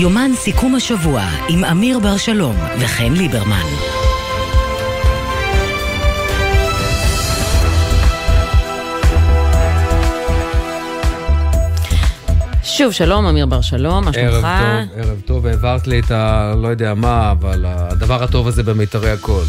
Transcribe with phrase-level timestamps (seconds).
[0.00, 3.66] יומן סיכום השבוע עם אמיר בר שלום וחן ליברמן.
[12.62, 14.44] שוב, שלום, אמיר בר שלום, מה שלומך?
[14.44, 16.54] ערב טוב, ערב טוב, העברת לי את ה...
[16.62, 19.44] לא יודע מה, אבל הדבר הטוב הזה במיתרי הקול.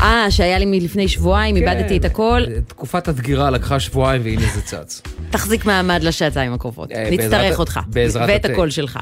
[0.00, 2.42] אה, שהיה לי מלפני שבועיים, כן, איבדתי את הכל.
[2.66, 5.02] תקופת הדגירה לקחה שבועיים והנה זה צץ.
[5.30, 6.92] תחזיק מעמד לשעתיים הקרובות.
[6.92, 7.80] אה, נצטרך אותך.
[7.86, 8.44] בעזרת ואת.
[8.44, 8.98] הקול שלך.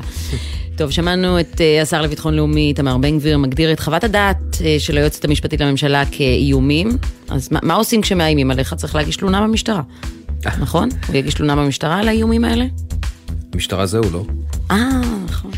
[0.80, 4.76] טוב, שמענו את אה, השר לביטחון לאומי, איתמר בן גביר, מגדיר את חוות הדעת אה,
[4.78, 6.98] של היועצת המשפטית לממשלה כאיומים.
[7.28, 8.74] אז מה, מה עושים כשמאיימים עליך?
[8.74, 9.82] צריך להגיש תלונה במשטרה.
[10.62, 10.88] נכון?
[11.08, 12.64] הוא יגיש תלונה במשטרה על האיומים האלה?
[13.54, 14.24] משטרה זהו, לא?
[14.70, 15.50] אה, נכון.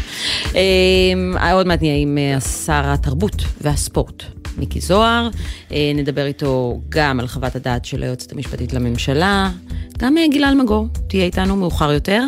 [0.54, 4.22] אה, עוד מעט נהיה עם אה, שר התרבות והספורט,
[4.58, 5.28] מיקי זוהר.
[5.72, 9.50] אה, נדבר איתו גם על חוות הדעת של היועצת המשפטית לממשלה.
[9.98, 12.22] גם אה, גלעד מגור תהיה איתנו מאוחר יותר.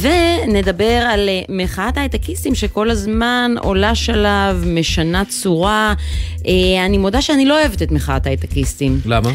[0.00, 5.94] ונדבר על אה, מחאת ההייטקיסטים שכל הזמן עולה שלב, משנה צורה.
[6.46, 9.00] אה, אני מודה שאני לא אוהבת את מחאת ההייטקיסטים.
[9.06, 9.30] למה?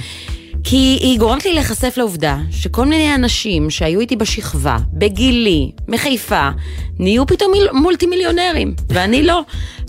[0.64, 6.49] כי היא גורמת לי להיחשף לעובדה שכל מיני אנשים שהיו איתי בשכבה, בגילי, מחיפה,
[6.99, 9.42] נהיו פתאום מיל- מולטי מיליונרים, ואני לא.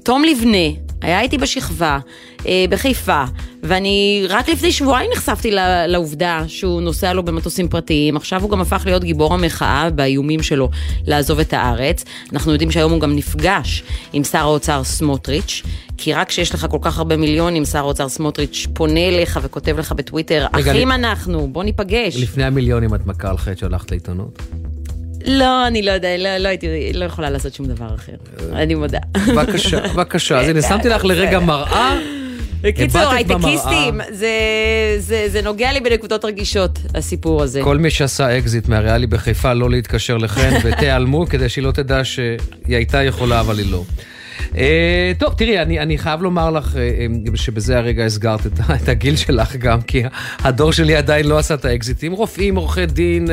[0.05, 1.99] תום לבנה היה איתי בשכבה,
[2.47, 3.25] אה, בחיפה,
[3.63, 5.51] ואני רק לפני שבועיים נחשפתי
[5.89, 10.69] לעובדה שהוא נוסע לו במטוסים פרטיים, עכשיו הוא גם הפך להיות גיבור המחאה באיומים שלו
[11.07, 12.05] לעזוב את הארץ.
[12.33, 15.63] אנחנו יודעים שהיום הוא גם נפגש עם שר האוצר סמוטריץ',
[15.97, 19.93] כי רק כשיש לך כל כך הרבה מיליונים, שר האוצר סמוטריץ' פונה אליך וכותב לך
[19.93, 22.17] בטוויטר, רגע, אחים אני- אנחנו, בוא ניפגש.
[22.17, 24.43] לפני המיליונים את מכה על חטא שהלכת לעיתונות?
[25.27, 28.13] לא, אני לא יודע, לא, לא הייתי, לא יכולה לעשות שום דבר אחר,
[28.53, 28.99] אני מודה.
[29.29, 30.41] בבקשה, בבקשה.
[30.41, 31.99] אז הנה, שמתי לך לרגע מראה.
[32.61, 33.01] בקיצור.
[33.01, 34.31] הייטקיסטים, זה,
[34.99, 37.61] זה, זה נוגע לי בנקודות רגישות, הסיפור הזה.
[37.63, 42.37] כל מי שעשה אקזיט מהריאלי בחיפה לא להתקשר לחן ותיעלמו כדי שהיא לא תדע שהיא
[42.69, 43.83] הייתה יכולה אבל היא לא.
[44.57, 46.81] אה, טוב, תראי, אני, אני חייב לומר לך אה,
[47.33, 48.53] אה, שבזה הרגע הסגרת את,
[48.83, 50.03] את הגיל שלך גם, כי
[50.39, 52.13] הדור שלי עדיין לא עשה את האקזיטים.
[52.13, 53.27] רופאים, עורכי דין,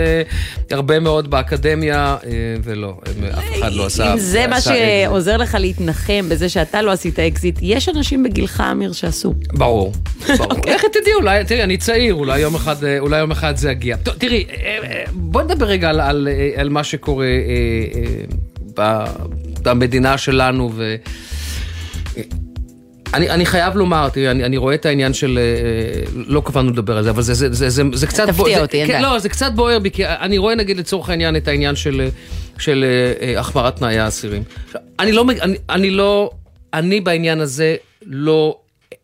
[0.71, 2.17] הרבה מאוד באקדמיה,
[2.63, 2.97] ולא,
[3.33, 4.57] אף אחד לא עשה אם זה מה.
[4.61, 9.33] שעוזר לך להתנחם בזה שאתה לא עשית אקזיט, יש אנשים בגילך, אמיר, שעשו.
[9.53, 9.93] ברור,
[10.37, 10.51] ברור.
[10.51, 10.73] אוקיי.
[10.73, 13.95] איך תדעי, אולי, תראי, אני צעיר, אולי יום אחד, אולי יום אחד זה יגיע.
[13.95, 14.45] טוב, תראי,
[15.13, 17.27] בואי נדבר רגע על, על, על מה שקורה
[18.77, 19.05] ב-
[19.63, 20.95] במדינה שלנו, ו...
[23.13, 26.97] אני, אני חייב לומר, תראי, אני, אני רואה את העניין של, אה, לא קבענו לדבר
[26.97, 28.29] על זה, אבל זה, זה, זה, זה, זה קצת...
[28.29, 29.13] תפתיע זה, אותי, אין כן, בעיה.
[29.13, 32.09] לא, זה קצת בוער בי, כי אני רואה נגיד לצורך העניין את העניין של,
[32.59, 34.43] של אה, אה, החמרת תנאי האסירים.
[34.99, 36.31] אני לא, אני, אני לא,
[36.73, 37.75] אני בעניין הזה
[38.05, 38.57] לא,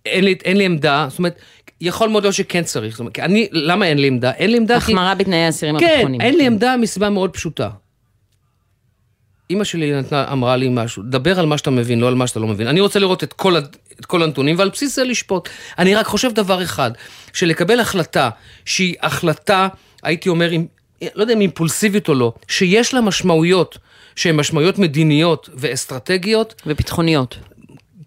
[0.06, 1.40] אין לי, אין לי עמדה, זאת אומרת,
[1.82, 4.32] יכול מאוד להיות שכן צריך, זאת אומרת, אני, למה אין לי עמדה?
[4.32, 4.92] אין לי עמדה כי...
[4.92, 6.22] החמרה בתנאי האסירים כן, הביטחוניים.
[6.22, 7.70] אין לי עמדה מסיבה מאוד פשוטה.
[9.50, 12.40] אימא שלי נתנה, אמרה לי משהו, דבר על מה שאתה מבין, לא על מה שאתה
[12.40, 12.68] לא מבין.
[12.68, 13.58] אני רוצה לראות את כל,
[14.00, 15.50] את כל הנתונים ועל בסיס זה לשפוט.
[15.80, 16.92] אני רק חושב דבר אחד,
[17.34, 18.30] שלקבל החלטה
[18.66, 19.68] שהיא החלטה,
[20.04, 20.66] הייתי אומר, עם,
[21.16, 23.78] לא יודע אם אימפולסיבית או לא, שיש לה משמעויות
[24.16, 27.38] שהן משמעויות מדיניות ואסטרטגיות, וביטחוניות.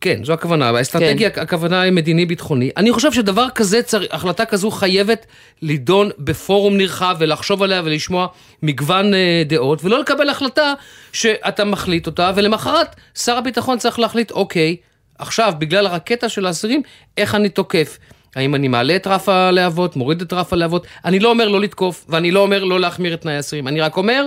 [0.02, 1.40] כן, זו הכוונה, האסטרטגיה, כן.
[1.40, 2.70] הכוונה היא מדיני-ביטחוני.
[2.76, 4.02] אני חושב שדבר כזה, צר...
[4.10, 5.26] החלטה כזו חייבת
[5.62, 8.26] לידון בפורום נרחב ולחשוב עליה ולשמוע
[8.62, 10.74] מגוון אה, דעות, ולא לקבל החלטה
[11.12, 14.76] שאתה מחליט אותה, ולמחרת שר הביטחון צריך להחליט, אוקיי,
[15.18, 16.82] עכשיו, בגלל הרקטה של האסירים,
[17.16, 17.98] איך אני תוקף?
[18.36, 20.86] האם אני מעלה את רף הלהבות, מוריד את רף הלהבות?
[21.04, 23.96] אני לא אומר לא לתקוף, ואני לא אומר לא להחמיר את תנאי האסירים, אני רק
[23.96, 24.26] אומר...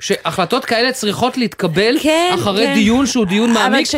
[0.00, 2.74] שהחלטות כאלה צריכות להתקבל כן, אחרי כן.
[2.74, 3.88] דיון שהוא דיון מעמיק,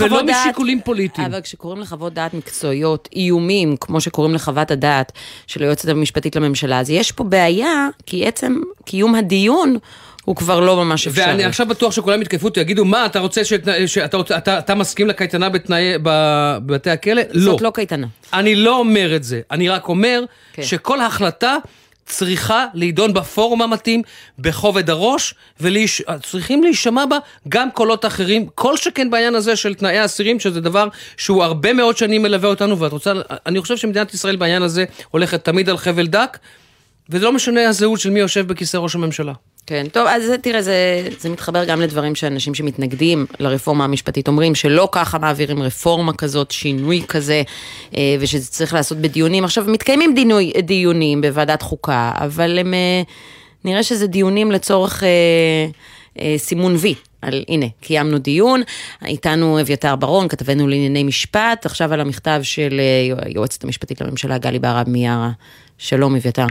[0.00, 0.36] ולא דעת...
[0.46, 1.26] משיקולים פוליטיים.
[1.26, 5.12] אבל כשקוראים לחוות דעת מקצועיות, איומים, כמו שקוראים לחוות הדעת
[5.46, 9.76] של היועצת המשפטית לממשלה, אז יש פה בעיה, כי עצם קיום הדיון
[10.24, 11.24] הוא כבר לא ממש אפשרי.
[11.24, 14.74] ואני עכשיו בטוח שכולם יתקפו אותי, יגידו, מה, אתה רוצה שת- שאתה רוצה- אתה- אתה
[14.74, 17.22] מסכים לקייטנה בתנאי- בבתי הכלא?
[17.32, 17.40] לא.
[17.52, 18.06] זאת לא קייטנה.
[18.32, 20.22] אני לא אומר את זה, אני רק אומר
[20.52, 20.62] כן.
[20.62, 21.56] שכל החלטה
[22.06, 24.02] צריכה להידון בפורום המתאים,
[24.38, 27.18] בכובד הראש, וצריכים להישמע בה
[27.48, 31.96] גם קולות אחרים, כל שכן בעניין הזה של תנאי האסירים, שזה דבר שהוא הרבה מאוד
[31.96, 33.12] שנים מלווה אותנו, ואת רוצה,
[33.46, 36.38] אני חושב שמדינת ישראל בעניין הזה הולכת תמיד על חבל דק,
[37.10, 39.32] וזה לא משנה הזהות של מי יושב בכיסא ראש הממשלה.
[39.66, 44.88] כן, טוב, אז תראה, זה, זה מתחבר גם לדברים שאנשים שמתנגדים לרפורמה המשפטית אומרים, שלא
[44.92, 47.42] ככה מעבירים רפורמה כזאת, שינוי כזה,
[47.96, 49.44] אה, ושזה צריך לעשות בדיונים.
[49.44, 53.02] עכשיו, מתקיימים דינוי, דיונים בוועדת חוקה, אבל הם, אה,
[53.64, 55.08] נראה שזה דיונים לצורך אה,
[56.20, 56.94] אה, סימון וי.
[57.22, 58.62] על, הנה, קיימנו דיון,
[59.04, 64.58] איתנו אביתר ברון, כתבנו לענייני משפט, עכשיו על המכתב של אה, היועצת המשפטית לממשלה, גלי
[64.58, 65.30] בהרב מיארה.
[65.78, 66.46] שלום, אביתר.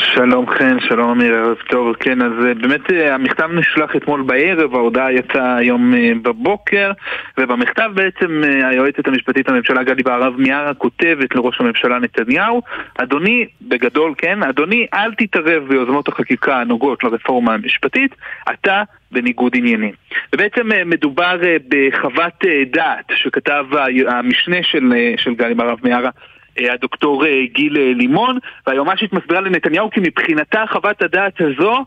[0.00, 1.96] שלום חן, שלום אמיר, ערב טוב.
[2.00, 6.90] כן, אז אה, באמת אה, המכתב נשלח אתמול בערב, ההודעה יצאה היום אה, בבוקר,
[7.38, 12.62] ובמכתב בעצם היועצת המשפטית לממשלה גדי בהרב מיארה כותבת לראש הממשלה נתניהו,
[12.98, 18.14] אדוני, בגדול, כן, אדוני, אל תתערב ביוזמות החקיקה הנוגעות לרפורמה המשפטית,
[18.52, 19.92] אתה בניגוד עניינים.
[20.32, 21.36] ובעצם מדובר
[21.68, 23.66] בחוות דעת שכתב
[24.08, 26.10] המשנה של, של גלי בהרב מיארה
[26.72, 31.84] הדוקטור אה, גיל אה, לימון, והיועמ"שית מסבירה לנתניהו כי מבחינתה חוות הדעת הזו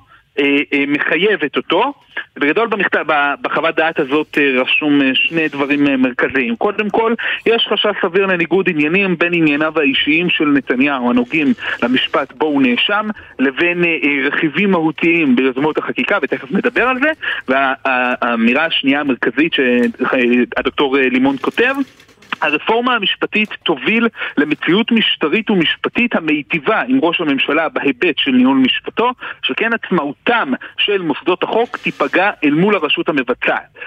[0.87, 1.93] מחייבת אותו.
[2.35, 3.05] בגדול במכתב,
[3.41, 6.55] בחוות דעת הזאת רשום שני דברים מרכזיים.
[6.55, 7.13] קודם כל,
[7.45, 11.47] יש חשש סביר לניגוד עניינים בין ענייניו האישיים של נתניהו הנוגעים
[11.83, 13.07] למשפט בו הוא נאשם,
[13.39, 13.83] לבין
[14.25, 17.11] רכיבים מהותיים ביוזמות החקיקה, ותכף נדבר על זה.
[17.47, 21.73] והאמירה השנייה המרכזית שהדוקטור לימון כותב
[22.41, 24.07] הרפורמה המשפטית תוביל
[24.37, 29.11] למציאות משטרית ומשפטית המיטיבה עם ראש הממשלה בהיבט של ניהול משפטו,
[29.43, 33.77] שכן עצמאותם של מוסדות החוק תיפגע אל מול הרשות המבצעת.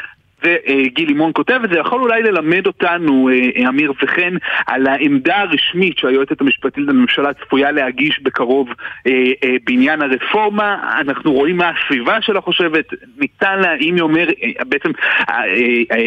[0.44, 4.35] וגיל לימון כותב את זה, יכול אולי ללמד אותנו, אה, אמיר וכן,
[4.67, 8.69] על העמדה הרשמית שהיועצת המשפטית לממשלה צפויה להגיש בקרוב
[9.06, 9.12] אה,
[9.44, 10.76] אה, בעניין הרפורמה.
[11.00, 12.85] אנחנו רואים מה הסביבה שלה חושבת,
[13.19, 14.29] ניתן לה, אם היא אומר,
[14.69, 14.91] בעצם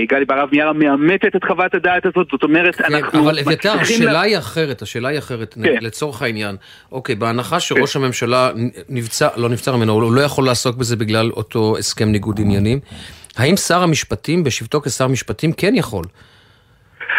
[0.09, 3.23] גלי ברב מיארה מאמתת את חוות הדעת הזאת, זאת אומרת, כן, אנחנו...
[3.23, 4.21] אבל אביתר, השאלה לה...
[4.21, 5.75] היא אחרת, השאלה היא אחרת, כן.
[5.81, 6.55] לצורך העניין.
[6.91, 8.03] אוקיי, בהנחה שראש כן.
[8.03, 8.49] הממשלה
[8.89, 12.79] נבצר, לא נבצר ממנו, הוא לא יכול לעסוק בזה בגלל אותו הסכם ניגוד עניינים.
[13.37, 16.05] האם שר המשפטים, בשבתו כשר המשפטים, כן יכול?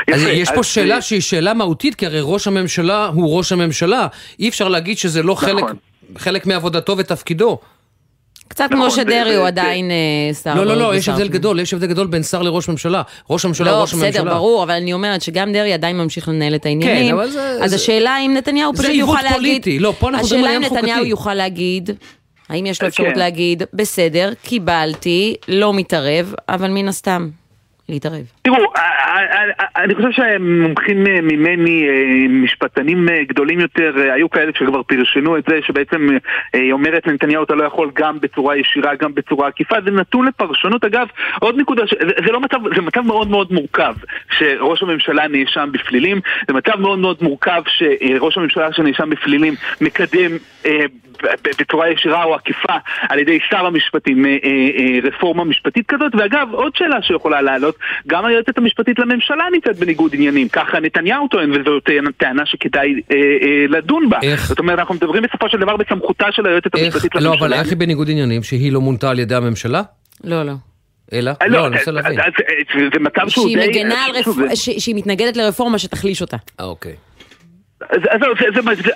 [0.09, 3.37] יפה, אז יש פה אז שאלה אה, שהיא שאלה מהותית, כי הרי ראש הממשלה הוא
[3.37, 4.07] ראש הממשלה.
[4.39, 5.49] אי אפשר להגיד שזה לא נכון.
[5.49, 5.65] חלק,
[6.19, 7.59] חלק מעבודתו ותפקידו.
[8.49, 10.55] קצת כמו נכון, שדרעי הוא עדיין אה, שר.
[10.55, 13.03] לא, לא, לא, יש הבדל גדול, יש הבדל גדול בין שר לראש ממשלה.
[13.31, 14.11] ראש הממשלה הוא ראש הממשלה.
[14.11, 17.07] לא, בסדר, ברור, אבל אני אומרת שגם דרעי עדיין ממשיך לנהל את העניינים.
[17.07, 17.59] כן, אבל זה...
[17.63, 19.23] אז השאלה אם נתניהו פשוט יוכל להגיד...
[19.23, 20.77] זה עיוות פוליטי, לא, פה אנחנו מדברים על עניין חוקתי.
[20.77, 21.91] השאלה אם נתניהו יוכל להגיד,
[22.49, 23.19] האם יש לו אפשרות כן.
[23.19, 27.29] להגיד, בסדר, קיבלתי, לא מתערב, אבל מן הסתם,
[27.89, 28.23] להתערב?
[28.43, 31.87] תראו, אה, אה, אה, אני חושב שמומחים ממני,
[32.29, 36.09] משפטנים גדולים יותר, היו כאלה שכבר פרשנו את זה, שבעצם
[36.53, 40.85] היא אומרת לנתניהו אתה לא יכול גם בצורה ישירה, גם בצורה עקיפה, זה נתון לפרשנות.
[40.85, 41.07] אגב,
[41.41, 41.83] עוד נקודה,
[42.27, 43.95] זה לא מצב, זה מצב מאוד מאוד מורכב,
[44.31, 50.31] שראש הממשלה נאשם בפלילים, זה מצב מאוד מאוד מורכב שראש הממשלה שנאשם בפלילים מקדם
[51.61, 52.77] בצורה ישירה או עקיפה
[53.09, 54.25] על ידי שר המשפטים
[55.03, 60.49] רפורמה משפטית כזאת, ואגב, עוד שאלה שיכולה לעלות, גם היועצת המשפטית לממשלה נמצאת בניגוד עניינים,
[60.49, 64.19] ככה נתניהו טוען, וזאת טענה שכדאי אה, אה, לדון בה.
[64.23, 64.49] איך?
[64.49, 66.85] זאת אומרת, אנחנו מדברים בסופו של דבר בסמכותה של היועצת איך?
[66.85, 67.49] המשפטית לא, לממשלה.
[67.49, 68.43] לא, אבל איך היא בניגוד עניינים?
[68.43, 69.83] שהיא לא מונתה על ידי הממשלה?
[70.25, 70.53] לא, לא.
[71.13, 71.33] אלא?
[71.43, 72.19] אה, לא, לא, אני רוצה להבין.
[72.95, 73.53] זה מצב שהוא די...
[73.53, 76.37] שהיא מגנה על רפורמה, שהיא מתנגדת לרפורמה שתחליש אותה.
[76.59, 76.95] אוקיי.
[77.81, 78.01] אז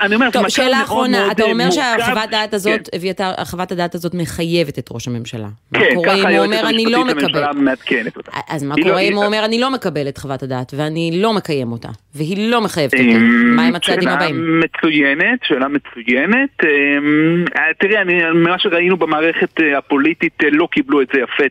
[0.01, 2.97] אני אומר, טוב, שאלה אחרונה, אתה אומר שהחוות הדעת הזאת, כן.
[2.97, 5.49] אביתר, חוות הדעת הזאת מחייבת את ראש הממשלה.
[5.75, 8.31] כן, ככה היועצת המשפטית לממשלה מעדכנת אותה.
[8.49, 11.73] אז מה קורה אם הוא אומר, אני לא מקבל את חוות הדעת, ואני לא מקיים
[11.73, 13.19] אותה, והיא לא מחייבת אותה?
[13.57, 14.35] מה עם הצעדים הבאים?
[14.35, 16.65] שאלה מצוינת, שאלה מצוינת.
[16.65, 17.45] אמ,
[17.79, 21.45] תראי, ממה שראינו במערכת אה, הפוליטית, אה, לא קיבלו את זה יפה,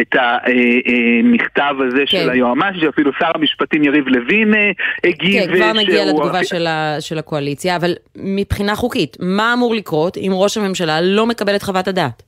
[0.00, 2.30] את המכתב אה, הזה של כן.
[2.30, 4.54] היועמ"ש, שאפילו שר המשפטים יריב לוין
[5.04, 5.46] הגיב.
[5.46, 10.32] כן, כבר נגיע לתגובה של, ה, של הקואליציה, אבל מבחינה חוקית, מה אמור לקרות אם
[10.34, 12.22] ראש הממשלה לא מקבל את חוות הדעת?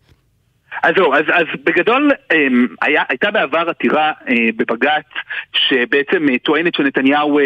[0.83, 5.05] אז זהו, אז, אז בגדול אמ, היה, הייתה בעבר עתירה אה, בבג"ץ
[5.53, 7.45] שבעצם אה, טוענת שנתניהו אה,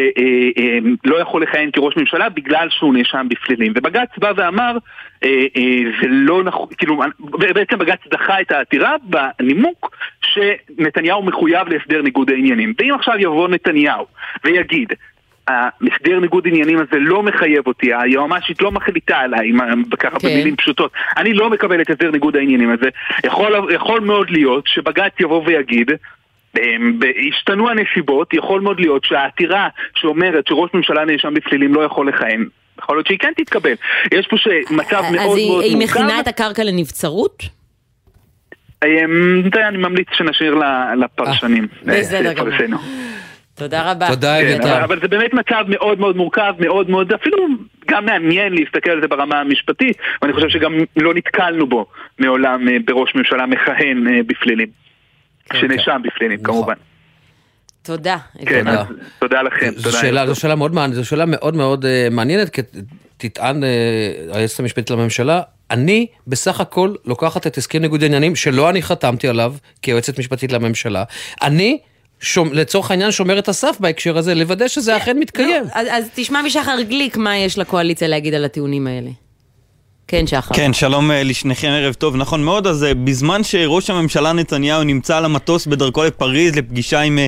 [1.05, 3.73] לא יכול לכהן כראש ממשלה בגלל שהוא נאשם בפלילים.
[3.77, 4.77] ובג"ץ בא ואמר,
[6.01, 7.01] זה לא נכון, כאילו,
[7.39, 12.75] בעצם בג"ץ דחה את העתירה בנימוק שנתניהו מחויב להסדר ניגוד העניינים.
[12.79, 14.07] ואם עכשיו יבוא נתניהו
[14.45, 14.93] ויגיד,
[15.49, 19.53] המסדר ניגוד עניינים הזה לא מחייב אותי, היועמ"שית לא מחליטה עליי,
[19.99, 20.29] ככה כן.
[20.29, 20.93] במילים פשוטות.
[21.17, 22.89] אני לא מקבל את הסדר ניגוד העניינים הזה.
[23.25, 25.91] יכול, יכול מאוד להיות שבג"ץ יבוא ויגיד,
[27.29, 32.49] השתנו הנסיבות, יכול מאוד להיות שהעתירה שאומרת שראש ממשלה נאשם בפלילים לא יכול לכהן,
[32.83, 33.75] יכול להיות שהיא כן תתקבל.
[34.15, 34.37] יש פה
[34.71, 35.65] מצב מאוד מאוד מורכב.
[35.67, 37.43] אז היא מכינה את הקרקע לנבצרות?
[38.85, 40.55] אמ, אני ממליץ שנשאיר
[40.97, 41.67] לפרשנים.
[41.89, 42.81] אה, בסדר גמור.
[43.59, 44.09] תודה רבה.
[44.09, 44.77] תודה, כן, אביתר.
[44.77, 47.47] אבל, אבל זה באמת מצב מאוד מאוד מורכב, מאוד מאוד, אפילו
[47.89, 51.87] גם מעניין להסתכל על זה ברמה המשפטית, ואני חושב שגם לא נתקלנו בו
[52.19, 54.69] מעולם אה, בראש ממשלה מכהן אה, בפלילים.
[55.45, 55.61] אוקיי.
[55.61, 56.55] שנאשם בפלילים, נכון.
[56.55, 56.75] כמובן.
[57.83, 58.17] תודה.
[58.47, 58.85] כן, תודה.
[59.19, 59.71] תודה לכם.
[59.77, 62.63] זו שאלה, זו שאלה מאוד מעניינת, זו שאלה מאוד מאוד uh, מעניינת, כי
[63.17, 63.67] תטען uh,
[64.37, 69.55] היועצת המשפטית לממשלה, אני בסך הכל לוקחת את הסכם ניגוד העניינים שלא אני חתמתי עליו
[69.83, 71.05] כיועצת משפטית לממשלה,
[71.43, 71.79] אני
[72.21, 75.65] שומ, לצורך העניין שומר את הסף בהקשר הזה, לוודא שזה אכן מתקיים.
[75.65, 79.11] לא, אז, אז תשמע משחר גליק מה יש לקואליציה להגיד על הטיעונים האלה.
[80.11, 80.55] כן, שחר.
[80.55, 82.17] כן, שלום אה, לשניכם, ערב טוב.
[82.17, 87.19] נכון מאוד, אז אה, בזמן שראש הממשלה נתניהו נמצא על המטוס בדרכו לפריז לפגישה עם,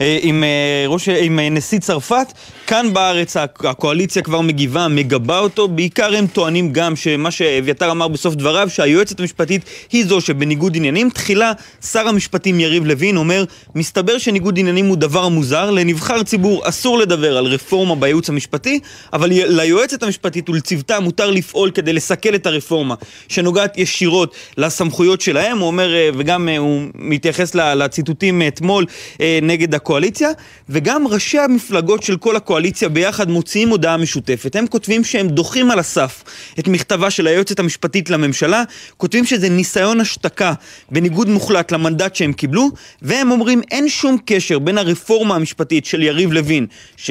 [0.00, 0.44] אה, עם,
[0.86, 2.32] ראש, עם נשיא צרפת,
[2.66, 5.68] כאן בארץ הקואליציה כבר מגיבה, מגבה אותו.
[5.68, 9.62] בעיקר הם טוענים גם שמה שאביתר אמר בסוף דבריו, שהיועצת המשפטית
[9.92, 11.10] היא זו שבניגוד עניינים.
[11.10, 11.52] תחילה
[11.92, 17.36] שר המשפטים יריב לוין אומר, מסתבר שניגוד עניינים הוא דבר מוזר, לנבחר ציבור אסור לדבר
[17.36, 18.80] על רפורמה בייעוץ המשפטי,
[19.12, 22.94] אבל ליועצת המשפטית ולצוותה מותר לפעול כדי לסכן לסכל את הרפורמה
[23.28, 28.86] שנוגעת ישירות לסמכויות שלהם, הוא אומר, אה, וגם אה, הוא מתייחס לציטוטים אתמול
[29.20, 30.30] אה, נגד הקואליציה,
[30.68, 34.56] וגם ראשי המפלגות של כל הקואליציה ביחד מוציאים הודעה משותפת.
[34.56, 36.24] הם כותבים שהם דוחים על הסף
[36.58, 38.62] את מכתבה של היועצת המשפטית לממשלה,
[38.96, 40.52] כותבים שזה ניסיון השתקה
[40.90, 42.68] בניגוד מוחלט למנדט שהם קיבלו,
[43.02, 46.66] והם אומרים אין שום קשר בין הרפורמה המשפטית של יריב לוין
[46.96, 47.10] ש,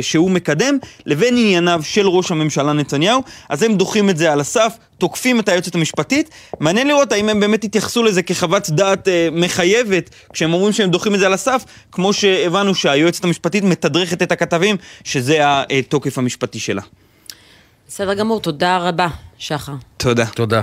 [0.00, 4.76] שהוא מקדם, לבין ענייניו של ראש הממשלה נתניהו, אז הם דוחים את זה על הסף,
[4.98, 6.30] תוקפים את היועצת המשפטית.
[6.60, 11.14] מעניין לראות האם הם באמת יתייחסו לזה כחוות דעת אה, מחייבת, כשהם אומרים שהם דוחים
[11.14, 16.82] את זה על הסף, כמו שהבנו שהיועצת המשפטית מתדרכת את הכתבים, שזה התוקף המשפטי שלה.
[17.88, 19.08] בסדר גמור, תודה רבה,
[19.38, 19.72] שחר.
[19.96, 20.26] תודה.
[20.26, 20.60] תודה.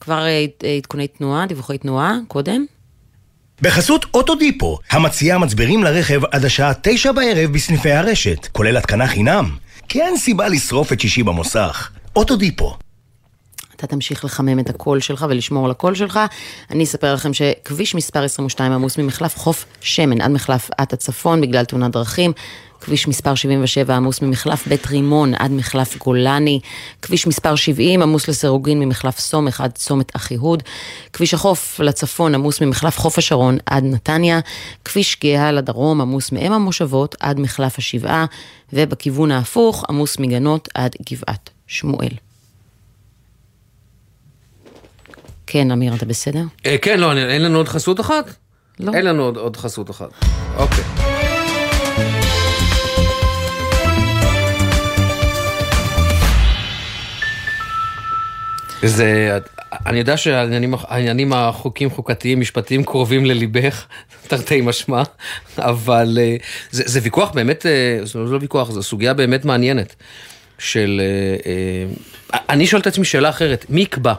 [0.00, 0.44] כבר אה,
[0.76, 2.64] עדכוני תנועה, דיווחי תנועה, קודם.
[3.62, 9.50] בחסות אוטודיפו, המציעה מצברים לרכב עד השעה תשע בערב בסניפי הרשת, כולל התקנה חינם.
[9.88, 11.90] כי אין סיבה לשרוף את שישי במוסך.
[12.16, 12.76] אוטודיפו.
[13.76, 16.20] אתה תמשיך לחמם את הקול שלך ולשמור על הקול שלך.
[16.70, 21.64] אני אספר לכם שכביש מספר 22 עמוס ממחלף חוף שמן עד מחלף עת הצפון בגלל
[21.64, 22.32] תאונת דרכים.
[22.80, 26.60] כביש מספר 77 עמוס ממחלף בית רימון עד מחלף גולני,
[27.02, 30.62] כביש מספר 70 עמוס לסירוגין ממחלף סומך עד צומת אחיהוד,
[31.12, 34.40] כביש החוף לצפון עמוס ממחלף חוף השרון עד נתניה,
[34.84, 38.24] כביש גאה לדרום עמוס מאם המושבות עד מחלף השבעה,
[38.72, 42.08] ובכיוון ההפוך עמוס מגנות עד גבעת שמואל.
[45.46, 46.42] כן, אמיר, אתה בסדר?
[46.66, 48.34] אה, כן, לא, אין לנו עוד חסות אחת?
[48.80, 48.92] לא.
[48.94, 50.08] אין לנו עוד חסות אחת.
[50.56, 50.84] אוקיי.
[58.82, 59.38] זה,
[59.86, 63.86] אני יודע שהעניינים החוקים חוקתיים משפטיים קרובים לליבך,
[64.28, 65.02] תרתי משמע,
[65.58, 66.36] אבל אה,
[66.70, 69.96] זה, זה ויכוח באמת, אה, זה לא ויכוח, זו סוגיה באמת מעניינת.
[70.58, 71.00] של,
[71.46, 74.14] אה, אני שואל את עצמי שאלה אחרת, מי יקבע?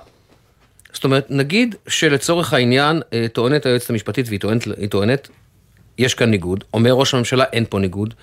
[0.93, 3.01] זאת אומרת, נגיד שלצורך העניין
[3.33, 5.27] טוענת היועצת המשפטית והיא טוענת, טוענת,
[5.97, 8.13] יש כאן ניגוד, אומר ראש הממשלה אין פה ניגוד,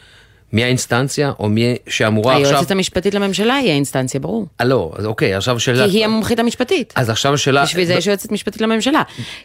[0.52, 2.58] מי האינסטנציה, או מי שאמורה היועצת עכשיו...
[2.58, 4.46] היועצת המשפטית לממשלה היא האינסטנציה, ברור.
[4.60, 5.88] אה, לא, אז אוקיי, עכשיו שאלה...
[5.88, 6.92] כי היא המומחית המשפטית.
[6.96, 7.62] אז עכשיו השאלה...
[7.62, 9.02] בשביל זה יש יועצת משפטית לממשלה.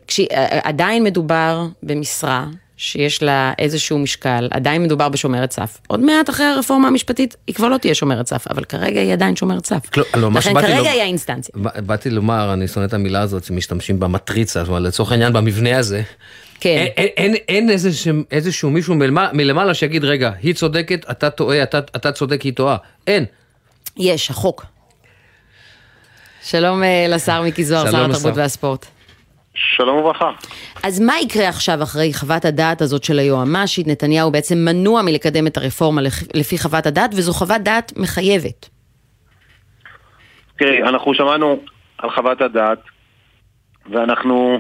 [0.08, 2.46] כשעדיין מדובר במשרה
[2.78, 5.78] שיש לה איזשהו משקל, עדיין מדובר בשומרת סף.
[5.88, 9.36] עוד מעט אחרי הרפורמה המשפטית, היא כבר לא תהיה שומרת סף, אבל כרגע היא עדיין
[9.36, 9.90] שומרת סף.
[9.90, 10.90] כל, לא, לכן כרגע לא...
[10.90, 11.56] היא האינסטנציה.
[11.56, 16.02] באתי לומר, אני שונא את המילה הזאת, שמשתמשים במטריצה, זאת אומרת, לצורך העניין, במבנה הזה.
[16.60, 16.70] כן.
[16.70, 21.64] אין, אין, אין אין איזשהו, איזשהו מישהו מלמעלה, מלמעלה שיגיד, רגע, היא צודקת, אתה טועה,
[21.64, 22.78] אתה, אתה צודק, היא טועה.
[23.08, 23.26] אין.
[23.98, 24.66] יש, החוק.
[26.44, 28.86] שלום אה, לשר מיקי זוהר, שר התרבות והספורט.
[29.58, 30.32] שלום וברכה.
[30.84, 33.88] אז מה יקרה עכשיו אחרי חוות הדעת הזאת של היועמ"שית?
[33.88, 36.02] נתניהו בעצם מנוע מלקדם את הרפורמה
[36.34, 38.70] לפי חוות הדעת, וזו חוות דעת מחייבת.
[40.58, 41.60] תראי, אנחנו שמענו
[41.98, 42.80] על חוות הדעת,
[43.92, 44.60] ואנחנו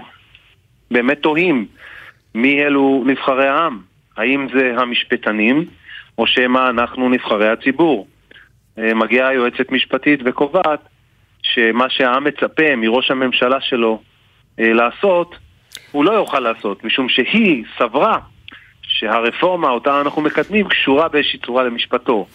[0.91, 1.67] באמת תוהים
[2.35, 3.79] מי אלו נבחרי העם?
[4.17, 5.65] האם זה המשפטנים,
[6.17, 8.07] או שמא אנחנו נבחרי הציבור?
[8.79, 10.79] אה, מגיעה היועצת משפטית וקובעת
[11.41, 14.01] שמה שהעם מצפה מראש הממשלה שלו
[14.57, 15.35] לעשות,
[15.91, 18.17] הוא לא יוכל לעשות, משום שהיא סברה
[18.81, 22.27] שהרפורמה אותה אנחנו מקדמים קשורה באיזושהי צורה למשפטו.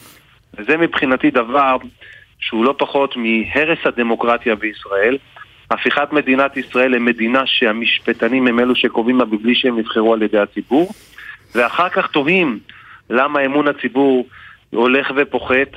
[0.59, 1.77] וזה מבחינתי דבר
[2.39, 5.19] שהוא לא פחות מהרס הדמוקרטיה בישראל,
[5.71, 10.91] הפיכת מדינת ישראל למדינה שהמשפטנים הם אלו שקובעים לה בלי שהם נבחרו על ידי הציבור,
[11.55, 12.59] ואחר כך תוהים
[13.11, 14.27] למה אמון הציבור
[14.71, 15.69] הולך ופוחת,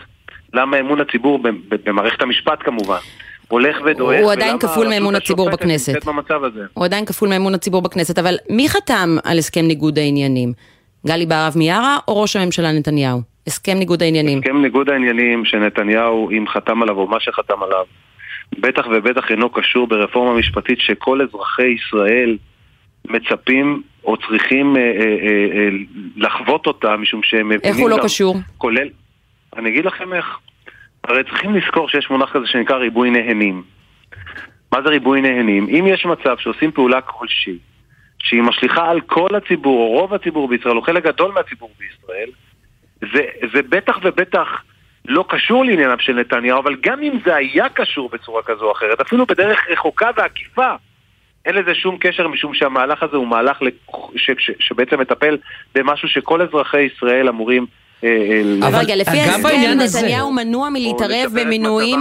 [0.54, 1.40] למה אמון הציבור
[1.86, 3.00] במערכת המשפט כמובן.
[3.48, 4.22] הולך ודועך.
[4.24, 5.94] הוא עדיין כפול מאמון הציבור בכנסת.
[6.74, 10.54] הוא עדיין כפול מאמון הציבור בכנסת, אבל מי חתם על הסכם ניגוד העניינים?
[11.08, 13.22] גלי בהרב מיארה או ראש הממשלה נתניהו?
[13.48, 14.40] הסכם ניגוד העניינים.
[14.40, 17.86] הסכם ניגוד העניינים שנתניהו, אם חתם עליו או מה שחתם עליו,
[18.60, 22.38] בטח ובטח אינו קשור ברפורמה משפטית שכל אזרחי ישראל
[23.10, 25.70] מצפים או צריכים אה, אה, אה, אה,
[26.16, 27.62] לחוות אותה, משום שהם מבינים...
[27.64, 28.36] איך הוא לא קשור?
[28.58, 28.88] כולל...
[29.58, 30.26] אני אגיד לכם איך.
[31.08, 33.64] הרי צריכים לזכור שיש מונח כזה שנקרא ריבוי נהנים.
[34.72, 35.68] מה זה ריבוי נהנים?
[35.70, 37.58] אם יש מצב שעושים פעולה כלשהי,
[38.20, 42.30] שהיא משליכה על כל הציבור, או רוב הציבור בישראל, או חלק גדול מהציבור בישראל,
[43.14, 43.22] זה,
[43.54, 44.64] זה בטח ובטח
[45.08, 49.02] לא קשור לענייניו של נתניהו, אבל גם אם זה היה קשור בצורה כזו או אחרת,
[49.02, 50.76] אפילו בדרך רחוקה ועקיפה,
[51.46, 53.60] אין לזה שום קשר משום שהמהלך הזה הוא מהלך
[54.16, 55.38] ש, ש, שבעצם מטפל
[55.76, 57.66] במשהו שכל אזרחי ישראל אמורים
[58.68, 62.00] אבל רגע, לפי ההסכם נתניהו מנוע מלהתערב במינויים,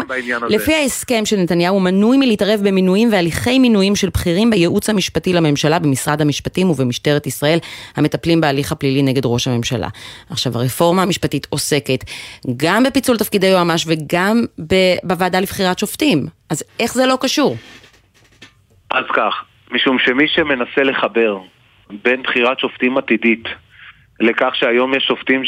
[0.49, 6.21] לפי ההסכם של נתניהו מנוי מלהתערב במינויים והליכי מינויים של בכירים בייעוץ המשפטי לממשלה במשרד
[6.21, 7.59] המשפטים ובמשטרת ישראל
[7.97, 9.89] המטפלים בהליך הפלילי נגד ראש הממשלה.
[10.31, 12.05] עכשיו, הרפורמה המשפטית עוסקת
[12.57, 14.45] גם בפיצול תפקידי יועמ"ש וגם
[15.03, 17.57] בוועדה לבחירת שופטים, אז איך זה לא קשור?
[18.91, 19.35] אז כך,
[19.71, 21.39] משום שמי שמנסה לחבר
[22.05, 23.45] בין בחירת שופטים עתידית
[24.21, 25.43] לכך שהיום יש שופטים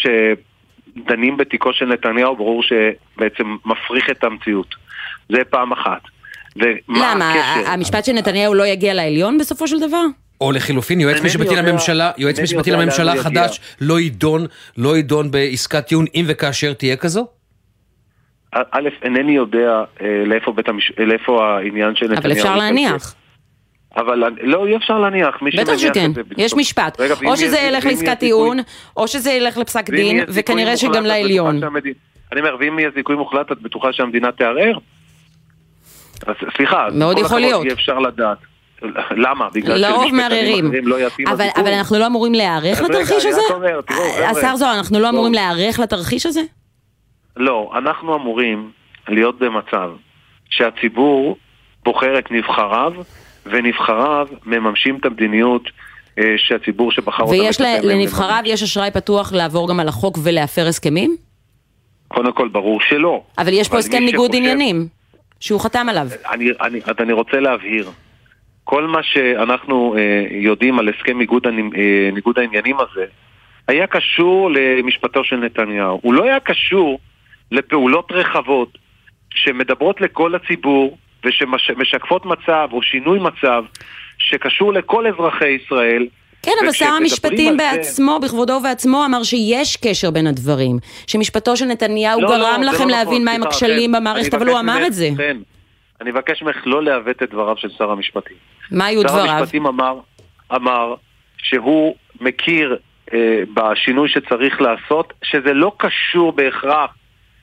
[0.96, 4.74] שדנים בתיקו של נתניהו, ברור שבעצם מפריך את המציאות.
[5.28, 6.00] זה פעם אחת.
[6.88, 7.30] למה?
[7.30, 7.70] הקשר?
[7.70, 10.02] המשפט של נתניהו לא יגיע לעליון בסופו של דבר?
[10.40, 14.46] או לחילופין, יועץ משפטי לממשלה, יועץ משפטי לממשלה חדש לא יידון,
[14.78, 17.26] לא יידון בעסקת טיעון אם וכאשר תהיה כזו?
[18.52, 20.24] א', אינני יודע אה,
[20.98, 22.20] לאיפה העניין של נתניהו...
[22.20, 23.14] אבל אפשר להניח.
[23.96, 25.36] אבל לא, אי אפשר להניח.
[25.60, 27.00] בטח שכן, יש משפט.
[27.00, 28.58] רגע, או שזה ילך לעסקת טיעון,
[28.96, 31.60] או שזה ילך לפסק דין, וכנראה שגם לעליון.
[32.32, 34.78] אני אומר, ואם יהיה זיכוי מוחלט, את בטוחה שהמדינה תערער?
[36.56, 37.64] סליחה, מאוד יכול להיות.
[37.64, 38.38] אי אפשר לדעת.
[39.10, 39.48] למה?
[39.54, 40.70] בגלל לרוב מערערים.
[40.82, 43.40] לא אבל, אבל אנחנו לא אמורים להיערך לתרחיש הזה?
[44.26, 46.40] השר זוהר, אנחנו לא אמורים להיערך לתרחיש הזה?
[47.36, 48.70] לא, אנחנו אמורים
[49.08, 49.90] להיות במצב
[50.50, 51.36] שהציבור
[51.84, 52.92] בוחר את נבחריו
[53.50, 55.62] ונבחריו מממשים את המדיניות
[56.18, 57.32] אה, שהציבור שבחר אותם...
[57.32, 61.16] ויש לנבחריו, יש אשראי פתוח לעבור גם על החוק ולהפר הסכמים?
[62.08, 63.22] קודם כל, ברור שלא.
[63.38, 64.30] אבל יש פה הסכם ניגוד.
[64.34, 64.88] עניינים,
[65.40, 66.06] שהוא חתם עליו.
[66.30, 67.90] אני, אני, אני רוצה להבהיר.
[68.64, 71.52] כל מה שאנחנו אה, יודעים על הסכם ניגוד, אה,
[72.12, 73.04] ניגוד העניינים הזה,
[73.68, 76.00] היה קשור למשפטו של נתניהו.
[76.02, 76.98] הוא לא היה קשור
[77.50, 78.78] לפעולות רחבות
[79.34, 83.64] שמדברות לכל הציבור, ושמשקפות מצב או שינוי מצב
[84.18, 86.06] שקשור לכל אזרחי ישראל.
[86.42, 88.26] כן, אבל שר המשפטים בעצמו, זה...
[88.26, 90.78] בכבודו ובעצמו, אמר שיש קשר בין הדברים.
[91.06, 94.58] שמשפטו של נתניהו לא, גרם לא, לכם לא להבין נכון, מהם הכשלים במערכת, אבל הוא
[94.58, 95.08] אמר את זה.
[95.16, 95.36] כן,
[96.00, 98.36] אני מבקש ממך לא לעוות את דבריו של שר המשפטים.
[98.70, 99.26] מה היו שר דבריו?
[99.26, 99.98] שר המשפטים אמר,
[100.54, 100.94] אמר
[101.38, 102.76] שהוא מכיר
[103.12, 106.90] אה, בשינוי שצריך לעשות, שזה לא קשור בהכרח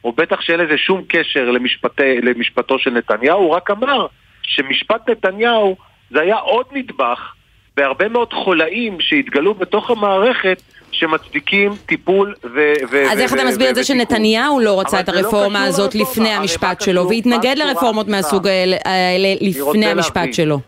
[0.03, 4.07] או בטח שאין לזה שום קשר למשפטי, למשפטו של נתניהו, הוא רק אמר
[4.41, 5.75] שמשפט נתניהו
[6.11, 7.33] זה היה עוד נדבך
[7.77, 10.61] בהרבה מאוד חולאים שהתגלו בתוך המערכת
[10.91, 12.73] שמצדיקים טיפול ו...
[12.91, 15.95] ו אז איך אתה מסביר את זה שנתניהו לא רצה את לא הרפורמה לא הזאת
[15.95, 18.47] לפני המשפט שלו, והתנגד לרפורמות מהסוג
[18.85, 20.59] האלה לפני המשפט שלו?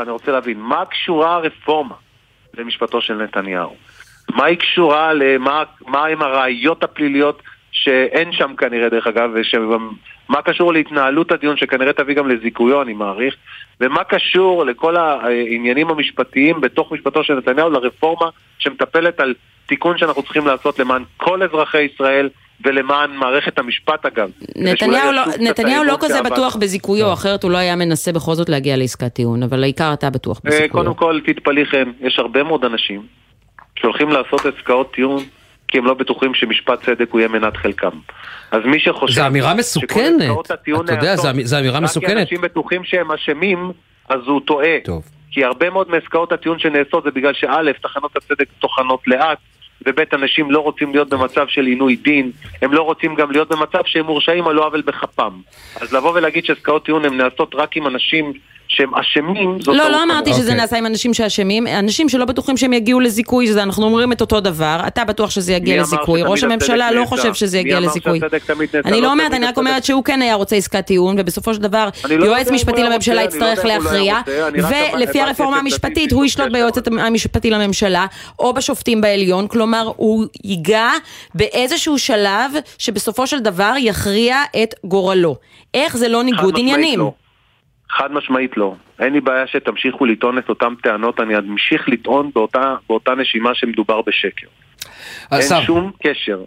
[0.00, 1.94] אני רוצה להבין, מה קשורה הרפורמה
[2.54, 3.74] למשפטו של נתניהו?
[4.30, 5.64] מה היא קשורה למה
[6.06, 12.28] הם הראיות הפליליות שאין שם כנראה דרך אגב, ומה קשור להתנהלות הדיון שכנראה תביא גם
[12.28, 13.34] לזיכויו אני מעריך,
[13.80, 19.34] ומה קשור לכל העניינים המשפטיים בתוך משפטו של נתניהו לרפורמה שמטפלת על
[19.66, 22.28] תיקון שאנחנו צריכים לעשות למען כל אזרחי ישראל
[22.64, 24.30] ולמען מערכת המשפט אגב.
[24.56, 27.12] נתניהו לא, נתניהו לא כזה בטוח בזיכויו, לא.
[27.12, 30.42] אחרת הוא לא היה מנסה בכל זאת להגיע לעסקת טיעון, אבל העיקר אתה בטוח אה,
[30.44, 30.70] בזיכויו.
[30.70, 33.02] קודם כל תתפלאי חן, יש הרבה מאוד אנשים
[33.78, 35.22] שהולכים לעשות עסקאות טיעון
[35.72, 37.90] כי הם לא בטוחים שמשפט צדק הוא יהיה מנת חלקם.
[38.50, 39.14] אז מי שחושב...
[39.14, 40.30] זו אמירה מסוכנת,
[40.84, 42.10] אתה יודע, זו אמירה מסוכנת.
[42.10, 43.72] רק כי אנשים בטוחים שהם אשמים,
[44.08, 44.76] אז הוא טועה.
[44.84, 45.02] טוב.
[45.30, 49.38] כי הרבה מאוד מעסקאות הטיעון שנעשות זה בגלל שא', תחנות הצדק טוחנות לאט,
[49.86, 52.30] וב', אנשים לא רוצים להיות במצב של עינוי דין,
[52.62, 55.40] הם לא רוצים גם להיות במצב שהם מורשעים על לא עוול בכפם.
[55.80, 58.32] אז לבוא ולהגיד שעסקאות טיעון הן נעשות רק עם אנשים
[58.68, 60.54] שהם אשמים, זאת לא, לא אמרתי שזה אוקיי.
[60.54, 64.40] נעשה עם אנשים שאשמים, אנשים שלא בטוחים שהם יגיעו לזיכוי, זה אנחנו אומרים את אותו
[64.40, 68.20] דבר, אתה בטוח שזה יגיע לזיכוי, ראש הממשלה לא חושב שזה יגיע לזיכוי.
[68.84, 71.88] אני לא אומרת, אני רק אומרת שהוא כן היה רוצה עסקת טיעון, ובסופו של דבר
[72.10, 74.20] לא יועץ משפטי לממשלה יצטרך להכריע,
[74.94, 78.06] ולפי הרפורמה המשפטית הוא ישלוט ביועץ המשפטי לממשלה,
[78.38, 80.90] או בשופטים בעליון, כלומר הוא ייגע
[81.34, 85.36] באיזשהו שלב שבסופו של דבר יכריע את גורלו.
[85.74, 87.00] איך זה לא ניגוד עניינים?
[87.92, 88.74] חד משמעית לא.
[88.98, 94.02] אין לי בעיה שתמשיכו לטעון את אותן טענות, אני אמשיך לטעון באותה, באותה נשימה שמדובר
[94.02, 94.46] בשקר.
[95.32, 95.60] אין סב.
[95.66, 96.44] שום קשר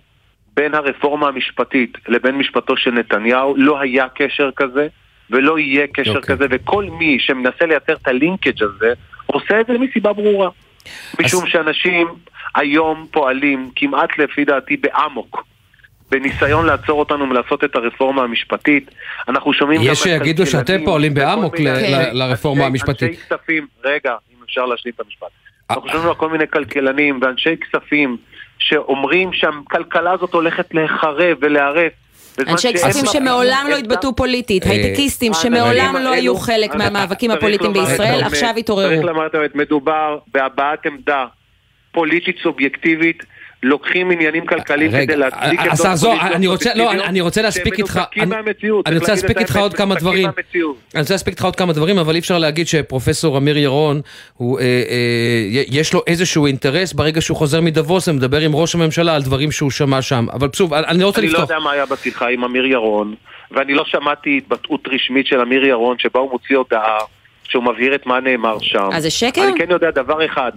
[0.56, 4.88] בין הרפורמה המשפטית לבין משפטו של נתניהו, לא היה קשר כזה
[5.30, 6.18] ולא יהיה קשר okay.
[6.18, 6.36] אוקיי.
[6.36, 8.94] כזה, וכל מי שמנסה לייצר את הלינקג' הזה,
[9.26, 10.50] עושה את זה מסיבה ברורה.
[11.20, 11.50] משום אז...
[11.52, 12.08] שאנשים
[12.56, 15.44] היום פועלים כמעט לפי דעתי באמוק.
[16.12, 18.92] בניסיון לעצור אותנו מלעשות את הרפורמה המשפטית.
[19.28, 19.82] אנחנו שומעים.
[19.84, 21.56] יש שיגידו שאתם פועלים באמוק
[22.12, 23.10] לרפורמה המשפטית.
[23.10, 25.28] אנשי כספים, רגע, אם אפשר להשלים את המשפט.
[25.70, 28.18] אנחנו שומעים על כל מיני כלכלנים ואנשי כספים
[28.60, 31.92] שאומרים שהכלכלה הזאת הולכת להיחרב ולהיערף
[32.40, 37.44] אנשי כספים שמעולם לא התבטאו פוליטית, אה, הייטקיסטים אה, שמעולם לא היו חלק מהמאבקים צריך
[37.44, 38.24] הפוליטיים בישראל.
[38.24, 39.04] עכשיו צריך התעוררו.
[39.04, 41.26] לומר את האמת, מדובר בהבעת עמדה
[41.92, 43.24] פוליטית סובייקטיבית.
[43.70, 47.42] לוקחים עניינים כלכליים רגע, כדי להצדיק עמדות השר זוהר, פוליטיות אני רוצה, לא, אני- רוצה
[47.42, 50.30] להספיק איתך, אני- רוצה להספיק את איתך עוד כמה דברים.
[50.96, 54.02] אני רוצה להספיק איתך עוד כמה דברים, אבל אי אפשר להגיד שפרופסור אמיר ירון,
[54.34, 59.16] הוא, אה, אה, יש לו איזשהו אינטרס ברגע שהוא חוזר מדבוס ומדבר עם ראש הממשלה
[59.16, 60.26] על דברים שהוא שמע שם.
[60.34, 61.50] אבל שוב, אני לא רוצה אני לא לפתוח.
[61.50, 63.16] יודע מה היה בשיחה עם אמיר ירון,
[63.52, 66.98] ואני לא שמעתי התבטאות רשמית של אמיר ירון שבה הוא מוציא הודעה
[67.44, 68.90] שהוא מבהיר את מה נאמר שם.
[68.94, 69.44] אז זה שקר?
[69.44, 70.52] אני כן יודע דבר אחד,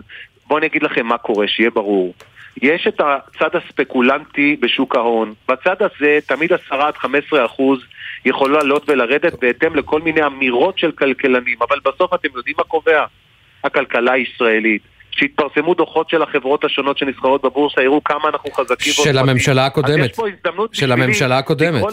[0.47, 2.15] בואו אני אגיד לכם מה קורה, שיהיה ברור.
[2.63, 5.35] יש את הצד הספקולנטי בשוק ההון.
[5.49, 7.79] בצד הזה תמיד 10 עד 15 אחוז
[8.25, 13.05] יכול לעלות ולרדת בהתאם לכל מיני אמירות של כלכלנים, אבל בסוף אתם יודעים מה קובע?
[13.65, 14.83] הכלכלה הישראלית.
[15.11, 19.19] שהתפרסמו דוחות של החברות השונות שנסחרות בבורסה, יראו כמה אנחנו חזקים של.
[19.19, 20.17] הממשלה הקודמת.
[20.73, 21.85] של הממשלה הקודמת.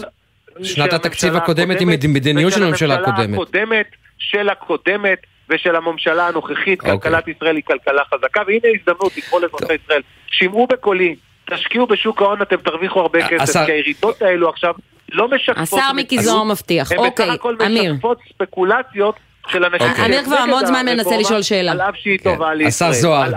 [0.64, 2.96] שנת התקציב הקודמת היא מד- מדיניות של הממשלה.
[2.96, 3.86] הקודמת,
[4.18, 6.80] של הקודמת ושל הממשלה הנוכחית.
[6.80, 6.92] אוקיי.
[7.00, 11.16] כלכלת ישראל היא כלכלה חזקה, והנה הזדמנות לקרוא לאזרחי ישראל, שמעו בקולי,
[11.52, 14.74] תשקיעו בשוק ההון, אתם תרוויחו הרבה השר- כסף, כי הירידות האלו עכשיו
[15.12, 15.80] לא משקפות...
[15.80, 16.92] השר מיקי זוהר מבטיח.
[16.92, 17.94] הן אוקיי, בסך הכל אמיר.
[17.94, 19.16] משקפות ספקולציות
[19.48, 19.90] של אנשים...
[19.90, 20.06] אוקיי.
[20.06, 21.72] אמיר כבר המון זמן מנסה לשאול שאלה.
[21.72, 22.24] על אף שהיא כן.
[22.34, 22.90] טובה לישראל.
[22.92, 23.32] השר זוהר,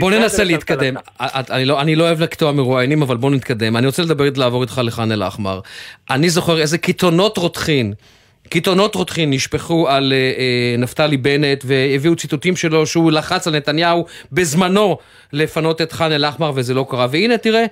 [0.00, 0.44] בוא- ננסה.
[0.44, 0.94] להתקדם.
[1.22, 3.76] את- אני לא, אני לא אוהב לקטוע מרואיינים, אבל בוא נתקדם.
[3.76, 5.60] אני רוצה לדבר, לעבור איתך לח'אן אל-אחמר.
[6.10, 7.92] אני זוכר איזה קיתונות רותחין.
[8.48, 14.06] קיתונות רותחין נשפכו על אה, אה, נפתלי בנט והביאו ציטוטים שלו שהוא לחץ על נתניהו
[14.32, 14.98] בזמנו
[15.32, 17.06] לפנות את ח'אן אל-אחמר וזה לא קרה.
[17.10, 17.64] והנה תראה,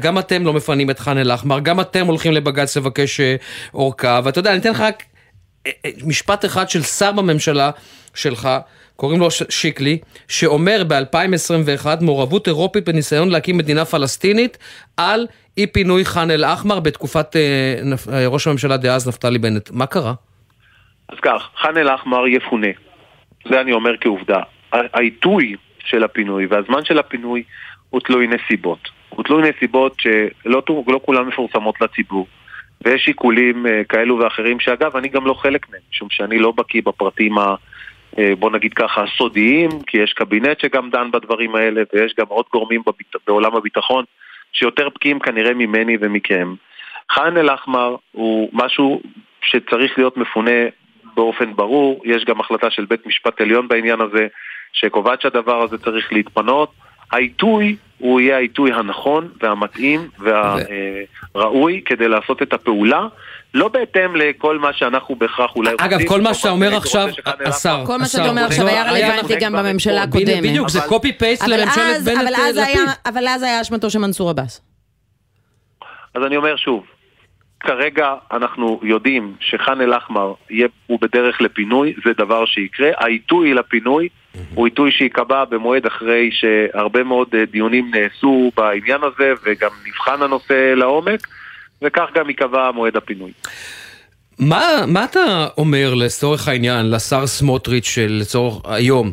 [0.00, 3.36] גם אתם לא מפנים את ח'אן אל-אחמר, גם אתם הולכים לבג"ץ לבקש אה,
[3.74, 5.02] אורכה, ואתה יודע, אני אתן לך רק
[6.04, 7.70] משפט אחד של שר בממשלה
[8.14, 8.48] שלך,
[9.00, 14.58] קוראים לו שיקלי, שאומר ב-2021 מעורבות אירופית בניסיון להקים מדינה פלסטינית
[14.96, 15.26] על
[15.58, 19.70] אי פינוי ח'אן אל-אחמר בתקופת אה, נפ- אה, ראש הממשלה דאז נפתלי בנט.
[19.70, 20.12] מה קרה?
[21.08, 22.66] אז כך, ח'אן אל-אחמר יפונה.
[23.48, 24.40] זה אני אומר כעובדה.
[24.72, 27.42] העיתוי של הפינוי והזמן של הפינוי
[27.90, 28.88] הוא תלוי נסיבות.
[29.08, 32.26] הוא תלוי נסיבות שלא לא כולן מפורסמות לציבור.
[32.84, 36.82] ויש שיקולים אה, כאלו ואחרים, שאגב, אני גם לא חלק מהם, משום שאני לא בקיא
[36.84, 37.54] בפרטים ה...
[38.18, 42.44] אה, בוא נגיד ככה, הסודיים, כי יש קבינט שגם דן בדברים האלה, ויש גם עוד
[42.52, 43.16] גורמים בביט...
[43.26, 44.04] בעולם הביטחון
[44.52, 46.54] שיותר בקיאים כנראה ממני ומכם.
[47.12, 49.02] ח'אן אל-אחמר הוא משהו
[49.42, 50.60] שצריך להיות מפונה
[51.14, 54.26] באופן ברור, יש גם החלטה של בית משפט עליון בעניין הזה,
[54.72, 56.72] שקובעת שהדבר הזה צריך להתפנות.
[57.12, 63.06] העיתוי הוא יהיה העיתוי הנכון והמתאים והראוי כדי לעשות את הפעולה,
[63.54, 65.86] לא בהתאם לכל מה שאנחנו בהכרח אולי רוצים.
[65.86, 67.08] אגב, כל מה שאתה אומר עכשיו,
[67.44, 70.22] השר, כל מה שאתה אומר עכשיו לא, היה רלוונטי גם בממשלה אתמול.
[70.22, 70.42] הקודמת.
[70.42, 72.88] בדיוק, זה קופי פייסט אבל לממשלת אז- אבל בנט אז היה- לפיד.
[73.06, 74.60] אבל אז היה אשמתו של מנסור עבאס.
[76.14, 76.84] אז אני אומר שוב,
[77.60, 80.32] כרגע אנחנו יודעים שח'אן אל-אחמר
[80.86, 82.88] הוא בדרך לפינוי, זה דבר שיקרה.
[82.96, 84.08] העיתוי לפינוי
[84.54, 90.72] הוא עיתוי שייקבע במועד אחרי שהרבה מאוד אה, דיונים נעשו בעניין הזה וגם נבחן הנושא
[90.76, 91.20] לעומק,
[91.82, 93.32] וכך גם ייקבע מועד הפינוי.
[94.38, 99.12] מה, מה אתה אומר לצורך העניין לשר סמוטריץ' שלצורך היום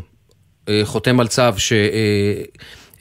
[0.70, 1.42] אה, חותם על צו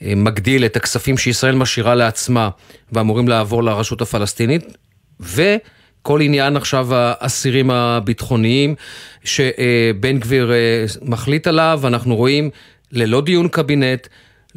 [0.01, 2.49] שמגדיל את הכספים שישראל משאירה לעצמה
[2.91, 4.77] ואמורים לעבור לרשות הפלסטינית
[5.19, 8.75] וכל עניין עכשיו האסירים הביטחוניים
[9.23, 12.49] שבן גביר אה, מחליט עליו, אנחנו רואים
[12.91, 14.07] ללא דיון קבינט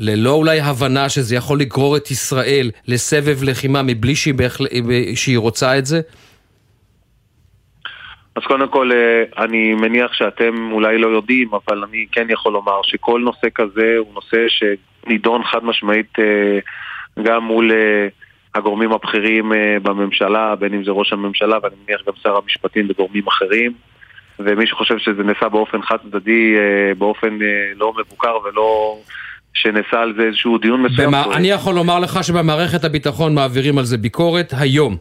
[0.00, 4.64] ללא אולי הבנה שזה יכול לגרור את ישראל לסבב לחימה מבלי שהיא, בהחל...
[5.14, 6.00] שהיא רוצה את זה?
[8.36, 12.80] אז קודם כל, אה, אני מניח שאתם אולי לא יודעים, אבל אני כן יכול לומר
[12.82, 16.58] שכל נושא כזה הוא נושא שנידון חד משמעית אה,
[17.22, 18.08] גם מול אה,
[18.54, 23.72] הגורמים הבכירים בממשלה, בין אם זה ראש הממשלה ואני מניח גם שר המשפטים וגורמים אחרים.
[24.38, 26.54] ומי שחושב שזה נעשה באופן חד צדדי,
[26.98, 27.38] באופן
[27.76, 28.98] לא מבוקר ולא
[29.54, 31.08] שנעשה על זה איזשהו דיון מסוים.
[31.08, 31.36] במה, טועה.
[31.36, 34.96] אני יכול לומר לך שבמערכת הביטחון מעבירים על זה ביקורת היום.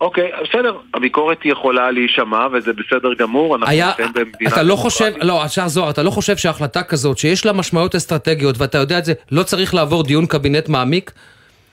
[0.00, 5.12] אוקיי, בסדר, הביקורת יכולה להישמע וזה בסדר גמור, אנחנו היה, נמצאים במדינה אתה לא חושב.
[5.22, 9.04] לא, השר זוהר, אתה לא חושב שהחלטה כזאת, שיש לה משמעויות אסטרטגיות, ואתה יודע את
[9.04, 11.10] זה, לא צריך לעבור דיון קבינט מעמיק?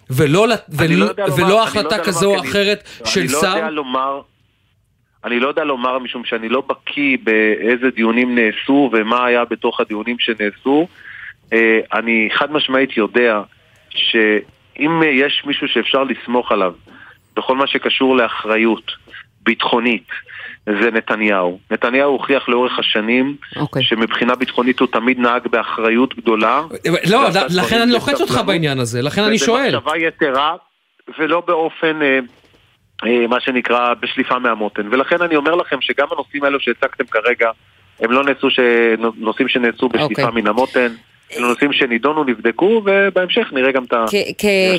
[0.10, 3.42] ולא, אני לא ולא, לומר- ולא לא החלטה יודע כזו או אחרת של אני לא
[3.42, 3.48] שר?
[3.56, 4.22] יודע לומר,
[5.26, 10.16] אני לא יודע לומר משום שאני לא בקיא באיזה דיונים נעשו ומה היה בתוך הדיונים
[10.20, 10.88] שנעשו.
[11.54, 13.42] אה, אני חד משמעית יודע
[13.90, 16.74] שאם אה, יש מישהו שאפשר לסמוך עליו
[17.36, 18.92] בכל מה שקשור לאחריות
[19.44, 20.08] ביטחונית,
[20.66, 21.60] זה נתניהו.
[21.72, 23.84] נתניהו הוכיח לאורך השנים אוקיי.
[23.84, 26.62] שמבחינה ביטחונית הוא תמיד נהג באחריות גדולה.
[27.12, 28.42] לא, לכן אני לוחץ אותך.
[28.46, 29.76] בעניין הזה, לכן אני שואל.
[29.76, 30.56] ובמחשבה יתרה,
[31.20, 32.20] ולא באופן, אה,
[33.06, 34.88] אה, מה שנקרא, בשליפה מהמותן.
[34.92, 37.50] ולכן אני אומר לכם שגם הנושאים האלו שהצגתם כרגע,
[38.00, 38.60] הם לא נעשו ש...
[39.16, 40.26] נושאים שנעשו בשליפה okay.
[40.26, 40.42] אוקיי.
[40.42, 40.94] מן המותן.
[41.38, 44.06] אלו נושאים שנידונו, נבדקו, ובהמשך נראה גם את ה...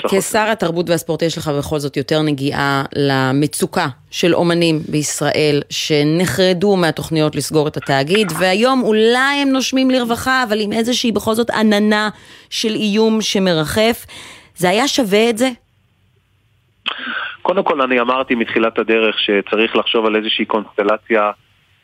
[0.09, 7.37] כשר התרבות והספורט יש לך בכל זאת יותר נגיעה למצוקה של אומנים בישראל שנחרדו מהתוכניות
[7.37, 12.09] לסגור את התאגיד, והיום אולי הם נושמים לרווחה, אבל עם איזושהי בכל זאת עננה
[12.51, 14.07] של איום שמרחף.
[14.57, 15.49] זה היה שווה את זה?
[17.43, 21.31] קודם כל אני אמרתי מתחילת הדרך שצריך לחשוב על איזושהי קונסטלציה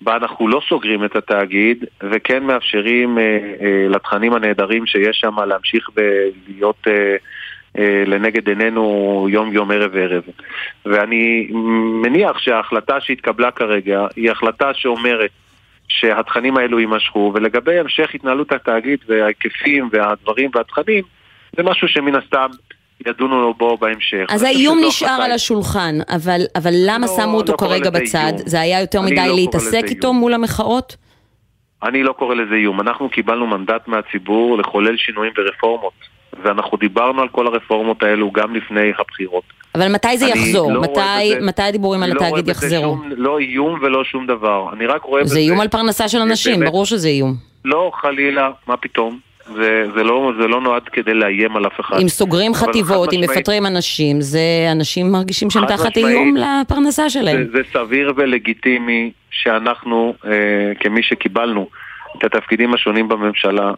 [0.01, 3.23] בה אנחנו לא סוגרים את התאגיד וכן מאפשרים אה,
[3.61, 7.17] אה, לתכנים הנהדרים שיש שם להמשיך ולהיות אה,
[7.79, 10.23] אה, לנגד עינינו יום יום ערב ערב.
[10.87, 11.49] ואני
[12.03, 15.31] מניח שההחלטה שהתקבלה כרגע היא החלטה שאומרת
[15.89, 21.05] שהתכנים האלו יימשכו ולגבי המשך התנהלות התאגיד וההיקפים והדברים והתכנים
[21.57, 22.49] זה משהו שמן הסתם
[23.07, 24.25] ידונו בו בהמשך.
[24.29, 28.33] אז האיום נשאר על השולחן, אבל, אבל למה לא, שמו אותו לא כרגע בצד?
[28.37, 28.49] איום.
[28.49, 30.97] זה היה יותר מדי לא להתעסק איתו מול המחאות?
[31.83, 32.81] אני לא קורא לזה איום.
[32.81, 36.19] אנחנו קיבלנו מנדט מהציבור לחולל שינויים ורפורמות.
[36.43, 39.45] ואנחנו דיברנו על כל הרפורמות האלו גם לפני הבחירות.
[39.75, 40.73] אבל מתי זה יחזור?
[40.73, 41.01] לא מתי,
[41.37, 42.81] בזה, מתי הדיבורים על לא התאגיד יחזרו?
[42.81, 44.67] שום, לא איום ולא שום דבר.
[44.73, 45.35] אני רק רואה בזה...
[45.35, 47.35] זה איום על פרנסה של אנשים, ברור שזה איום.
[47.65, 49.19] לא, חלילה, מה פתאום.
[49.55, 51.97] זה, זה, לא, זה לא נועד כדי לאיים על אף אחד.
[52.03, 57.45] אם סוגרים חטיבות, אם מפטרים אנשים, זה אנשים מרגישים שהם תחת איום לפרנסה שלהם.
[57.45, 61.69] זה, זה סביר ולגיטימי שאנחנו, אה, כמי שקיבלנו
[62.19, 63.73] את התפקידים השונים בממשלה,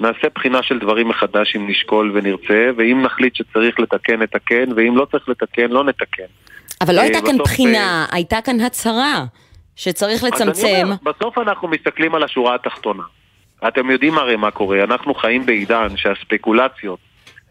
[0.00, 5.06] נעשה בחינה של דברים מחדש אם נשקול ונרצה, ואם נחליט שצריך לתקן, נתקן, ואם לא
[5.10, 6.22] צריך לתקן, לא נתקן.
[6.80, 9.24] אבל לא הייתה אה, כאן בחינה, אה, הייתה כאן הצהרה
[9.76, 10.80] שצריך לצמצם.
[10.82, 13.02] אומר, בסוף אנחנו מסתכלים על השורה התחתונה.
[13.68, 16.98] אתם יודעים הרי מה קורה, אנחנו חיים בעידן שהספקולציות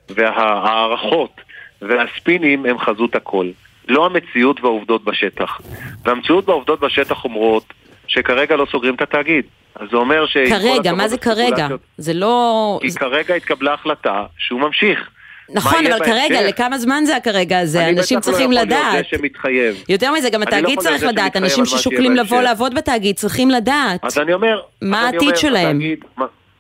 [0.10, 1.42] וההערכות
[1.82, 3.50] והספינים הם חזות הכל.
[3.88, 5.62] לא המציאות והעובדות בשטח.
[6.06, 7.74] והמציאות והעובדות בשטח אומרות
[8.08, 9.46] שכרגע לא סוגרים את התאגיד.
[9.76, 10.38] אז זה אומר ש...
[10.38, 11.68] כרגע, מה זה כרגע?
[11.98, 12.80] זה לא...
[12.82, 15.10] כי כרגע התקבלה החלטה שהוא ממשיך.
[15.50, 17.90] נכון, אבל כרגע, לכמה זמן זה הכרגע הזה?
[17.90, 18.72] אנשים צריכים לדעת.
[18.72, 19.84] אני בטח לא יכול להיות זה שמתחייב.
[19.90, 24.06] יותר מזה, גם לא התאגיד צריך לדעת, אנשים ששוקלים לבוא לעבוד בתאגיד צריכים לדעת.
[24.06, 24.62] אז אני אומר...
[24.82, 25.80] מה העתיד שלהם?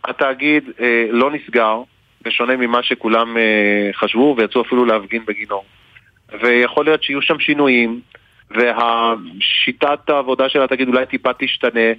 [0.06, 1.82] התאגיד אה, לא נסגר,
[2.21, 5.63] בשונה ממה שכולם אה, חשבו, ויצאו אפילו להפגין בגינו.
[6.41, 8.00] ויכול להיות שיהיו שם שינויים,
[8.52, 11.89] והשיטת העבודה של התאגיד אולי טיפה תשתנה,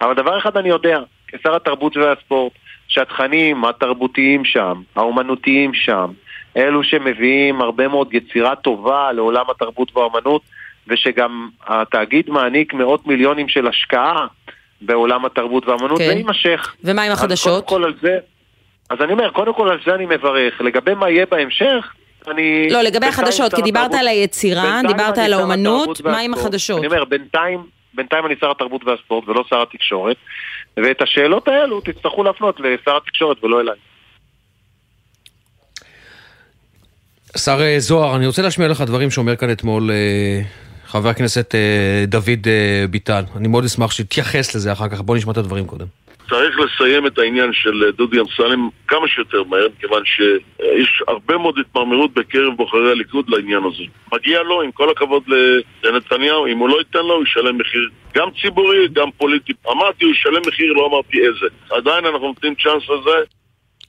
[0.00, 2.52] אבל דבר אחד אני יודע, כשר התרבות והספורט,
[2.88, 6.10] שהתכנים התרבותיים שם, האומנותיים שם,
[6.56, 10.42] אלו שמביאים הרבה מאוד יצירה טובה לעולם התרבות והאומנות,
[10.88, 14.26] ושגם התאגיד מעניק מאות מיליונים של השקעה
[14.80, 16.06] בעולם התרבות והאומנות, כן.
[16.06, 16.74] זה יימשך.
[16.84, 17.64] ומה עם החדשות?
[17.64, 18.18] אז קודם כל על זה,
[18.90, 20.60] אז אני אומר, קודם כל על זה אני מברך.
[20.60, 21.94] לגבי מה יהיה בהמשך,
[22.28, 22.68] אני...
[22.70, 26.78] לא, לגבי החדשות, כי דיברת על היצירה, דיברת על האומנות, מה עם החדשות?
[26.78, 27.62] אני אומר, בינתיים,
[27.94, 30.16] בינתיים אני שר התרבות והספורט ולא שר התקשורת,
[30.76, 33.76] ואת השאלות האלו תצטרכו להפנות לשר התקשורת ולא אליי.
[37.36, 40.40] שר אה, זוהר, אני רוצה להשמיע לך דברים שאומר כאן אתמול אה,
[40.86, 42.46] חבר הכנסת אה, דוד
[42.90, 43.22] ביטן.
[43.36, 45.86] אני מאוד אשמח שתתייחס לזה אחר כך, בוא נשמע את הדברים קודם.
[46.28, 52.14] צריך לסיים את העניין של דודי אמסלם כמה שיותר מהר, מכיוון שיש הרבה מאוד התמרמרות
[52.14, 53.82] בקרב בוחרי הליכוד לעניין הזה.
[54.12, 55.22] מגיע לו, עם כל הכבוד
[55.84, 59.52] לנתניהו, אם הוא לא ייתן לו, הוא ישלם מחיר גם ציבורי, גם פוליטי.
[59.72, 61.46] אמרתי, הוא ישלם מחיר, לא אמרתי איזה.
[61.70, 63.18] עדיין אנחנו נותנים צ'אנס לזה.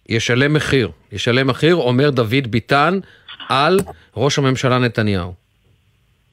[0.09, 0.89] ישלם מחיר.
[1.11, 2.99] ישלם מחיר, אומר דוד ביטן,
[3.49, 3.79] על
[4.17, 5.33] ראש הממשלה נתניהו.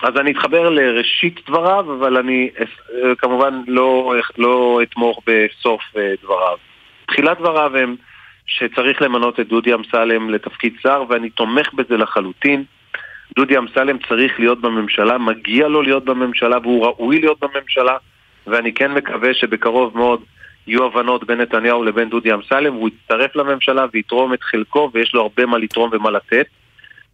[0.02, 6.56] אז אני אתחבר לראשית דבריו, אבל אני אה, כמובן לא, לא אתמוך בסוף אה, דבריו.
[7.06, 7.96] תחילת דבריו הם
[8.46, 12.64] שצריך למנות את דודי אמסלם לתפקיד שר, ואני תומך בזה לחלוטין.
[13.36, 17.96] דודי אמסלם צריך להיות בממשלה, מגיע לו להיות בממשלה, והוא ראוי להיות בממשלה,
[18.46, 20.20] ואני כן מקווה שבקרוב מאוד
[20.66, 25.22] יהיו הבנות בין נתניהו לבין דודי אמסלם, והוא יצטרף לממשלה ויתרום את חלקו, ויש לו
[25.22, 26.46] הרבה מה לתרום ומה לתת.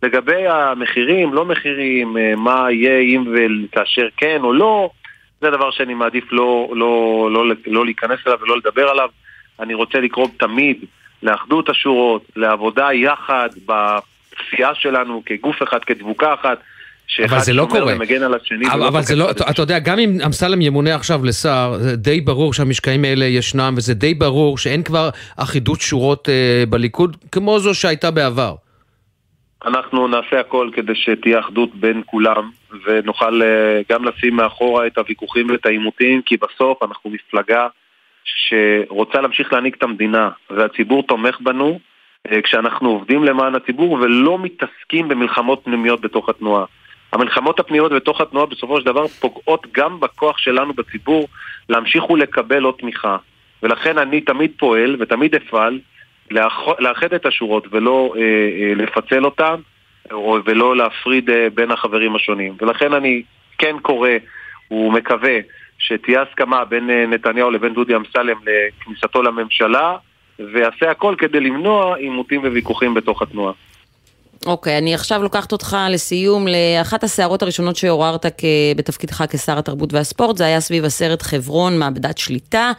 [0.03, 4.91] לגבי המחירים, לא מחירים, אה, מה יהיה אם וכאשר כן או לא,
[5.41, 9.09] זה דבר שאני מעדיף לא, לא, לא, לא להיכנס אליו ולא לדבר עליו.
[9.61, 10.77] אני רוצה לקרוא תמיד
[11.23, 16.59] לאחדות השורות, לעבודה יחד בכפייה שלנו כגוף אחד, כדבוקה אחת.
[17.25, 17.95] אבל זה לא קורה.
[18.73, 22.55] אבל, אבל זה לא, אתה יודע, גם אם אמסלם ימונה עכשיו לשר, זה די ברור
[22.55, 28.11] שהמשקעים האלה ישנם, וזה די ברור שאין כבר אחידות שורות אה, בליכוד, כמו זו שהייתה
[28.11, 28.55] בעבר.
[29.65, 32.51] אנחנו נעשה הכל כדי שתהיה אחדות בין כולם
[32.85, 37.69] ונוכל אה, גם לשים מאחורה את הוויכוחים ואת העימותים כי בסוף אנחנו מפלגה
[38.25, 41.81] שרוצה להמשיך להנהיג את המדינה והציבור תומך בנו
[42.31, 46.65] אה, כשאנחנו עובדים למען הציבור ולא מתעסקים במלחמות פנימיות בתוך התנועה.
[47.13, 51.29] המלחמות הפנימיות בתוך התנועה בסופו של דבר פוגעות גם בכוח שלנו בציבור
[51.69, 53.17] להמשיך ולקבל עוד תמיכה.
[53.63, 55.81] ולכן אני תמיד פועל ותמיד אפעל
[56.79, 59.55] לאחד את השורות ולא אה, אה, לפצל אותן
[60.45, 62.55] ולא להפריד אה, בין החברים השונים.
[62.61, 63.23] ולכן אני
[63.59, 64.11] כן קורא
[64.71, 65.39] ומקווה
[65.79, 69.97] שתהיה הסכמה בין נתניהו לבין דודי אמסלם לכניסתו לממשלה
[70.39, 73.53] ויעשה הכל כדי למנוע עימותים וויכוחים בתוך התנועה.
[74.47, 78.27] אוקיי, okay, אני עכשיו לוקחת אותך לסיום לאחת הסערות הראשונות שעוררת
[78.77, 82.73] בתפקידך כשר התרבות והספורט, זה היה סביב הסרט חברון, מעבדת שליטה.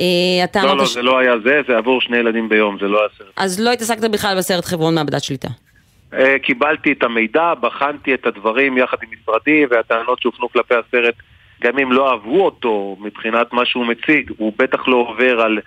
[0.00, 0.94] אה, לא, לא, ש...
[0.94, 3.28] זה לא היה זה, זה עבור שני ילדים ביום, זה לא היה סרט.
[3.36, 5.48] אז לא התעסקת בכלל בסרט חברון, מעבדת שליטה.
[6.14, 11.14] אה, קיבלתי את המידע, בחנתי את הדברים יחד עם משרדי, והטענות שהופנו כלפי הסרט,
[11.62, 15.58] גם אם לא אהבו אותו מבחינת מה שהוא מציג, הוא בטח לא עובר על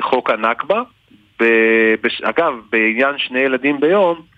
[0.00, 0.82] חוק הנכבה.
[2.22, 4.31] אגב, בעניין שני ילדים ביום,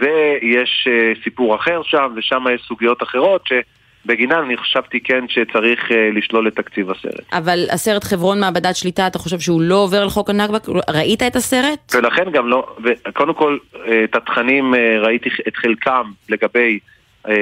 [0.00, 5.92] זה יש אה, סיפור אחר שם, ושם יש סוגיות אחרות שבגינן אני חשבתי כן שצריך
[5.92, 7.32] אה, לשלול את תקציב הסרט.
[7.32, 10.58] אבל הסרט חברון מעבדת שליטה, אתה חושב שהוא לא עובר על חוק הנכבה?
[10.90, 11.94] ראית את הסרט?
[11.94, 12.76] ולכן גם לא,
[13.12, 13.58] קודם כל
[14.04, 16.78] את התכנים ראיתי את חלקם לגבי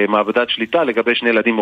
[0.08, 1.58] מעבדת שליטה, לגבי שני ילדים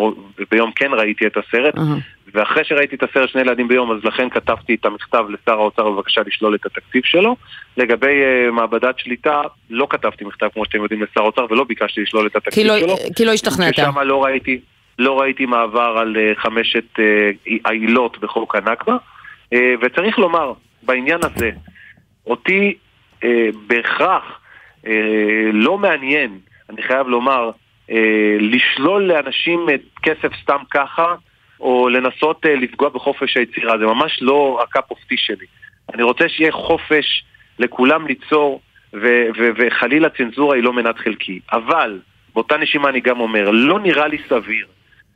[0.50, 2.32] ביום כן ראיתי את הסרט, uh-huh.
[2.34, 6.20] ואחרי שראיתי את הסרט שני ילדים ביום, אז לכן כתבתי את המכתב לשר האוצר בבקשה
[6.26, 7.36] לשלול את התקציב שלו.
[7.76, 12.26] לגבי uh, מעבדת שליטה, לא כתבתי מכתב כמו שאתם יודעים לשר האוצר ולא ביקשתי לשלול
[12.26, 12.96] את התקציב כי לא, שלו.
[13.16, 13.74] כי לא השתכנעת.
[13.74, 14.60] ששם לא ראיתי,
[14.98, 18.96] לא ראיתי מעבר על uh, חמשת uh, העילות בחוק הנכבה.
[19.54, 21.50] Uh, וצריך לומר, בעניין הזה,
[22.26, 22.74] אותי
[23.20, 23.26] uh,
[23.66, 24.40] בהכרח
[24.84, 24.88] uh,
[25.52, 26.38] לא מעניין,
[26.70, 27.50] אני חייב לומר,
[28.40, 29.66] לשלול לאנשים
[30.02, 31.14] כסף סתם ככה,
[31.62, 35.46] או לנסות אה, לפגוע בחופש היצירה, זה ממש לא ה cup of tea שלי.
[35.94, 37.24] אני רוצה שיהיה חופש
[37.58, 38.60] לכולם ליצור,
[38.94, 41.40] ו- ו- וחלילה צנזורה היא לא מנת חלקי.
[41.52, 42.00] אבל,
[42.34, 44.66] באותה נשימה אני גם אומר, לא נראה לי סביר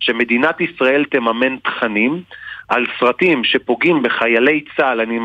[0.01, 2.23] שמדינת ישראל תממן תכנים
[2.69, 5.19] על סרטים שפוגעים בחיילי צה"ל, אני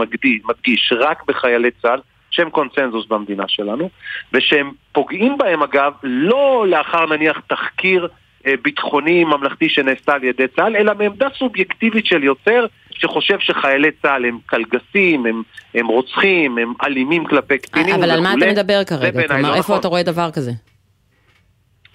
[0.44, 2.00] מדגיש רק בחיילי צה"ל,
[2.32, 3.90] שהם קונצנזוס במדינה שלנו,
[4.34, 8.08] ושהם פוגעים בהם אגב לא לאחר נניח תחקיר
[8.48, 14.26] אה, ביטחוני ממלכתי שנעשה על ידי צה"ל, אלא מעמדה סובייקטיבית של יוצר שחושב שחיילי צה"ל
[14.26, 15.42] הם קלגסים, הם,
[15.76, 18.06] הם רוצחים, הם אלימים כלפי קטינים וכולי.
[18.06, 19.28] אבל על מה אתה מדבר כרגע?
[19.28, 19.80] כלומר, לא איפה נכון.
[19.80, 20.52] אתה רואה דבר כזה?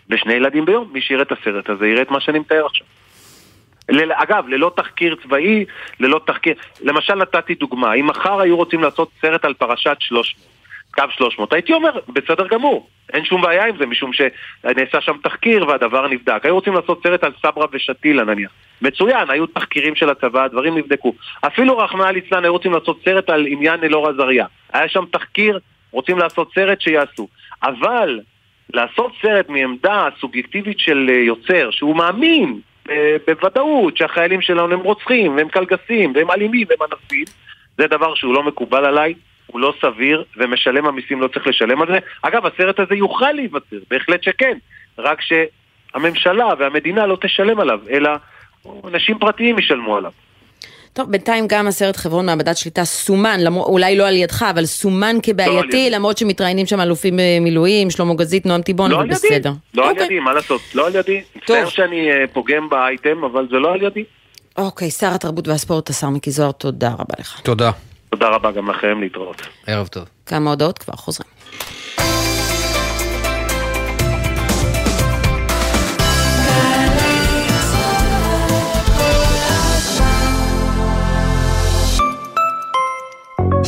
[0.08, 2.86] בשני ילדים ביום, מי שיראה את הסרט הזה יראה את מה שאני מתאר עכשיו.
[3.90, 5.64] אגב, ללא תחקיר צבאי,
[6.00, 6.54] ללא תחקיר...
[6.82, 10.46] למשל נתתי דוגמה, אם מחר היו רוצים לעשות סרט על פרשת 300,
[10.94, 15.68] קו 300, הייתי אומר, בסדר גמור, אין שום בעיה עם זה, משום שנעשה שם תחקיר
[15.68, 16.40] והדבר נבדק.
[16.44, 18.50] היו רוצים לעשות סרט על סברה ושתילה נניח.
[18.82, 21.12] מצוין, היו תחקירים של הצבא, הדברים נבדקו.
[21.46, 24.46] אפילו רחמנא ליצלן היו רוצים לעשות סרט על עניין אלאור עזריה.
[24.72, 25.58] היה שם תחקיר,
[25.90, 27.28] רוצים לעשות סרט שיעשו.
[27.62, 28.20] אבל
[28.74, 32.60] לעשות סרט מעמדה סובייקטיבית של אה, יוצר, שהוא מאמין
[33.26, 37.24] בוודאות שהחיילים שלנו הם רוצחים, והם קלגסים, והם אלימים, והם אנסים,
[37.78, 39.14] זה דבר שהוא לא מקובל עליי.
[39.46, 41.98] הוא לא סביר, ומשלם המיסים לא צריך לשלם על זה.
[42.22, 44.58] אגב, הסרט הזה יוכל להיווצר, בהחלט שכן,
[44.98, 48.10] רק שהממשלה והמדינה לא תשלם עליו, אלא
[48.84, 50.12] אנשים פרטיים ישלמו עליו.
[50.96, 55.16] טוב, בינתיים גם הסרט חברון מעבדת שליטה סומן, למור, אולי לא על ידך, אבל סומן
[55.22, 59.52] כבעייתי, לא למרות שמתראיינים שם אלופים במילואים, שלמה גזית, נועם טיבון, לא אבל בסדר.
[59.74, 60.04] לא על אוקיי.
[60.04, 60.60] ידי, מה לעשות?
[60.74, 61.22] לא על ידי.
[61.36, 64.04] מצטער שאני uh, פוגם באייטם, אבל זה לא על ידי.
[64.56, 67.40] אוקיי, שר התרבות והספורט, השר מיקי זוהר, תודה רבה לך.
[67.40, 67.70] תודה.
[68.10, 69.42] תודה רבה גם לכם, להתראות.
[69.66, 70.04] ערב טוב.
[70.26, 71.30] כמה הודעות כבר חוזרים.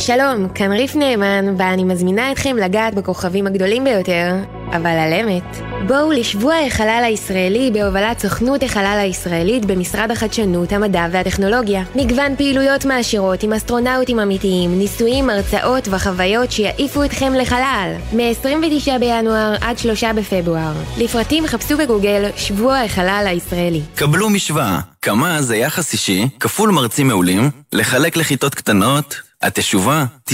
[0.09, 4.35] שלום, כאן ריף נאמן, ואני מזמינה אתכם לגעת בכוכבים הגדולים ביותר,
[4.71, 5.57] אבל על אמת.
[5.87, 11.83] בואו לשבוע החלל הישראלי בהובלת סוכנות החלל הישראלית במשרד החדשנות, המדע והטכנולוגיה.
[11.95, 17.93] מגוון פעילויות מעשירות עם אסטרונאוטים אמיתיים, ניסויים, הרצאות וחוויות שיעיפו אתכם לחלל.
[18.13, 20.73] מ-29 בינואר עד 3 בפברואר.
[20.97, 23.81] לפרטים חפשו בגוגל שבוע החלל הישראלי.
[23.95, 30.33] קבלו משוואה, כמה זה יחס אישי, כפול מרצים מעולים, לחלק לכיתות קטנות, התשובה, 90%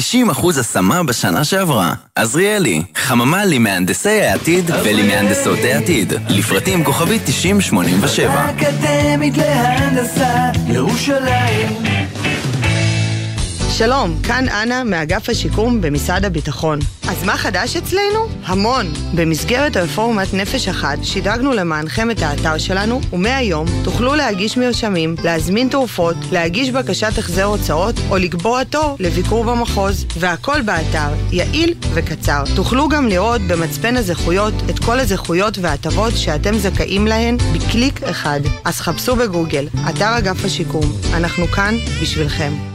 [0.60, 1.94] השמה בשנה שעברה.
[2.16, 6.14] עזריאלי, חממה למהנדסי העתיד ולמהנדסות העתיד.
[6.30, 8.34] לפרטים כוכבית 9087.
[8.34, 11.70] האקדמית להנדסה, ירושלים
[13.78, 16.80] שלום, כאן אנה מאגף השיקום במשרד הביטחון.
[17.10, 18.28] אז מה חדש אצלנו?
[18.44, 18.86] המון.
[19.16, 26.16] במסגרת רפורמת נפש אחת שידרגנו למענכם את האתר שלנו, ומהיום תוכלו להגיש מרשמים, להזמין תרופות,
[26.32, 30.06] להגיש בקשת החזר הוצאות או לקבוע תור לביקור במחוז.
[30.20, 32.44] והכל באתר, יעיל וקצר.
[32.56, 38.40] תוכלו גם לראות במצפן הזכויות את כל הזכויות וההטבות שאתם זכאים להן בקליק אחד.
[38.66, 40.92] אז חפשו בגוגל, אתר אגף השיקום.
[41.14, 42.75] אנחנו כאן בשבילכם.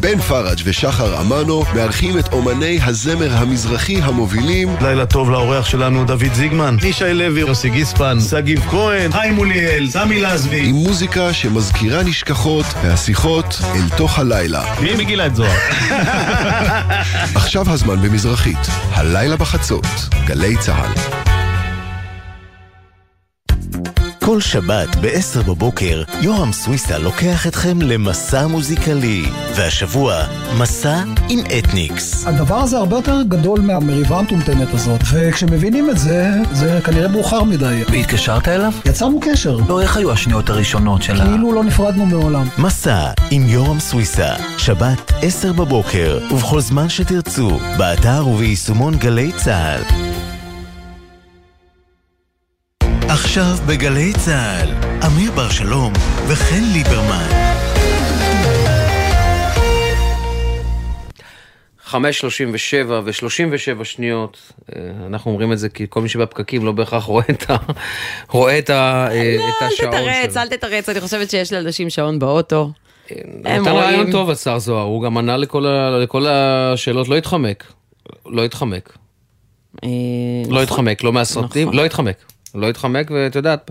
[0.00, 4.76] בן פראג' ושחר אמנו מארחים את אומני הזמר המזרחי המובילים.
[4.80, 10.20] לילה טוב לאורח שלנו דוד זיגמן, ישי לוי, יוסי גיספן, שגיב כהן, חיים מוליאל, סמי
[10.20, 10.68] לזבי.
[10.68, 14.74] עם מוזיקה שמזכירה נשכחות והשיחות אל תוך הלילה.
[14.80, 15.58] מי מגילה את זוהר?
[17.40, 19.86] עכשיו הזמן במזרחית, הלילה בחצות,
[20.26, 21.39] גלי צה"ל
[24.30, 29.22] כל שבת ב-10 בבוקר, יורם סוויסה לוקח אתכם למסע מוזיקלי.
[29.56, 30.24] והשבוע,
[30.58, 32.26] מסע עם אתניקס.
[32.26, 37.82] הדבר הזה הרבה יותר גדול מהמריבה המטומטמת הזאת, וכשמבינים את זה, זה כנראה מאוחר מדי.
[37.90, 38.72] והתקשרת אליו?
[38.84, 39.58] יצרנו קשר.
[39.68, 41.24] לא, איך היו השניות הראשונות של ה...
[41.24, 42.46] כאילו לא נפרדנו מעולם.
[42.58, 50.19] מסע עם יורם סוויסה, שבת 10 בבוקר, ובכל זמן שתרצו, באתר וביישומון גלי צה"ל.
[53.12, 54.68] עכשיו בגלי צה"ל,
[55.06, 55.92] אמיר בר שלום
[56.28, 57.28] וחן ליברמן.
[61.84, 66.64] חמש שלושים ושבע ושלושים ושבע שניות, אה, אנחנו אומרים את זה כי כל מי שבפקקים
[66.64, 67.56] לא בהכרח רואה את, ה,
[68.30, 70.42] רואה את, ה, אה, לא, את השעון אל תתרץ, שלו.
[70.42, 72.70] אל תתרץ, אני חושבת שיש לאנשים שעון באוטו.
[73.10, 73.76] הם נתן רואים.
[73.76, 77.64] רעיון טוב השר זוהר, הוא גם ענה לכל, ה, לכל השאלות, לא התחמק.
[78.26, 78.96] לא התחמק.
[79.84, 79.88] אה,
[80.44, 80.62] לא נכון.
[80.62, 81.78] התחמק, לא מהסרטים, נכון.
[81.78, 82.16] לא התחמק.
[82.54, 83.70] לא התחמק, ואת יודעת,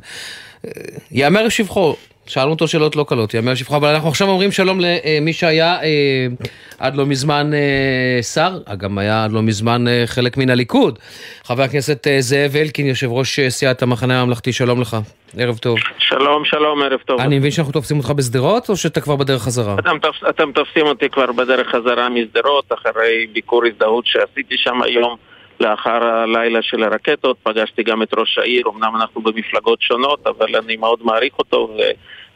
[1.12, 1.96] יאמר לשבחו,
[2.30, 6.28] שאלנו אותו שאלות לא קלות, יאמר לשבחו, אבל אנחנו עכשיו אומרים שלום למי שהיה אה,
[6.80, 11.00] עד לא מזמן אה, שר, גם היה עד לא מזמן אה, חלק מן הליכוד.
[11.44, 14.98] חבר הכנסת זאב אלקין, יושב ראש סיעת המחנה הממלכתי, שלום לך,
[15.38, 15.78] ערב טוב.
[15.98, 17.22] שלום, שלום, ערב טוב.
[17.22, 19.76] אני מבין שאנחנו תופסים אותך בשדרות, או שאתה כבר בדרך חזרה?
[19.80, 19.98] אתם.
[20.30, 25.16] אתם תופסים אותי כבר בדרך חזרה משדרות, אחרי ביקור הזדהות שעשיתי שם היום,
[25.60, 27.38] לאחר הלילה של הרקטות.
[27.44, 31.70] פגשתי גם את ראש העיר, אמנם אנחנו במפלגות שונות, אבל אני מאוד מעריך אותו,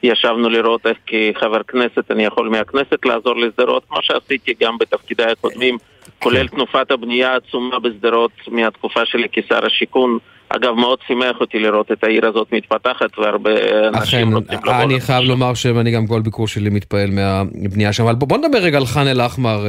[0.03, 5.77] וישבנו לראות איך כחבר כנסת אני יכול מהכנסת לעזור לשדרות, כמו שעשיתי גם בתפקידיי הקודמים,
[6.19, 10.17] כולל תנופת הבנייה העצומה בשדרות מהתקופה שלי כשר השיכון.
[10.49, 14.83] אגב, מאוד שימח אותי לראות את העיר הזאת מתפתחת, והרבה אכן, אנשים רוצים לבוא.
[14.83, 18.57] אני חייב לומר שאני גם כל ביקור שלי מתפעל מהבנייה שם, אבל בוא בוא נדבר
[18.57, 19.65] רגע על ח'אן אל-אחמר.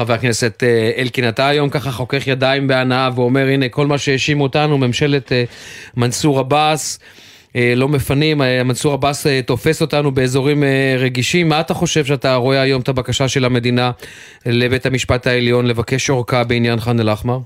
[0.00, 4.42] חבר הכנסת אה, אלקין, אתה היום ככה חוכך ידיים בהנאה ואומר, הנה, כל מה שהאשימו
[4.42, 5.44] אותנו, ממשלת אה,
[5.96, 7.00] מנסור עבאס,
[7.56, 10.64] אה, לא מפנים, מנסור עבאס תופס אותנו באזורים
[10.98, 11.48] רגישים.
[11.48, 13.90] מה אתה חושב שאתה רואה היום את הבקשה של המדינה
[14.46, 17.38] לבית המשפט העליון לבקש אורכה בעניין ח'אן אל-אחמר?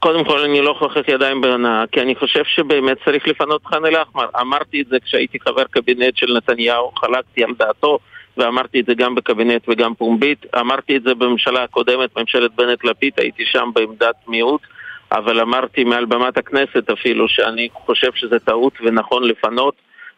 [0.00, 4.26] קודם כל אני לא חוכך ידיים בהנאה, כי אני חושב שבאמת צריך לפנות ח'אן אל-אחמר.
[4.40, 7.98] אמרתי את זה כשהייתי חבר קבינט של נתניהו, חלקתי על דעתו,
[8.36, 10.46] ואמרתי את זה גם בקבינט וגם פומבית.
[10.60, 14.60] אמרתי את זה בממשלה הקודמת, ממשלת בנט-לפיד, הייתי שם בעמדת מיעוט,
[15.12, 19.74] אבל אמרתי מעל במת הכנסת אפילו שאני חושב שזה טעות ונכון לפנות.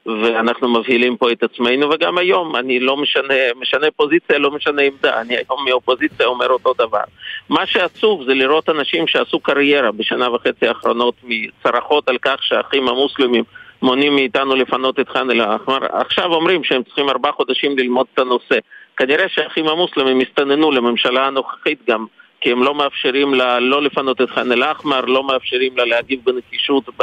[0.06, 5.20] ואנחנו מבהילים פה את עצמנו, וגם היום אני לא משנה, משנה פוזיציה, לא משנה עמדה,
[5.20, 7.02] אני היום מאופוזיציה אומר אותו דבר.
[7.48, 13.44] מה שעצוב זה לראות אנשים שעשו קריירה בשנה וחצי האחרונות מצרחות על כך שהאחים המוסלמים
[13.84, 18.58] מונעים מאיתנו לפנות את ח'אן אל-אחמר, עכשיו אומרים שהם צריכים ארבעה חודשים ללמוד את הנושא.
[18.96, 22.06] כנראה שהאחים המוסלמים הסתננו לממשלה הנוכחית גם,
[22.40, 26.84] כי הם לא מאפשרים לה לא לפנות את ח'אן אל-אחמר, לא מאפשרים לה להגיב בנחישות
[26.98, 27.02] ב...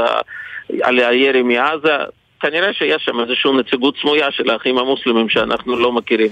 [0.81, 1.97] על הירי מעזה.
[2.39, 6.31] כנראה שיש שם איזושהי נציגות סמויה של האחים המוסלמים שאנחנו לא מכירים.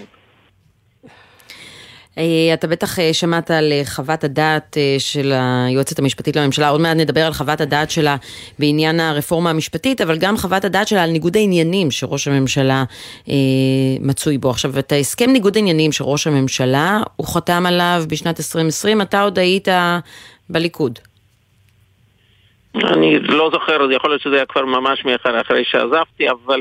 [2.19, 6.97] אה, אתה בטח אה, שמעת על אה, חוות הדעת של היועצת המשפטית לממשלה, עוד מעט
[6.97, 8.15] נדבר על חוות הדעת שלה
[8.59, 12.83] בעניין הרפורמה המשפטית, אבל גם חוות הדעת שלה על ניגוד העניינים שראש הממשלה
[13.99, 14.49] מצוי בו.
[14.49, 19.39] עכשיו, את ההסכם ניגוד העניינים של ראש הממשלה, הוא חתם עליו בשנת 2020, אתה עוד
[19.39, 19.67] היית
[20.49, 20.99] בליכוד.
[22.75, 26.59] אני לא זוכר, יכול להיות שזה היה כבר ממש מאחר אחרי שעזבתי, אבל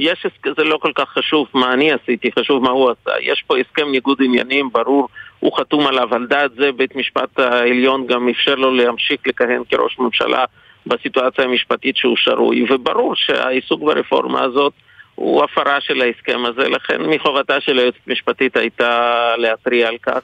[0.00, 0.26] יש,
[0.56, 3.10] זה לא כל כך חשוב מה אני עשיתי, חשוב מה הוא עשה.
[3.20, 5.08] יש פה הסכם ניגוד עניינים ברור,
[5.40, 9.98] הוא חתום עליו, על דעת זה בית משפט העליון גם אפשר לו להמשיך לכהן כראש
[9.98, 10.44] ממשלה
[10.86, 14.72] בסיטואציה המשפטית שהוא שרוי, וברור שהעיסוק ברפורמה הזאת
[15.14, 20.20] הוא הפרה של ההסכם הזה, לכן מחובתה של היועצת המשפטית הייתה להתריע על כך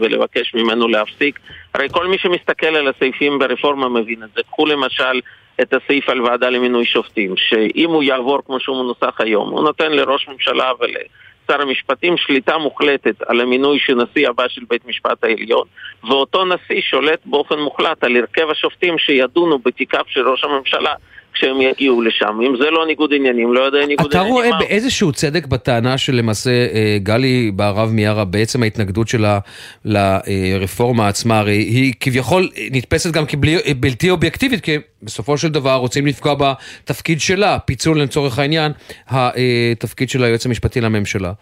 [0.00, 1.38] ולבקש ממנו להפסיק.
[1.74, 4.42] הרי כל מי שמסתכל על הסעיפים ברפורמה מבין את זה.
[4.42, 5.20] קחו למשל
[5.60, 9.92] את הסעיף על ועדה למינוי שופטים, שאם הוא יעבור כמו שהוא מנוסח היום, הוא נותן
[9.92, 15.66] לראש ממשלה ולשר המשפטים שליטה מוחלטת על המינוי של נשיא הבא של בית משפט העליון,
[16.04, 20.94] ואותו נשיא שולט באופן מוחלט על הרכב השופטים שידונו בתיקיו של ראש הממשלה.
[21.38, 22.40] כשהם יגיעו לשם.
[22.46, 24.34] אם זה לא ניגוד עניינים, לא יודע ניגוד אתה עניינים.
[24.34, 24.58] רואה מה.
[24.58, 29.38] באיזשהו צדק בטענה שלמעשה אה, גלי בהרב מיארה, בעצם ההתנגדות שלה
[29.84, 36.34] לרפורמה עצמה, הרי היא כביכול נתפסת גם כבלתי אובייקטיבית, כי בסופו של דבר רוצים לפגוע
[36.34, 38.72] בתפקיד שלה, פיצול לצורך העניין,
[39.08, 41.32] התפקיד של היועץ המשפטי לממשלה.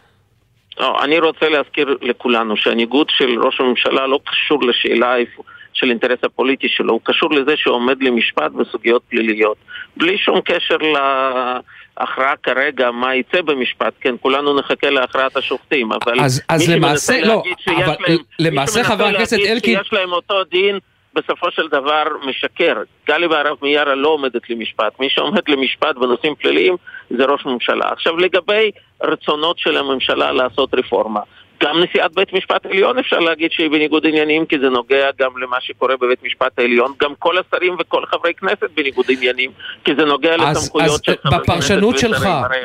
[0.80, 5.42] לא, אני רוצה להזכיר לכולנו שהניגוד של ראש הממשלה לא קשור לשאלה איפה...
[5.76, 9.56] של האינטרס הפוליטי שלו, הוא קשור לזה שהוא עומד למשפט בסוגיות פליליות.
[9.96, 16.42] בלי שום קשר להכרעה כרגע, מה יצא במשפט, כן, כולנו נחכה להכרעת השופטים, אבל אז,
[16.48, 17.42] אז מי למעשה, לא,
[17.76, 19.78] אבל להם, למעשה חבר הכנסת אלקין...
[19.78, 20.78] שיש להם אותו דין,
[21.14, 22.74] בסופו של דבר משקר.
[23.06, 25.00] גלי בהרב מיארה לא עומדת למשפט.
[25.00, 26.76] מי שעומד למשפט בנושאים פליליים
[27.10, 27.88] זה ראש ממשלה.
[27.92, 28.70] עכשיו לגבי
[29.02, 31.20] רצונות של הממשלה לעשות רפורמה.
[31.62, 35.56] גם נשיאת בית משפט עליון אפשר להגיד שהיא בניגוד עניינים כי זה נוגע גם למה
[35.60, 39.50] שקורה בבית משפט העליון גם כל השרים וכל חברי כנסת בניגוד עניינים
[39.84, 42.58] כי זה נוגע אז, לסמכויות אז של חברי בפרשנות כנסת שלך הרי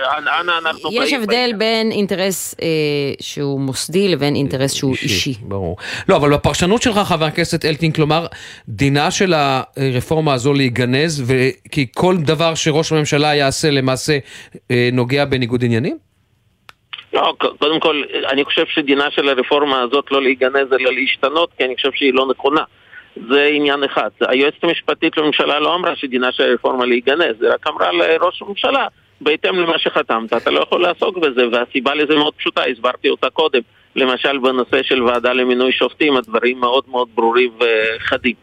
[0.57, 2.67] אנחנו יש באים הבדל בין אינטרס אה,
[3.19, 5.33] שהוא מוסדי לבין אינטרס שהוא אישי, אישי.
[5.41, 5.77] ברור.
[6.09, 8.27] לא, אבל בפרשנות שלך, חבר הכנסת אלקין, כלומר,
[8.67, 14.17] דינה של הרפורמה הזו להיגנז, וכי כל דבר שראש הממשלה יעשה למעשה
[14.71, 16.10] אה, נוגע בניגוד עניינים?
[17.13, 21.75] לא, קודם כל, אני חושב שדינה של הרפורמה הזאת לא להיגנז אלא להשתנות, כי אני
[21.75, 22.63] חושב שהיא לא נכונה.
[23.29, 24.09] זה עניין אחד.
[24.21, 28.87] היועצת המשפטית לממשלה לא אמרה שדינה של הרפורמה להיגנז, היא רק אמרה לראש הממשלה,
[29.21, 33.61] בהתאם למה שחתמת, אתה לא יכול לעסוק בזה, והסיבה לזה מאוד פשוטה, הסברתי אותה קודם.
[33.95, 38.33] למשל בנושא של ועדה למינוי שופטים, הדברים מאוד מאוד ברורים וחדים.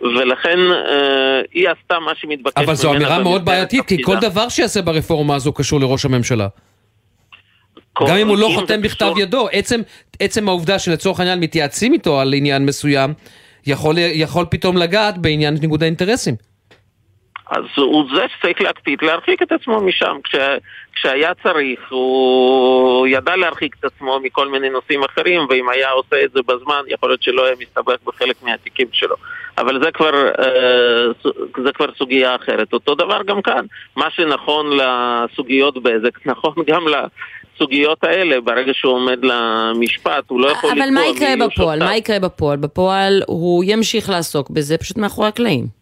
[0.00, 2.66] ולכן אה, היא עשתה מה שמתבקש ממנה.
[2.66, 4.16] אבל זו אמירה מאוד בעייתית, כי כל.
[4.20, 6.46] דבר שיעשה ברפורמה הזו קשור לראש הממשלה.
[8.08, 9.80] גם אם הוא לא חותם בכתב קשור- ידו, עצם,
[10.20, 13.14] עצם העובדה שלצורך העניין מתייעצים איתו על עניין מסוים,
[13.66, 16.34] יכול, יכול פתאום לגעת בעניין ניגוד האינטרסים.
[17.50, 20.16] אז הוא זה שצריך להקפיד להרחיק את עצמו משם.
[20.24, 20.34] כש,
[20.94, 26.30] כשהיה צריך, הוא ידע להרחיק את עצמו מכל מיני נושאים אחרים, ואם היה עושה את
[26.32, 29.16] זה בזמן, יכול להיות שלא היה מסתבך בחלק מהתיקים שלו.
[29.58, 31.06] אבל זה כבר, אה,
[31.64, 32.72] זה כבר סוגיה אחרת.
[32.72, 33.64] אותו דבר גם כאן.
[33.96, 36.86] מה שנכון לסוגיות בזק, נכון גם
[37.58, 38.40] לסוגיות האלה.
[38.40, 41.78] ברגע שהוא עומד למשפט, הוא לא יכול אבל לקבוע מה מי יקרה יהיו בפועל?
[41.78, 41.88] שופטיו.
[41.88, 42.56] מה יקרה בפועל?
[42.56, 45.78] בפועל הוא ימשיך לעסוק בזה פשוט מאחורי הקלעים.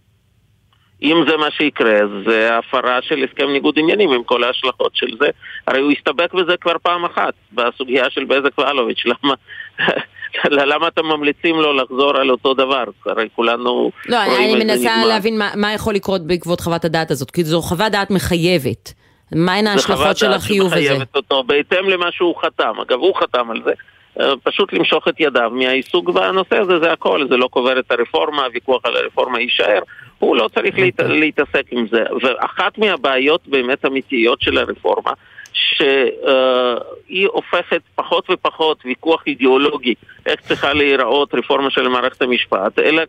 [1.03, 5.27] אם זה מה שיקרה, זה הפרה של הסכם ניגוד עניינים עם כל ההשלכות של זה.
[5.67, 9.03] הרי הוא הסתבק בזה כבר פעם אחת, בסוגיה של בזק ואלוביץ'.
[9.13, 9.35] למה,
[10.65, 12.85] למה אתם ממליצים לו לחזור על אותו דבר?
[13.07, 15.07] הרי כולנו לא, רואים אני איך זה מנסה נגמר.
[15.09, 18.93] להבין מה, מה יכול לקרות בעקבות חוות הדעת הזאת, כי זו חוות דעת מחייבת.
[19.33, 20.83] מהן ההשלכות חוות של דעת החיוב הזה?
[20.83, 22.73] שמחייבת אותו בהתאם למה שהוא חתם.
[22.83, 23.73] אגב, הוא חתם על זה.
[24.21, 28.45] אה, פשוט למשוך את ידיו מהעיסוק בנושא הזה, זה הכל, זה לא קובר את הרפורמה,
[28.45, 29.81] הוויכוח על הרפורמה יישאר,
[30.19, 31.01] הוא לא צריך להת...
[31.01, 32.05] להתעסק עם זה.
[32.23, 35.13] ואחת מהבעיות באמת אמיתיות של הרפורמה,
[35.57, 39.95] שהיא הופכת פחות ופחות ויכוח אידיאולוגי,
[40.27, 43.03] איך צריכה להיראות רפורמה של מערכת המשפט, אלא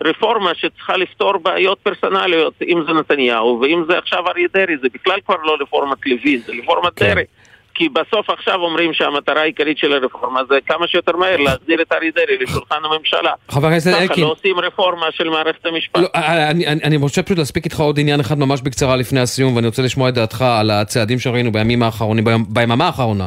[0.00, 5.20] כרפורמה שצריכה לפתור בעיות פרסונליות, אם זה נתניהו ואם זה עכשיו אריה דרעי, זה בכלל
[5.26, 7.24] כבר לא רפורמת לוין, זה רפורמת דרעי.
[7.82, 12.10] כי בסוף עכשיו אומרים שהמטרה העיקרית של הרפורמה זה כמה שיותר מהר להחזיר את אריה
[12.14, 13.30] דרעי לשולחן הממשלה.
[13.48, 14.24] חבר הכנסת ככה אלקין.
[14.24, 16.00] לא עושים רפורמה של מערכת המשפט.
[16.00, 19.56] לא, אני, אני, אני רוצה פשוט להספיק איתך עוד עניין אחד ממש בקצרה לפני הסיום,
[19.56, 23.26] ואני רוצה לשמוע את דעתך על הצעדים שראינו בימים האחרונים, בימ- ביממה האחרונה,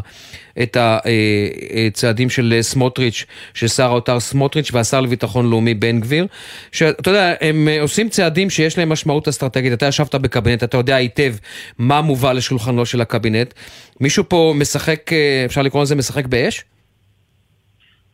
[0.63, 6.27] את הצעדים של סמוטריץ', של שר האוצר סמוטריץ' והשר לביטחון לאומי בן גביר,
[6.71, 10.95] שאתה יודע, הם אה, עושים צעדים שיש להם משמעות אסטרטגית, אתה ישבת בקבינט, אתה יודע
[10.95, 11.33] היטב
[11.79, 13.53] מה מובא לשולחנו של הקבינט.
[14.01, 16.63] מישהו פה משחק, אה, אפשר לקרוא לזה משחק באש?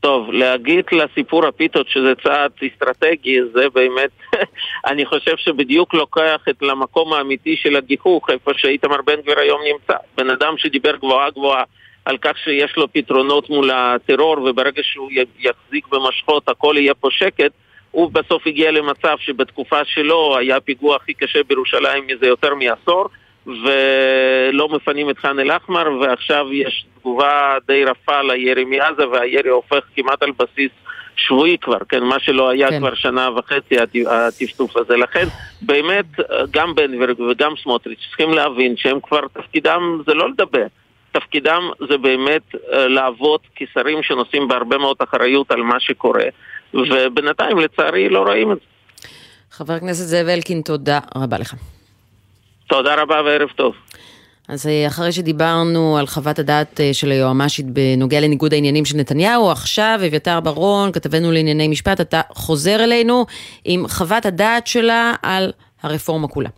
[0.02, 4.10] טוב, להגיד לסיפור הפיתות שזה צעד אסטרטגי, זה באמת,
[4.92, 9.94] אני חושב שבדיוק לוקח את למקום האמיתי של הגיחוך, איפה שאיתמר בן גביר היום נמצא.
[10.18, 11.64] בן אדם שדיבר גבוהה גבוהה
[12.06, 17.52] על כך שיש לו פתרונות מול הטרור, וברגע שהוא יחזיק במשכות הכל יהיה פה שקט,
[17.92, 23.06] הוא בסוף הגיע למצב שבתקופה שלו היה הפיגוע הכי קשה בירושלים מזה יותר מעשור,
[23.48, 30.24] ולא מפנים את ח'אן אל-אחמר, ועכשיו יש תגובה די רפה לירי מעזה, והירי הופך כמעט
[30.24, 30.72] על בסיס
[31.16, 32.80] שבועי כבר, כן, מה שלא היה כן.
[32.80, 33.76] כבר שנה וחצי,
[34.08, 34.98] הטפטוף הזה.
[34.98, 35.26] לכן,
[35.62, 36.06] באמת,
[36.52, 40.66] גם בן גביר וגם סמוטריץ' צריכים להבין שהם כבר, תפקידם זה לא לדבר.
[41.12, 42.42] תפקידם זה באמת
[42.72, 46.26] לעבוד כשרים שנושאים בהרבה מאוד אחריות על מה שקורה,
[46.74, 49.08] ובינתיים לצערי לא רואים את זה.
[49.52, 51.54] חבר הכנסת זאב אלקין, תודה רבה לך.
[52.68, 53.76] תודה רבה וערב טוב.
[54.48, 59.52] אז אה, אחרי שדיברנו על חוות הדעת אה, של היועמ"שית בנוגע לניגוד העניינים של נתניהו,
[59.52, 63.26] עכשיו אביתר ברון, כתבנו לענייני משפט, אתה חוזר אלינו
[63.66, 65.52] עם חוות הדעת שלה על
[65.84, 66.50] הרפורמה כולה.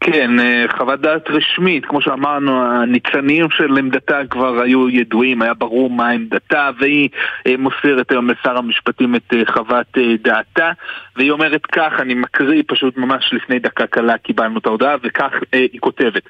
[0.00, 5.90] כן, אה, חוות דעת רשמית, כמו שאמרנו, הניצנים של עמדתה כבר היו ידועים, היה ברור
[5.90, 7.08] מה עמדתה, והיא
[7.46, 10.70] אה, מוסרת היום לשר המשפטים את אה, חוות דעתה,
[11.16, 15.80] והיא אומרת כך, אני מקריא פשוט ממש לפני דקה קלה קיבלנו את ההודעה, וכך היא
[15.80, 16.22] כותבת.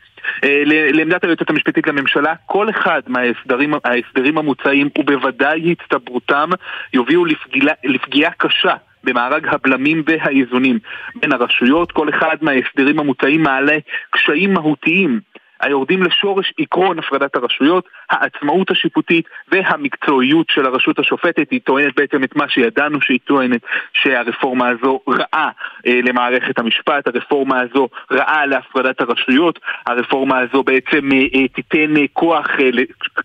[0.92, 6.50] לעמדת היועצת המשפטית לממשלה, כל אחד מההסדרים המוצעים ובוודאי הצטברותם
[6.92, 8.74] יובילו לפגיעה, לפגיעה קשה
[9.04, 10.78] במארג הבלמים והאיזונים
[11.14, 11.92] בין הרשויות.
[11.92, 13.76] כל אחד מההסדרים המוצעים מעלה
[14.10, 15.20] קשיים מהותיים
[15.60, 21.50] היורדים לשורש עקרון הפרדת הרשויות, העצמאות השיפוטית והמקצועיות של הרשות השופטת.
[21.50, 23.60] היא טוענת בעצם את מה שידענו שהיא טוענת
[23.92, 25.50] שהרפורמה הזו רעה
[25.86, 32.04] אה, למערכת המשפט, הרפורמה הזו רעה להפרדת הרשויות, הרפורמה הזו בעצם אה, אה, תיתן אה,
[32.12, 32.70] כוח, אה,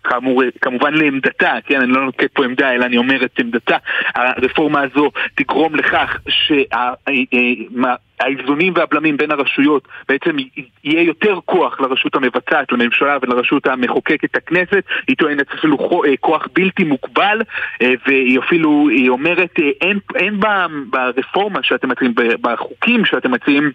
[0.04, 3.76] כאמור, אה, כמובן לעמדתה, כן, אני לא נוקט פה עמדה אלא אני אומר את עמדתה,
[4.14, 6.62] הרפורמה הזו תגרום לכך שה...
[6.72, 10.36] אה, אה, האיזונים והבלמים בין הרשויות, בעצם
[10.84, 14.73] יהיה יותר כוח לרשות המבצעת, לממשלה ולרשות המחוקקת, הכנסת.
[15.08, 17.40] היא טוענת אפילו אה, כוח בלתי מוגבל,
[17.82, 20.40] אה, והיא אפילו, היא אומרת, אה, אין, אין
[20.90, 23.72] ברפורמה שאתם מציעים, בחוקים שאתם מציעים,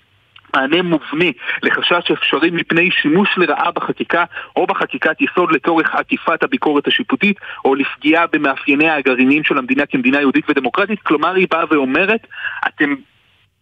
[0.55, 1.25] מענה מובנה
[1.63, 4.23] לחשש אפשרי מפני שימוש לרעה בחקיקה
[4.55, 10.49] או בחקיקת יסוד לצורך עקיפת הביקורת השיפוטית או לפגיעה במאפייניה הגרעיניים של המדינה כמדינה יהודית
[10.49, 10.99] ודמוקרטית.
[11.03, 12.27] כלומר, היא באה ואומרת,
[12.67, 12.95] אתם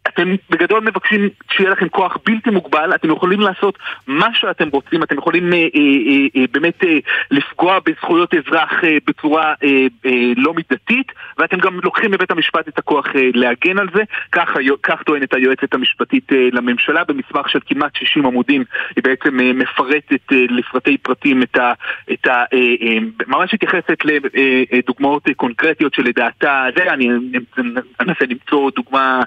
[0.08, 3.78] אתם בגדול מבקשים שיהיה לכם כוח בלתי מוגבל, אתם יכולים לעשות
[4.08, 6.98] מה שאתם רוצים, אתם יכולים אה, אה, אה, אה, באמת אה,
[7.32, 12.78] לפגוע בזכויות אזרח אה, בצורה אה, אה, לא מידתית, ואתם גם לוקחים מבית המשפט את
[12.78, 14.04] הכוח אה, להגן על זה.
[14.32, 18.64] כך, כך טוענת היועצת המשפטית אה, לממשלה במסמך של כמעט 60 עמודים,
[18.96, 21.74] היא בעצם אה, מפרטת אה, לפרטי פרטים את ה...
[22.14, 22.98] את ה אה, אה,
[23.28, 27.10] ממש מתייחסת לדוגמאות אה, קונקרטיות שלדעתה, זה, אני
[28.00, 29.22] אנסה למצוא דוגמה...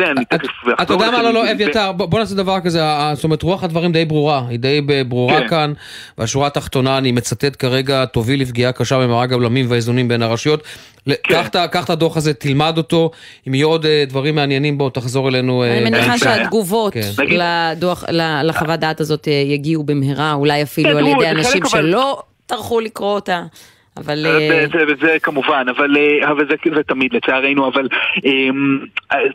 [0.00, 0.74] אה, זה, אני תכף אחזור.
[0.82, 2.80] אתה יודע מה, לא, לא, אביתר, בוא נעשה דבר כזה,
[3.14, 5.48] זאת אומרת, רוח הדברים די ברורה, היא די ברורה כן.
[5.48, 5.72] כאן,
[6.18, 10.62] והשורה התחתונה, אני מצטט כרגע, תוביל לפגיעה קשה במארג הבלמים והאיזונים בין הרשויות.
[11.22, 11.42] כן.
[11.70, 13.10] קח את הדוח הזה, תלמד אותו,
[13.48, 15.62] אם יהיו עוד אה, דברים מעניינים בו, תחזור אלינו.
[15.62, 17.10] אה, אני מניחה שהתגובות כן.
[18.42, 23.42] לחוות דעת הזאת יגיעו במהרה, אולי אפילו על ידי אנשים שלא טרחו לקרוא אותה.
[23.96, 24.22] אבל...
[24.22, 27.88] זה, אה, זה, זה כמובן, אבל, אה, אבל זה, זה תמיד לצערנו, אבל
[28.24, 28.78] אמ,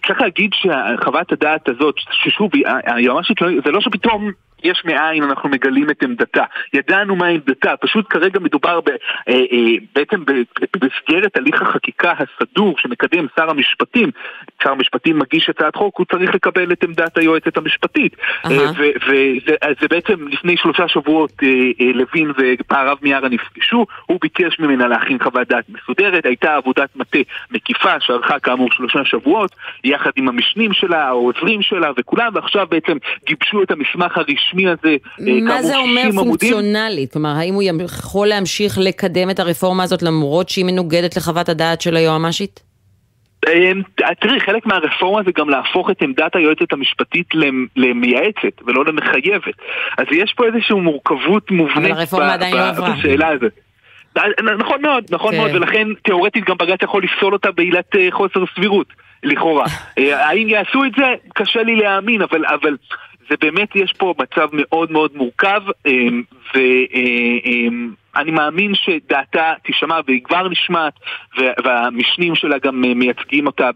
[0.07, 2.51] צריך להגיד שחוות הדעת הזאת, ששוב,
[2.85, 4.31] היועמ"שית, לא, זה לא שפתאום
[4.63, 6.43] יש מאין אנחנו מגלים את עמדתה.
[6.73, 8.95] ידענו מה עמדתה, פשוט כרגע מדובר ב, אה,
[9.33, 10.23] אה, בעצם
[10.73, 14.11] במסגרת הליך החקיקה הסדור שמקדם שר המשפטים.
[14.63, 18.15] שר המשפטים מגיש הצעת חוק, הוא צריך לקבל את עמדת היועצת המשפטית.
[18.15, 18.49] Uh-huh.
[19.07, 21.47] וזה בעצם לפני שלושה שבועות אה,
[21.81, 22.31] אה, לוין
[22.69, 27.19] והרב מיארה נפגשו, הוא ביקש ממנה להכין חוות דעת מסודרת, הייתה עבודת מטה
[27.51, 33.63] מקיפה שארכה כאמור שלושה שבועות, יחד עם המשנים שלה, העוזרים שלה וכולם, ועכשיו בעצם גיבשו
[33.63, 34.50] את המסמך הראשון.
[34.51, 34.95] הרשמי הזה,
[35.27, 37.13] אה, מה זה אומר פונקציונלית?
[37.13, 41.95] כלומר, האם הוא יכול להמשיך לקדם את הרפורמה הזאת למרות שהיא מנוגדת לחוות הדעת של
[41.95, 42.59] היועמ"שית?
[43.47, 43.81] אמ,
[44.21, 47.27] תראי, חלק מהרפורמה זה גם להפוך את עמדת היועצת המשפטית
[47.75, 49.55] למייעצת ולא למחייבת.
[49.97, 53.51] אז יש פה איזושהי מורכבות מובנית לא בשאלה הזאת.
[54.59, 55.37] נכון מאוד, נכון כן.
[55.37, 58.87] מאוד, ולכן תאורטית גם בג"ץ יכול לפסול אותה בעילת אה, חוסר סבירות,
[59.23, 59.65] לכאורה.
[59.97, 61.05] אה, האם יעשו את זה?
[61.33, 62.77] קשה לי להאמין, אבל, אבל
[63.31, 66.23] זה באמת, יש פה מצב מאוד מאוד מורכב, אמ,
[66.55, 70.93] ואני מאמין שדעתה תישמע והיא כבר נשמעת,
[71.37, 73.69] והמשנים שלה גם מייצגים אותה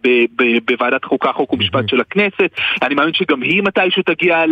[0.65, 2.59] בוועדת חוקה, חוק ומשפט של הכנסת.
[2.81, 4.43] אני מאמין שגם היא מתישהו תגיע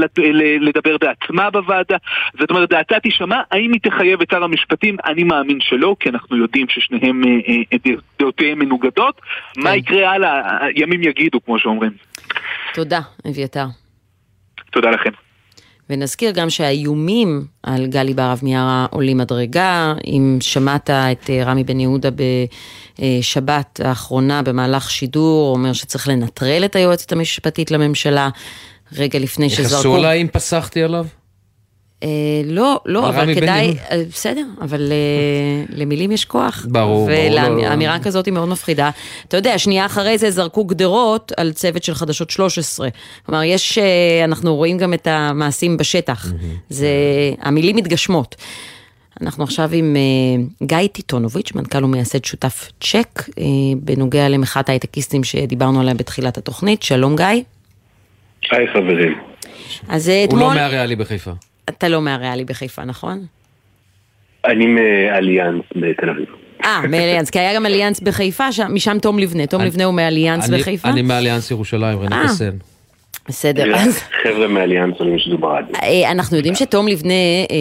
[0.62, 1.97] לדבר בעצמה בוועדה.
[2.39, 4.97] זאת אומרת, דעתה תישמע, האם היא תחייב את שר המשפטים?
[5.06, 9.22] אני מאמין שלא, כי אנחנו יודעים ששניהם אה, אה, דעותיהם מנוגדות.
[9.58, 9.78] מה כן.
[9.78, 10.60] יקרה הלאה?
[10.76, 11.91] ימים יגידו, כמו שאומרים.
[12.74, 12.99] תודה,
[13.30, 13.82] אביתר.
[14.74, 15.09] תודה לכם.
[15.89, 19.93] ונזכיר גם שהאיומים על גלי בהרב מיארה עולים מדרגה.
[20.07, 22.09] אם שמעת את אה, רמי בן יהודה
[22.99, 28.30] בשבת האחרונה במהלך שידור, אומר שצריך לנטרל את היועצת המשפטית לממשלה
[28.97, 29.74] רגע לפני שזרקו.
[29.74, 31.05] יכעסו עליי אם פסחתי עליו?
[32.04, 32.08] אה,
[32.45, 33.76] לא, לא, אבל כדאי.
[33.91, 36.66] אה, בסדר, אבל אה, למילים יש כוח.
[36.70, 37.54] ברור, ברור, לא, לא.
[37.54, 38.89] ולאמירה כזאת היא מאוד מפחידה.
[39.28, 42.89] אתה יודע, שנייה אחרי זה זרקו גדרות על צוות של חדשות 13.
[43.26, 43.78] כלומר, יש,
[44.24, 46.32] אנחנו רואים גם את המעשים בשטח.
[46.70, 46.88] זה,
[47.41, 48.36] המילים מתגשמות.
[49.22, 49.95] אנחנו עכשיו עם
[50.64, 53.30] גיא טיטונוביץ', מנכ"ל ומייסד שותף צ'ק,
[53.78, 56.84] בנוגע למחאת ההייטקיסטים שדיברנו עליה בתחילת התוכנית.
[56.84, 57.26] שלום גיא.
[58.51, 59.18] היי חברים.
[59.89, 60.41] אז אה, הוא אתמול...
[60.41, 61.32] לא מהריאלי בחיפה.
[61.70, 63.26] אתה לא מהריאלי בחיפה, נכון?
[64.45, 66.26] אני מאליאנס בתל אביב.
[66.66, 69.47] אה, מאליאנס, כי היה גם אליאנס בחיפה, שם- משם תום לבנה.
[69.47, 70.89] תום לבנה הוא מאליאנס בחיפה?
[70.89, 72.24] אני מאליאנס ירושלים, רני אה.
[72.28, 72.51] קסן.
[73.28, 75.76] בסדר, אז חבר'ה מאליאנס עולים שידור ברדיו.
[76.11, 77.13] אנחנו יודעים שתום לבנה,
[77.51, 77.55] אה,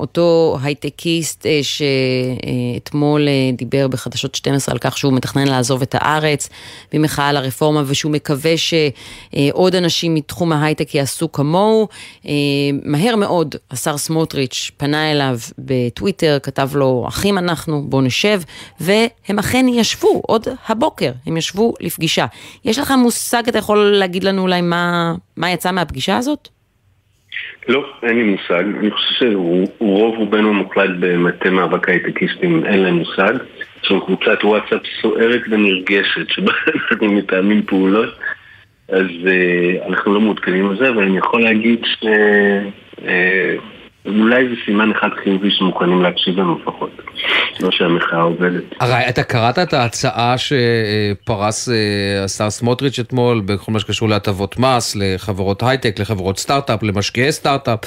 [0.00, 6.48] אותו הייטקיסט אה, שאתמול אה, דיבר בחדשות 12 על כך שהוא מתכנן לעזוב את הארץ
[6.92, 11.88] במחאה על הרפורמה ושהוא מקווה שעוד אנשים מתחום ההייטק יעשו כמוהו.
[12.84, 18.40] מהר מאוד השר סמוטריץ' פנה אליו בטוויטר, כתב לו, אחים אנחנו, בוא נשב,
[18.80, 22.26] והם אכן ישבו עוד הבוקר, הם ישבו לפגישה.
[22.64, 25.05] יש לך מושג, אתה יכול להגיד לנו אולי מה,
[25.36, 26.48] מה יצא מהפגישה הזאת?
[27.68, 28.64] לא, אין לי מושג.
[28.80, 33.34] אני חושב שרוב רובנו מוחלט במטה מאבק הייטקיסטים, אין להם מושג.
[33.84, 36.52] יש לנו קבוצת וואטסאפ סוערת ונרגשת, שבה
[36.90, 38.14] אנחנו מתאמים פעולות,
[38.88, 42.06] אז uh, אנחנו לא מעודכנים על זה, ואני יכול להגיד ש...
[42.94, 43.75] Uh,
[44.06, 46.90] אולי זה סימן אחד חיובי שמוכנים להקשיב לנו לפחות.
[47.60, 48.62] לא שהמחאה עובדת.
[48.80, 54.96] הרי אתה קראת את ההצעה שפרס אה, השר סמוטריץ' אתמול בכל מה שקשור להטבות מס,
[54.96, 57.78] לחברות הייטק, לחברות סטארט-אפ, למשקיעי סטארט-אפ.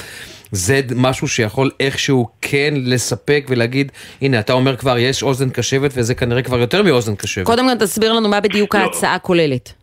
[0.52, 3.92] זה משהו שיכול איכשהו כן לספק ולהגיד,
[4.22, 7.46] הנה, אתה אומר כבר יש אוזן קשבת וזה כנראה כבר יותר מאוזן קשבת.
[7.46, 9.79] קודם כל תסביר לנו מה בדיוק ההצעה כוללת.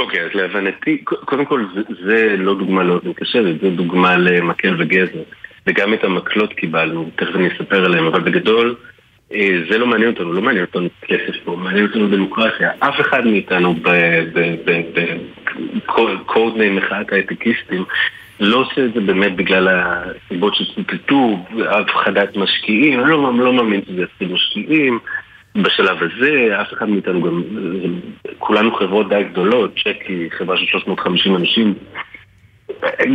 [0.00, 1.64] אוקיי, אז להבנתי, קודם כל
[2.04, 5.22] זה, לא דוגמה לאוזן קשבת, זה דוגמה למקל וגזר.
[5.66, 8.74] וגם את המקלות קיבלנו, תכף אני אספר עליהם, אבל בגדול,
[9.32, 12.70] אה, זה לא מעניין אותנו, לא מעניין אותנו כסף פה, מעניין אותנו דמוקרטיה.
[12.78, 13.74] אף אחד מאיתנו
[16.24, 17.84] בקוד מחאת ההייטקיסטים
[18.40, 21.38] לא עושה את זה באמת בגלל הסיבות שצוטטו,
[21.70, 24.98] הפחדת משקיעים, אני לא, לא מאמין שזה יפחיד משקיעים.
[25.54, 27.42] בשלב הזה, אף אחד מאיתנו גם,
[28.38, 31.74] כולנו חברות די גדולות, צ'ק היא חברה של 350 אנשים,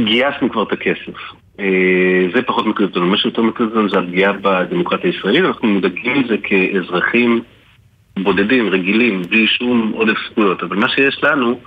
[0.05, 1.17] גייסנו כבר את הכסף.
[1.59, 3.05] אה, זה פחות מטריד אותנו.
[3.05, 7.41] מה שיותר מטריד אותנו זה הפגיעה בדמוקרטיה הישראלית, אנחנו מודאגים מזה כאזרחים
[8.19, 11.59] בודדים, רגילים, בלי שום עודף זכויות, אבל מה שיש לנו,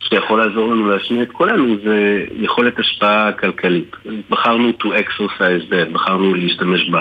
[0.00, 3.96] שיכול לעזור לנו להשמיע את קולנו, זה יכולת השפעה כלכלית.
[4.30, 7.00] בחרנו to exercise that, בחרנו להשתמש בה.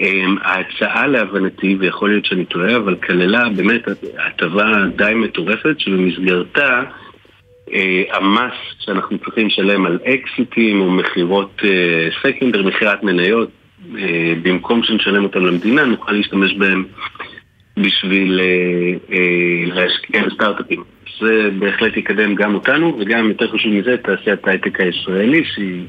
[0.00, 3.82] אמ, ההצעה להבנתי, ויכול להיות שאני טועה, אבל כללה באמת
[4.18, 6.82] הטבה די מטורפת שבמסגרתה
[7.72, 13.48] אה, המס שאנחנו צריכים לשלם על אקזיטים או מכירות אה, סקנדר, מכירת מניות,
[13.98, 16.84] אה, במקום שנשלם אותם למדינה, נוכל להשתמש בהם
[17.76, 18.40] בשביל
[19.66, 20.82] להשקיע בסטארט-אפים.
[21.20, 25.84] זה בהחלט יקדם גם אותנו, וגם יותר חשוב מזה, את תעשיית ההייטק הישראלי, שהיא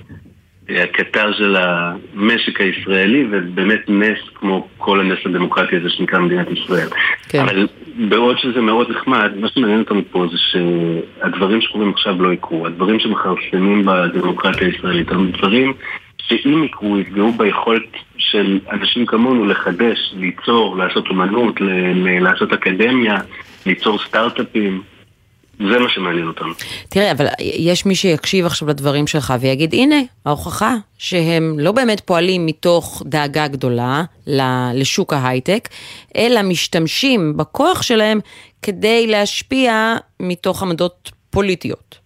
[0.69, 6.87] הקטר של המשק הישראלי, ובאמת נס כמו כל הנס הדמוקרטי הזה שנקרא מדינת ישראל.
[7.29, 7.41] כן.
[7.41, 7.67] אבל
[8.09, 12.67] בעוד שזה מאוד נחמד, מה שמעניין אותנו פה זה שהדברים שקורים עכשיו לא יקרו.
[12.67, 15.73] הדברים שמכרסמים בדמוקרטיה הישראלית, הם דברים
[16.17, 21.55] שאם יקרו, יפגעו ביכולת של אנשים כמונו לחדש, ליצור, לעשות אומנות,
[22.21, 23.15] לעשות אקדמיה,
[23.65, 24.81] ליצור סטארט-אפים.
[25.59, 26.53] זה מה שמעניין אותנו.
[26.89, 29.95] תראה, אבל יש מי שיקשיב עכשיו לדברים שלך ויגיד, הנה,
[30.25, 34.03] ההוכחה שהם לא באמת פועלים מתוך דאגה גדולה
[34.73, 35.69] לשוק ההייטק,
[36.17, 38.19] אלא משתמשים בכוח שלהם
[38.61, 41.99] כדי להשפיע מתוך עמדות פוליטיות.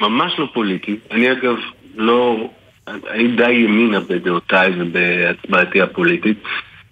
[0.00, 0.96] ממש לא פוליטי.
[1.10, 1.56] אני אגב
[1.94, 2.50] לא...
[2.88, 6.38] אני די ימינה בדעותיי ובהצבעתי הפוליטית.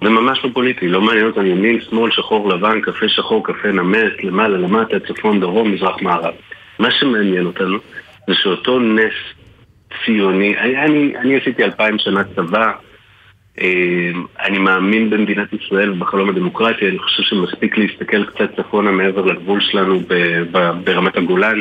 [0.03, 4.13] זה ממש לא פוליטי, לא מעניין אותנו ימין, שמאל, שחור, לבן, קפה שחור, קפה נמס,
[4.23, 6.35] למעלה, למטה, צפון, דרום, מזרח, מערב.
[6.79, 7.79] מה שמעניין אותנו
[8.29, 9.15] זה שאותו נס
[10.05, 12.73] ציוני, אני, אני, אני עשיתי אלפיים שנה צבא,
[13.61, 19.61] אה, אני מאמין במדינת ישראל ובחלום הדמוקרטי, אני חושב שמספיק להסתכל קצת צפונה מעבר לגבול
[19.61, 20.01] שלנו
[20.85, 21.61] ברמת הגולן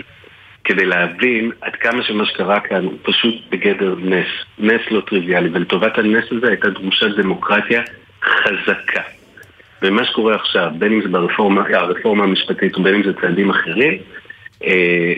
[0.64, 4.28] כדי להבין עד כמה שמה שקרה כאן הוא פשוט בגדר נס,
[4.60, 7.82] נס לא טריוויאלי, ולטובת הנס הזה הייתה דרושה דמוקרטיה
[8.24, 9.02] חזקה.
[9.82, 13.98] ומה שקורה עכשיו, בין אם זה ברפורמה הרפורמה המשפטית ובין אם זה צעדים אחרים,
[14.64, 15.14] אה,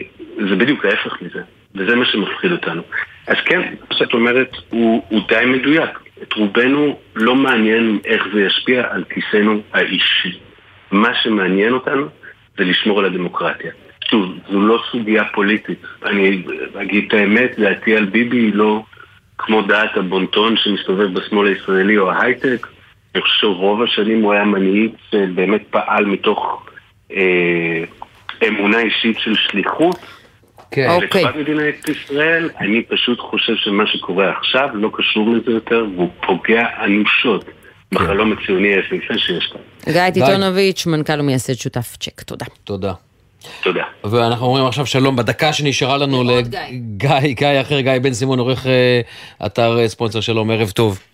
[0.49, 1.41] זה בדיוק ההפך מזה,
[1.75, 2.81] וזה מה שמפחיד אותנו.
[3.27, 5.99] אז כן, מה שאת אומרת הוא, הוא די מדויק.
[6.23, 10.39] את רובנו לא מעניין איך זה ישפיע על כיסנו האישי.
[10.91, 12.05] מה שמעניין אותנו
[12.57, 13.71] זה לשמור על הדמוקרטיה.
[14.09, 15.79] שוב, זו לא סוגיה פוליטית.
[16.05, 16.41] אני
[16.81, 18.83] אגיד את האמת, דעתי על ביבי היא לא
[19.37, 22.67] כמו דעת הבונטון שמסתובב בשמאל הישראלי או ההייטק.
[23.19, 26.65] אני חושב שרוב השנים הוא היה מנהיג שבאמת פעל מתוך
[27.11, 27.83] אה,
[28.47, 29.97] אמונה אישית של שליחות.
[30.71, 30.87] כן.
[30.89, 31.23] אוקיי.
[31.23, 36.65] לטובת מדינת ישראל, אני פשוט חושב שמה שקורה עכשיו לא קשור לזה יותר, והוא פוגע
[36.85, 37.45] אנושות
[37.91, 39.93] בחלום הציוני היפהפה שיש כאן.
[39.93, 42.45] גיא טיטונוביץ', מנכ"ל ומייסד שותף צ'ק, תודה.
[42.63, 42.93] תודה.
[43.63, 43.83] תודה.
[44.03, 46.59] ואנחנו אומרים עכשיו שלום בדקה שנשארה לנו לגיא,
[47.33, 49.01] גיא אחר, גיא בן סימון, עורך אה,
[49.45, 51.08] אתר אה, ספונסר שלום, ערב טוב.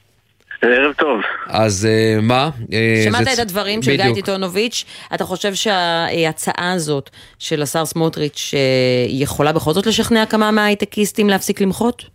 [0.68, 1.22] ערב טוב.
[1.48, 2.50] אז אה, מה?
[2.74, 4.14] אה, שמעת את הדברים של גיא.
[4.14, 4.86] טיטונוביץ',
[5.16, 7.10] אתה חושב שההצעה הזאת
[7.40, 8.60] של השר סמוטריץ' אה,
[9.10, 12.06] יכולה בכל זאת לשכנע כמה מההייטקיסטים להפסיק למחות?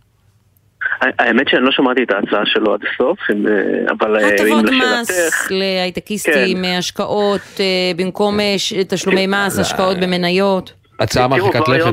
[1.01, 3.45] האמת שאני לא שמעתי את ההצעה שלו עד הסוף, אם,
[3.89, 5.01] אבל אם הטבות לשאלתך...
[5.01, 7.59] מס להייטקיסטים, אה, השקעות,
[7.95, 8.39] במקום
[8.87, 10.73] תשלומי מס, השקעות במניות.
[10.99, 11.91] הצעה מרחיקת לכת.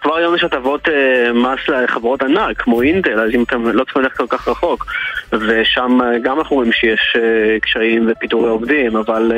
[0.00, 4.02] כבר היום יש הטבות אה, מס לחברות ענק, כמו אינטל, אז אם אתם לא צריכים
[4.02, 4.86] ללכת כל כך רחוק.
[5.32, 9.32] ושם אה, גם אנחנו רואים שיש אה, קשיים ופיטורי עובדים, אבל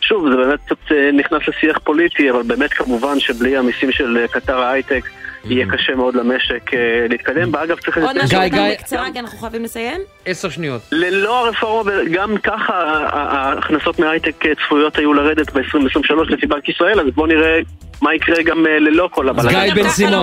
[0.00, 5.04] שוב, זה באמת קצת נכנס לשיח פוליטי, אבל באמת כמובן שבלי המיסים של קטר ההייטק
[5.50, 7.54] יהיה קשה מאוד למשק אה, להתקדם.
[7.54, 8.40] ואגב, צריך עוד משהו
[8.72, 10.00] בקצרה, כי אנחנו חייבים לסיים.
[10.26, 10.82] עשר שניות.
[10.92, 12.74] ללא הרפורמה, גם ככה
[13.12, 17.58] ההכנסות מההייטק אה, צפויות היו לרדת ב-2023 לפי בנק ישראל, אז בואו נראה
[18.02, 19.64] מה יקרה גם אה, ללא כל הבלגן.
[19.64, 20.14] גיא בן סימון,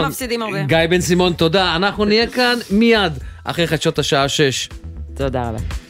[0.41, 0.63] הרבה.
[0.63, 1.75] גיא בן סימון, תודה.
[1.75, 3.13] אנחנו נהיה כאן מיד
[3.43, 4.69] אחרי חדשות השעה 6.
[5.17, 5.84] תודה רבה.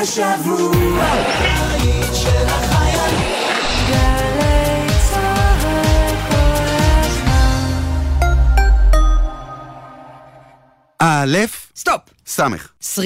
[0.00, 1.04] השבוע,
[1.70, 3.32] היית של החיילים.
[3.88, 5.60] גלי צהל
[6.30, 6.66] כל
[7.04, 7.82] הזמן.
[10.98, 11.36] א',
[11.76, 12.00] סטופ,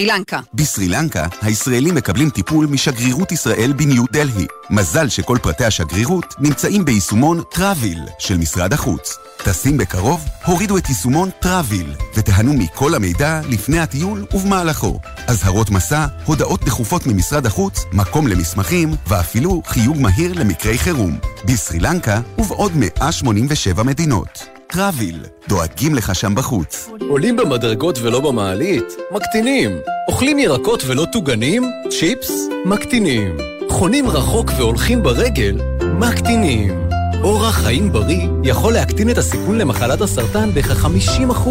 [0.06, 0.40] לנקה.
[0.54, 4.46] בסרי לנקה, הישראלים מקבלים טיפול משגרירות ישראל בניו דלהי.
[4.70, 9.18] מזל שכל פרטי השגרירות נמצאים ביישומון טראביל של משרד החוץ.
[9.44, 10.24] טסים בקרוב?
[10.44, 15.00] הורידו את יישומון טראביל ותיהנו מכל המידע לפני הטיול ובמהלכו.
[15.26, 21.18] אזהרות מסע, הודעות דחופות ממשרד החוץ, מקום למסמכים ואפילו חיוג מהיר למקרי חירום.
[21.44, 24.49] בסרי לנקה ובעוד 187 מדינות.
[24.72, 26.88] טראביל, דואגים לך שם בחוץ.
[27.08, 28.84] עולים במדרגות ולא במעלית?
[29.10, 29.70] מקטינים.
[30.08, 31.70] אוכלים ירקות ולא טוגנים?
[31.90, 32.30] צ'יפס?
[32.64, 33.36] מקטינים.
[33.70, 35.60] חונים רחוק והולכים ברגל?
[35.98, 36.88] מקטינים.
[37.22, 41.48] אורח חיים בריא יכול להקטין את הסיכון למחלת הסרטן בכ-50%.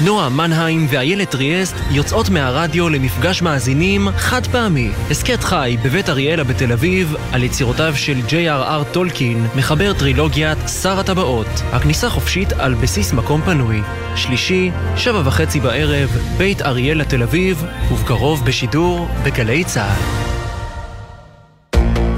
[0.04, 4.90] נועה מנהיים ואיילת טריאסט יוצאות מהרדיו למפגש מאזינים חד פעמי.
[5.10, 8.84] הסכת חי בבית אריאלה בתל אביב על יצירותיו של J.R.R.
[8.92, 11.46] טולקין, מחבר טרילוגיית שר הטבעות.
[11.72, 13.80] הכניסה חופשית על בסיס מקום פנוי.
[14.16, 20.30] שלישי, שבע וחצי בערב, בית אריאלה תל אביב, ובקרוב בשידור בגלי צה"ל.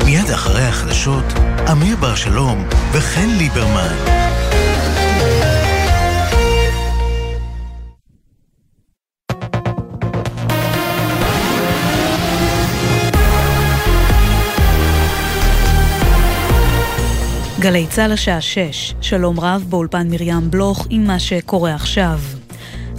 [0.04, 1.24] מיד אחרי החדשות,
[1.72, 4.31] אמיר בר שלום וחן ליברמן.
[17.62, 22.18] גלי צה"ל השעה 6, שלום רב באולפן מרים בלוך עם מה שקורה עכשיו.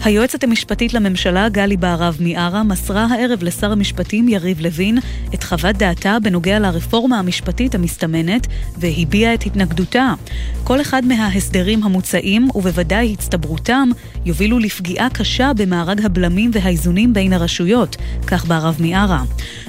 [0.03, 4.97] היועצת המשפטית לממשלה גלי בהרב מיארה מסרה הערב לשר המשפטים יריב לוין
[5.33, 10.13] את את חוות דעתה בנוגע לרפורמה המשפטית המסתמנת והביעה את התנגדותה.
[10.63, 13.89] כל אחד מההסדרים המוצעים, ובוודאי הצטברותם,
[14.25, 17.95] יובילו לפגיעה קשה במארג הבלמים והאיזונים בין הרשויות,
[18.27, 19.23] כך בערב מיארה.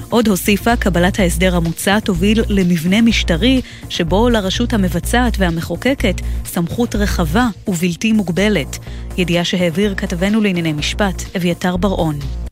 [0.09, 8.11] עוד הוסיפה, קבלת ההסדר המוצע תוביל למבנה משטרי שבו לרשות המבצעת והמחוקקת סמכות רחבה ובלתי
[8.11, 8.77] מוגבלת.
[9.17, 12.44] ידיעה שהעביר כתבנו לענייני משפט, אביתר בר-און.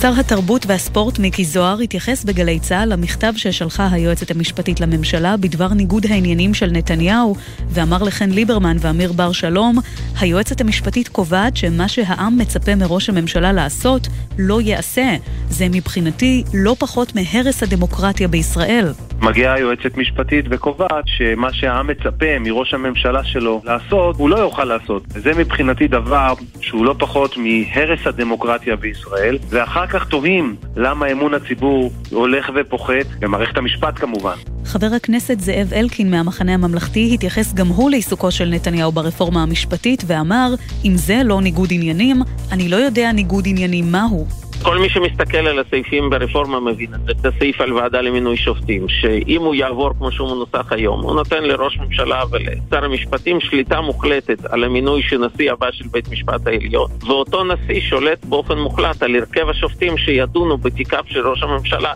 [0.00, 6.06] שר התרבות והספורט מיקי זוהר התייחס בגלי צה"ל למכתב ששלחה היועצת המשפטית לממשלה בדבר ניגוד
[6.06, 7.34] העניינים של נתניהו,
[7.68, 9.78] ואמר לחן ליברמן ואמיר בר שלום,
[10.20, 15.16] היועצת המשפטית קובעת שמה שהעם מצפה מראש הממשלה לעשות, לא ייעשה.
[15.50, 18.92] זה מבחינתי לא פחות מהרס הדמוקרטיה בישראל.
[19.22, 25.02] מגיעה יועצת משפטית וקובעת שמה שהעם מצפה מראש הממשלה שלו לעשות, הוא לא יוכל לעשות.
[25.08, 31.92] זה מבחינתי דבר שהוא לא פחות מהרס הדמוקרטיה בישראל, ואחר כך תוהים למה אמון הציבור
[32.10, 34.34] הולך ופוחת, במערכת המשפט כמובן.
[34.64, 40.54] חבר הכנסת זאב אלקין מהמחנה הממלכתי התייחס גם הוא לעיסוקו של נתניהו ברפורמה המשפטית ואמר,
[40.84, 42.16] אם זה לא ניגוד עניינים,
[42.52, 44.26] אני לא יודע ניגוד עניינים מהו.
[44.62, 47.12] כל מי שמסתכל על הסעיפים ברפורמה מבין את זה.
[47.12, 51.44] את הסעיף על ועדה למינוי שופטים, שאם הוא יעבור כמו שהוא מנוסח היום, הוא נותן
[51.44, 56.90] לראש ממשלה ולשר המשפטים שליטה מוחלטת על המינוי של נשיא הבא של בית משפט העליון,
[57.06, 61.92] ואותו נשיא שולט באופן מוחלט על הרכב השופטים שידונו בתיקיו של ראש הממשלה.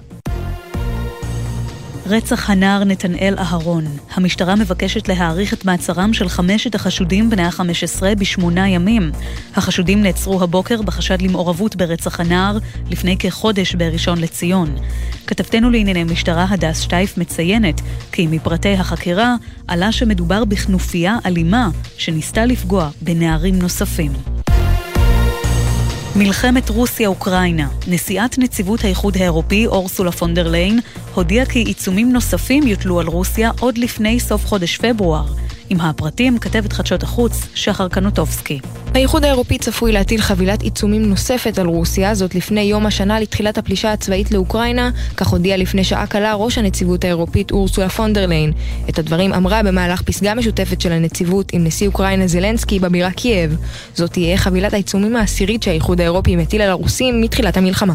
[2.07, 3.85] רצח הנער נתנאל אהרון.
[4.15, 9.11] המשטרה מבקשת להאריך את מעצרם של חמשת החשודים בני ה-15 בשמונה ימים.
[9.57, 12.59] החשודים נעצרו הבוקר בחשד למעורבות ברצח הנער
[12.91, 14.77] לפני כחודש בראשון לציון.
[15.27, 17.81] כתבתנו לענייני משטרה הדס שטייף מציינת
[18.13, 19.35] כי מפרטי החקירה
[19.69, 24.13] עלה שמדובר בכנופיה אלימה שניסתה לפגוע בנערים נוספים.
[26.17, 27.69] מלחמת רוסיה-אוקראינה.
[27.87, 30.81] נשיאת נציבות האיחוד האירופי אורסולה פונדר ליין
[31.15, 35.25] הודיעה כי עיצומים נוספים יוטלו על רוסיה עוד לפני סוף חודש פברואר.
[35.71, 38.61] עם הפרטים כתבת חדשות החוץ שחר קנוטובסקי.
[38.95, 43.93] האיחוד האירופי צפוי להטיל חבילת עיצומים נוספת על רוסיה, זאת לפני יום השנה לתחילת הפלישה
[43.93, 48.53] הצבאית לאוקראינה, כך הודיע לפני שעה קלה ראש הנציבות האירופית אורסולה פון דר ליין.
[48.89, 53.57] את הדברים אמרה במהלך פסגה משותפת של הנציבות עם נשיא אוקראינה זלנסקי בבירה קייב.
[53.95, 57.95] זאת תהיה חבילת העיצומים העשירית שהאיחוד האירופי מטיל על הרוסים מתחילת המלחמה.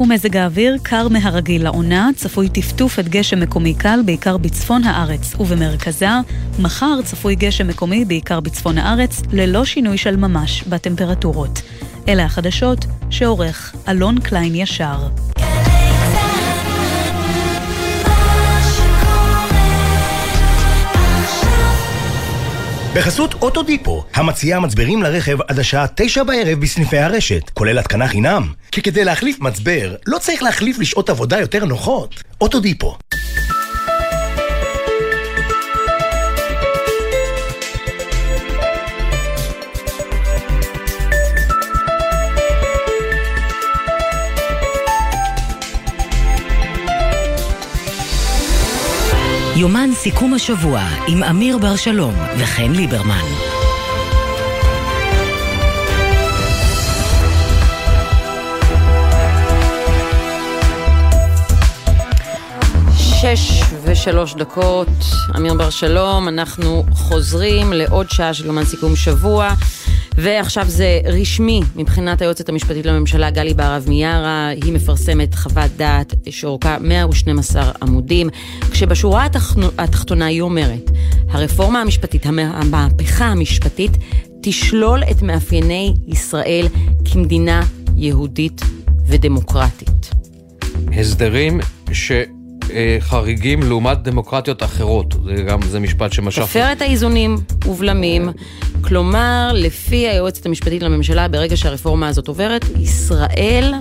[0.00, 6.08] ומזג האוויר קר מהרגיל לעונה, צפוי טפטוף עד גשם מקומי קל, בעיקר בצפון הארץ ובמרכזה.
[6.58, 11.62] מחר צפוי גשם מקומי, בעיקר בצפון הארץ, ללא שינוי של ממש בטמפרטורות.
[12.08, 12.78] אלה החדשות
[13.10, 15.08] שעורך אלון קליין ישר.
[22.94, 28.52] בחסות אוטודיפו, המציעה מצברים לרכב עד השעה תשע בערב בסניפי הרשת, כולל התקנה חינם.
[28.72, 32.22] כי כדי להחליף מצבר, לא צריך להחליף לשעות עבודה יותר נוחות.
[32.40, 32.96] אוטודיפו.
[49.64, 53.24] יומן סיכום השבוע עם אמיר בר שלום וחן ליברמן.
[62.96, 64.88] שש ושלוש דקות,
[65.36, 69.50] אמיר בר שלום, אנחנו חוזרים לעוד שעה של יומן סיכום שבוע.
[70.14, 76.78] ועכשיו זה רשמי מבחינת היועצת המשפטית לממשלה גלי בהרב מיארה, היא מפרסמת חוות דעת שאורכה
[76.80, 78.28] 112 עמודים,
[78.70, 79.26] כשבשורה
[79.78, 80.90] התחתונה היא אומרת,
[81.28, 83.92] הרפורמה המשפטית, המהפכה המשפטית,
[84.42, 86.66] תשלול את מאפייני ישראל
[87.12, 87.62] כמדינה
[87.96, 88.60] יהודית
[89.06, 90.10] ודמוקרטית.
[90.92, 91.60] הסדרים
[91.92, 92.12] ש...
[93.00, 95.14] חריגים לעומת דמוקרטיות אחרות.
[95.24, 96.42] זה גם, זה משפט שמשך...
[96.42, 98.28] הפר את האיזונים ובלמים.
[98.80, 103.72] כלומר, לפי היועצת המשפטית לממשלה, ברגע שהרפורמה הזאת עוברת, ישראל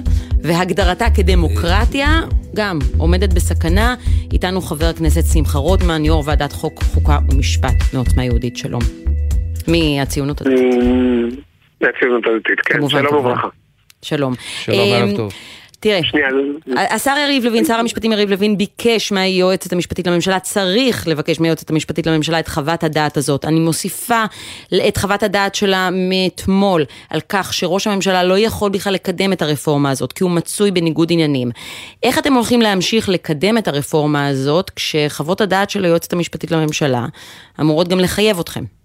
[0.44, 2.22] והגדרתה כדמוקרטיה
[2.56, 3.96] גם עומדת בסכנה.
[4.34, 8.58] איתנו חבר הכנסת שמחה רוטמן, יו"ר ועדת חוק, חוקה ומשפט מעוצמה יהודית.
[8.58, 8.82] שלום.
[9.68, 10.58] מהציונות הדתית.
[11.82, 12.90] מהציונות הדתית, כן.
[12.90, 13.48] שלום וברכה.
[14.02, 14.34] שלום.
[14.64, 15.34] שלום, ערב טוב.
[15.84, 16.00] תראה,
[16.96, 22.08] השר יריב לוין, שר המשפטים יריב לוין ביקש מהיועצת המשפטית לממשלה, צריך לבקש מהיועצת המשפטית
[22.08, 23.46] לממשלה את חוות הדעת הזאת.
[23.46, 24.24] אני מוסיפה
[24.88, 29.92] את חוות הדעת שלה מאתמול, על כך שראש הממשלה לא יכול בכלל לקדם את הרפורמה
[29.92, 31.52] הזאת, כי הוא מצוי בניגוד עניינים.
[32.04, 37.06] איך אתם הולכים להמשיך לקדם את הרפורמה הזאת, כשחוות הדעת של היועצת המשפטית לממשלה
[37.60, 38.83] אמורות גם לחייב אתכם?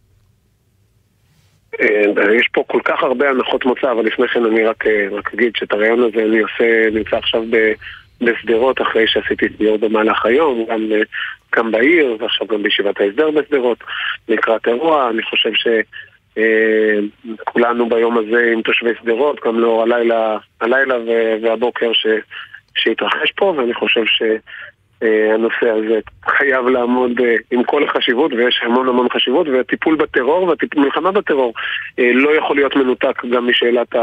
[1.80, 5.34] אה, יש פה כל כך הרבה הנחות מוצא, אבל לפני כן אני רק, אה, רק
[5.34, 7.44] אגיד שאת הרעיון הזה אני עושה, נמצא עכשיו
[8.20, 11.00] בשדרות אחרי שעשיתי סיור במהלך היום, גם, אה,
[11.56, 13.78] גם בעיר ועכשיו גם בישיבת ההסדר בשדרות
[14.28, 15.10] לקראת אירוע.
[15.10, 15.50] אני חושב
[16.34, 20.94] שכולנו ביום הזה עם תושבי שדרות, גם לאור הלילה, הלילה
[21.42, 22.06] והבוקר ש,
[22.76, 24.22] שהתרחש פה, ואני חושב ש...
[25.02, 30.54] אה, הנושא הזה חייב לעמוד אה, עם כל החשיבות, ויש המון המון חשיבות, והטיפול בטרור
[30.74, 31.54] והמלחמה בטרור
[31.98, 33.94] אה, לא יכול להיות מנותק גם משאלת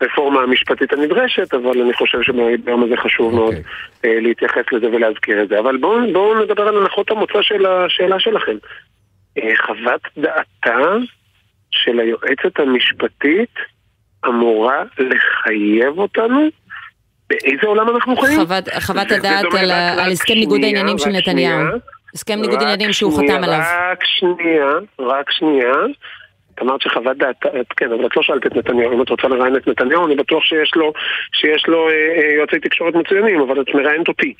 [0.00, 3.36] הרפורמה המשפטית הנדרשת, אבל אני חושב שביום הזה חשוב okay.
[3.36, 4.20] מאוד אוקיי.
[4.20, 5.58] להתייחס לזה ולהזכיר את זה.
[5.58, 8.56] אבל בואו בוא נדבר על הנחות המוצא של השאלה שלכם.
[9.66, 10.96] חוות דעתה
[11.70, 13.54] של היועצת המשפטית
[14.26, 16.48] אמורה לחייב אותנו
[17.42, 18.40] באיזה עולם אנחנו חיים?
[18.80, 19.44] חוות הדעת
[19.98, 21.60] על הסכם ניגוד העניינים של נתניהו.
[22.14, 23.60] הסכם ניגוד העניינים שהוא חתם עליו.
[23.90, 25.72] רק שנייה, רק שנייה.
[26.54, 27.36] את אמרת שחוות דעת,
[27.76, 30.44] כן, אבל את לא שאלת את נתניהו, אם את רוצה לראיין את נתניהו, אני בטוח
[30.44, 30.92] שיש לו,
[31.32, 34.34] שיש לו אה, אה, יועצי תקשורת מצוינים, אבל את מראיינת אותי.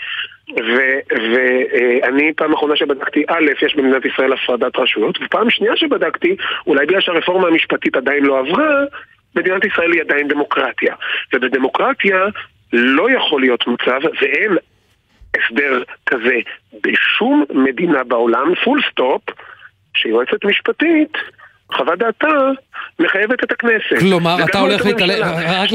[1.08, 6.36] ואני, אה, פעם אחרונה שבדקתי, א', יש במדינת ישראל הפרדת רשויות, ופעם שנייה שבדקתי,
[6.66, 8.84] אולי בגלל שהרפורמה המשפטית עדיין לא עברה,
[9.36, 10.94] מדינת ישראל היא עדיין דמוקרטיה.
[11.34, 12.26] ובדמוקרטיה
[12.76, 14.56] לא יכול להיות מצב, ואין
[15.36, 16.34] הסדר כזה
[16.82, 19.22] בשום מדינה בעולם, full stop,
[19.96, 21.12] שיועצת משפטית,
[21.72, 22.26] חוות דעתה,
[22.98, 24.00] מחייבת את הכנסת.
[24.00, 25.72] כלומר, אתה הולך להתעלם, רק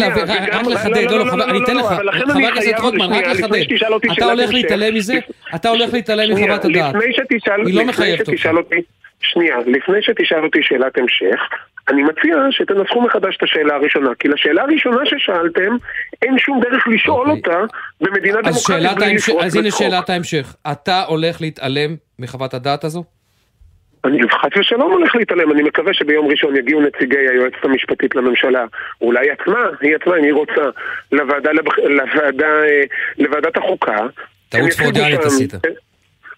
[0.67, 3.63] לחדד, לא, לא, לא, אני אתן לך, חבר הכנסת רוטמן, רק לחדד,
[4.11, 5.19] אתה הולך להתעלם מזה?
[5.55, 6.95] אתה הולך להתעלם מחוות הדעת.
[7.65, 8.49] היא לא מחייבת אותך.
[9.21, 11.39] שנייה, לפני שתשאל אותי שאלת המשך,
[11.89, 15.77] אני מציע שתנסחו מחדש את השאלה הראשונה, כי לשאלה הראשונה ששאלתם,
[16.21, 17.31] אין שום דרך לשאול okay.
[17.31, 17.59] אותה
[18.01, 20.55] במדינה דמוקרטית בלי לפרוץ אז הנה שאלת ההמשך.
[20.71, 23.03] אתה הולך להתעלם מחוות הדעת הזו?
[24.05, 28.65] אני חס ושלום הולך להתעלם, אני מקווה שביום ראשון יגיעו נציגי היועצת המשפטית לממשלה,
[29.01, 30.61] אולי עצמה, היא עצמה, אם היא רוצה,
[31.11, 32.83] לוועדה, לוועדה, אה,
[33.17, 34.07] לוועדת החוקה.
[34.49, 35.53] טעות פרודלית עשית.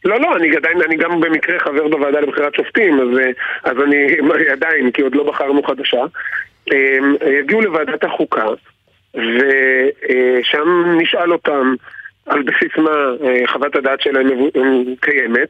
[0.05, 3.31] לא, לא, אני עדיין, אני גם במקרה חבר בוועדה לבחירת שופטים, אז, אה,
[3.63, 4.07] אז אני
[4.55, 6.01] עדיין, כי עוד לא בחרנו חדשה.
[6.73, 8.45] אמ, יגיעו לוועדת החוקה,
[9.13, 11.75] ושם נשאל אותם
[12.25, 12.91] על בסיס מה
[13.23, 14.27] אה, חוות הדעת שלהם
[14.99, 15.49] קיימת,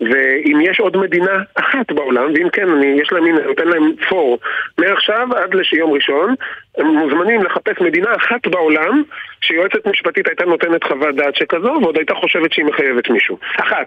[0.00, 4.38] ואם יש עוד מדינה אחת בעולם, ואם כן, אני, יש להם, הנה, נותן להם פור,
[4.78, 6.34] מעכשיו עד ליום ראשון,
[6.78, 9.02] הם מוזמנים לחפש מדינה אחת בעולם
[9.40, 13.38] שיועצת משפטית הייתה נותנת חוות דעת שכזו, ועוד הייתה חושבת שהיא מחייבת מישהו.
[13.60, 13.86] אחת.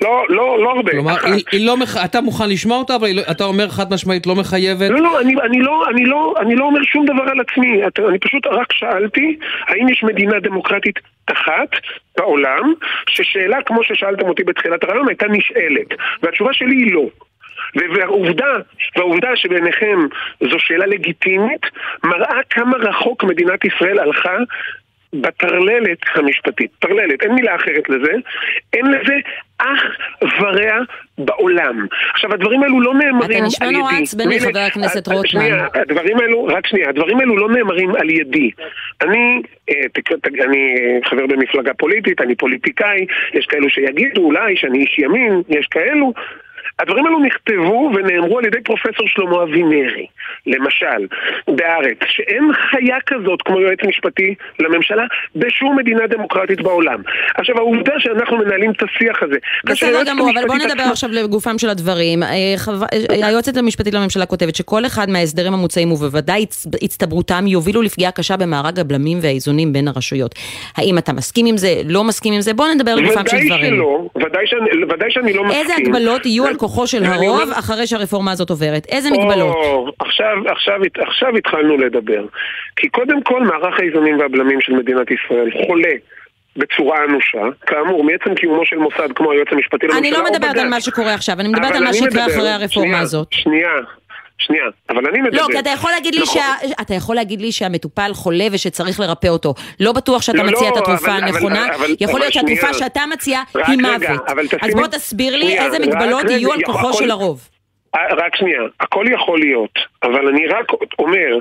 [0.00, 0.90] לא, לא, לא הרבה.
[0.90, 2.04] כלומר, היא, היא לא מח...
[2.04, 3.22] אתה מוכן לשמוע אותה, אבל לא...
[3.30, 4.90] אתה אומר חד משמעית לא מחייבת?
[4.90, 7.82] לא, לא, אני, אני לא, אני לא, אני לא אומר שום דבר על עצמי.
[8.08, 10.98] אני פשוט רק שאלתי, האם יש מדינה דמוקרטית
[11.32, 11.68] אחת
[12.18, 12.74] בעולם,
[13.08, 15.86] ששאלה כמו ששאלתם אותי בתחילת הרעיון הייתה נשאלת.
[16.22, 17.06] והתשובה שלי היא לא.
[17.94, 18.52] והעובדה,
[18.96, 19.98] והעובדה שבעיניכם
[20.50, 21.66] זו שאלה לגיטימית,
[22.04, 24.36] מראה כמה רחוק מדינת ישראל הלכה
[25.12, 26.70] בטרללת המשפטית.
[26.78, 28.12] טרללת, אין מילה אחרת לזה.
[28.72, 29.14] אין לזה
[29.58, 29.82] אח
[30.40, 30.78] ורע
[31.18, 31.86] בעולם.
[32.12, 33.38] עכשיו, הדברים האלו לא נאמרים על ידי.
[33.38, 35.26] אתה נשמע נורא עצבני, חבר הכנסת רוטמן.
[35.26, 38.50] שנייה, הדברים האלו, רק שנייה, הדברים האלו לא נאמרים על ידי.
[39.02, 45.42] אני, אה, אני חבר במפלגה פוליטית, אני פוליטיקאי, יש כאלו שיגידו אולי שאני איש ימין,
[45.48, 46.12] יש כאלו.
[46.78, 50.06] הדברים האלו נכתבו ונאמרו על ידי פרופסור שלמה אבינרי,
[50.46, 51.06] למשל,
[51.48, 55.04] בארץ, שאין חיה כזאת כמו יועץ משפטי לממשלה
[55.36, 57.02] בשום מדינה דמוקרטית בעולם.
[57.34, 59.36] עכשיו, העובדה שאנחנו מנהלים את השיח הזה...
[59.64, 62.22] בסדר גמור, אבל בואו נדבר עכשיו לגופם של הדברים.
[62.22, 66.46] אה, אה, היועצת המשפטית לממשלה כותבת שכל אחד מההסדרים המוצעים ובוודאי
[66.82, 70.34] הצטברותם יובילו לפגיעה קשה במארג הבלמים והאיזונים בין הרשויות.
[70.76, 72.54] האם אתה מסכים עם זה, לא מסכים עם זה?
[72.54, 73.82] בואו נדבר לגופם של דברים.
[74.16, 75.62] ודאי שלא, ודאי שאני לא מסכים.
[75.62, 78.86] איזה הגבלות יהיו על כוחו של הרוב אחרי שהרפורמה הזאת עוברת?
[78.88, 79.56] איזה מגבלות?
[79.98, 82.24] עכשיו, עכשיו, עכשיו התחלנו לדבר.
[82.76, 85.94] כי קודם כל מערך האיזונים והבלמים של מדינת ישראל חולה.
[86.58, 90.68] בצורה אנושה, כאמור, מעצם קיומו של מוסד כמו היועץ המשפטי לממשלה, אני לא מדברת על
[90.68, 93.28] מה שקורה עכשיו, אני מדברת על מה שיקרה אחרי הרפורמה הזאת.
[93.32, 93.70] שנייה,
[94.38, 95.36] שנייה, אבל אני מדבר.
[95.42, 96.42] לא, כי אתה יכול להגיד לי, נכון.
[96.42, 96.68] שה...
[96.80, 99.54] אתה יכול להגיד לי שהמטופל חולה ושצריך לרפא אותו.
[99.80, 101.74] לא בטוח שאתה לא, מציע לא, את התרופה אבל, הנכונה.
[101.74, 104.20] אבל, יכול אבל להיות שהתרופה שאתה מציע היא מוות.
[104.62, 107.48] אז בוא תסביר לי איזה מגבלות יהיו על כוחו של הרוב.
[107.94, 111.38] אה, רק שנייה, הכל יכול להיות, אבל אני רק אומר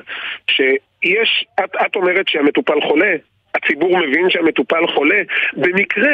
[0.52, 3.16] שיש, את, את אומרת שהמטופל חולה,
[3.56, 5.22] הציבור מבין שהמטופל חולה.
[5.54, 6.14] במקרה,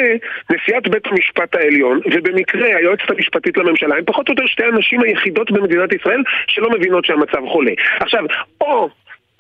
[0.52, 5.52] נשיאת בית המשפט העליון, ובמקרה היועצת המשפטית לממשלה, הם פחות או יותר שתי הנשים היחידות
[5.52, 7.72] במדינת ישראל שלא מבינות שהמצב חולה.
[8.00, 8.24] עכשיו,
[8.62, 8.90] או...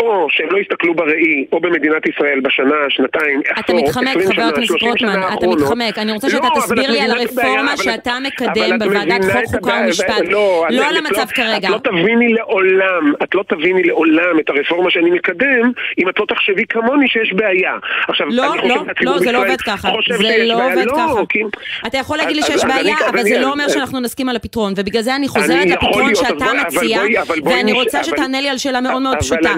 [0.02, 4.34] או שהם לא הסתכלו בראי, או במדינת ישראל בשנה, שנתיים, אתה עשור, מתחמק, 20 חבר
[4.36, 5.60] שנה, הכנסת 30 שנה רוטמן, אתה האחרונות.
[5.61, 5.98] מתחמק.
[5.98, 10.07] אני רוצה לא, שאתה תסביר לי על הרפורמה שאתה מקדם בוועדת חוק, חוקה ומשפט.
[10.30, 11.68] לא, לא על לא- המצב כרגע.
[11.68, 16.26] את לא תביני לעולם, את לא תביני לעולם את הרפורמה שאני מקדם, אם את לא
[16.28, 17.73] תחשבי כמוני שיש בעיה.
[18.07, 19.90] עכשיו, לא, לא, לא, זה לא עובד ככה.
[20.18, 20.53] זה לא.
[20.65, 21.22] עובד ככה.
[21.88, 24.73] אתה יכול להגיד לי שיש בעיה, אבל זה לא אומר אז- שאנחנו נסכים על הפתרון,
[24.78, 27.02] ובגלל זה אני חוזרת לפתרון שאתה מציע,
[27.44, 29.53] ואני רוצה שתענה לי על שאלה מאוד מאוד אבל פשוטה.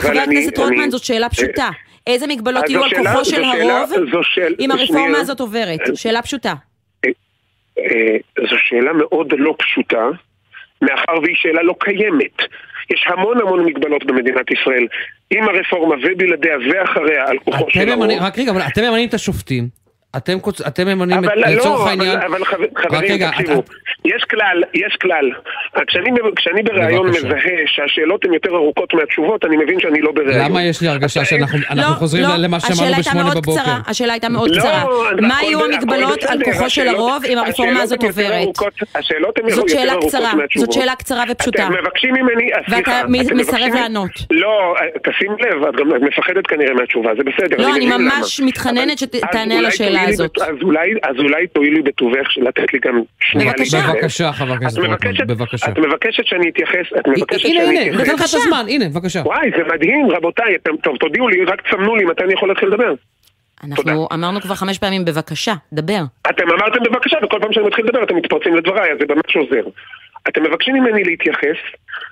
[0.00, 1.68] חבר הכנסת רוטמן, זאת שאלה פשוטה.
[2.06, 3.92] איזה מגבלות יהיו על כוחו של הרוב
[4.60, 5.18] אם הרפורמה.
[5.18, 5.80] הזאת עוברת?
[5.94, 6.54] שאלה פשוטה.
[7.78, 8.16] אה,
[8.50, 10.08] זו שאלה מאוד לא פשוטה,
[10.82, 12.36] מאחר והיא שאלה לא קיימת.
[12.90, 14.86] יש המון המון מגבלות במדינת ישראל,
[15.30, 18.10] עם הרפורמה ובלעדיה ואחריה על כוחו של הרוב.
[18.20, 19.85] רק רגע, אבל אתם ממנים את השופטים.
[20.16, 22.44] אתם, קוצ- אתם ממנים, את- אבל לצורך לא, העניין, אבל, אבל
[22.76, 23.62] חברים, רגע, תקשיבו,
[24.04, 25.30] יש כלל, יש כלל.
[25.86, 27.08] כשאני, כשאני בריאיון.
[27.08, 27.30] מזהה
[27.66, 30.44] שהשאלות הן יותר ארוכות מהתשובות, אני מבין שאני לא בריאיון.
[30.50, 33.60] למה יש לי הרגשה שאנחנו אנחנו חוזרים לא, למה שאמרנו בשמונה בבוקר?
[33.62, 34.84] קצרה, השאלה הייתה מאוד לא, קצרה.
[35.20, 38.48] מה יהיו המגבלות על כוחו של השאלות- הרוב אם הרפורמה הזאת עוברת?
[38.94, 40.72] השאלות הן זאת יותר שאלה ארוכות קצרה, מהתשובות.
[40.72, 41.62] זאת שאלה קצרה ופשוטה.
[41.66, 43.02] אתם מבקשים ממני, אה, ואתה
[43.34, 44.10] מסרב לענות.
[44.30, 48.40] לא, אה, תשים לב, את גם מפחדת כנראה מהתשובה, זה בסדר, לא, אני ממש.
[48.40, 50.30] מתחננת שתענה על השאלה הזאת.
[50.36, 53.76] בת- אז אולי- אז אולי תואילי בטובך לתת לי גם שנייה בבקשה.
[53.78, 53.96] להתייחס.
[54.02, 55.66] בבקשה, חבר הכנסת את רוטמן, בבקשה.
[55.70, 57.92] את מבקשת שאני אתייחס, את מבקשת הנה, שאני הנה.
[57.98, 59.20] נותן לך את הזמן, הנה, בבקשה.
[59.24, 62.68] וואי, זה מדהים, רבותיי, אתם, טוב, תודיעו לי, רק תסמנו לי מתי אני יכול להתחיל
[62.68, 62.94] לדבר.
[63.64, 66.02] אנחנו אמרנו כבר חמש פעמים, בבקשה, דבר.
[66.30, 69.68] אתם אמרתם בבקשה, וכל פעם שאני מתחיל לדבר אתם מתפרצים לדבריי, אז זה ממש עוזר.
[70.28, 71.56] אתם מבקשים ממני להתייחס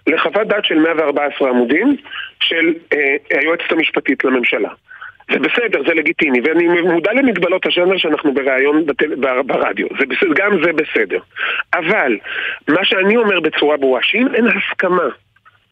[0.06, 1.96] לחוות דעת של 114 עמודים
[2.40, 2.98] של אה,
[3.40, 4.68] היועצת המשפטית לממשלה.
[5.32, 9.14] זה בסדר, זה לגיטימי, ואני מודע למגבלות הז'אנר שאנחנו בריאיון בטל...
[9.14, 11.18] בר- ברדיו, זה בסדר, גם זה בסדר.
[11.74, 12.16] אבל,
[12.68, 15.08] מה שאני אומר בצורה ברורה, שאם אין הסכמה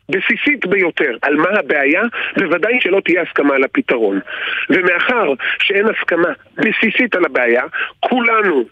[0.08, 2.02] בסיסית ביותר על מה הבעיה,
[2.38, 4.20] בוודאי שלא תהיה הסכמה על הפתרון.
[4.70, 7.62] ומאחר שאין הסכמה בסיסית על הבעיה,
[8.00, 8.64] כולנו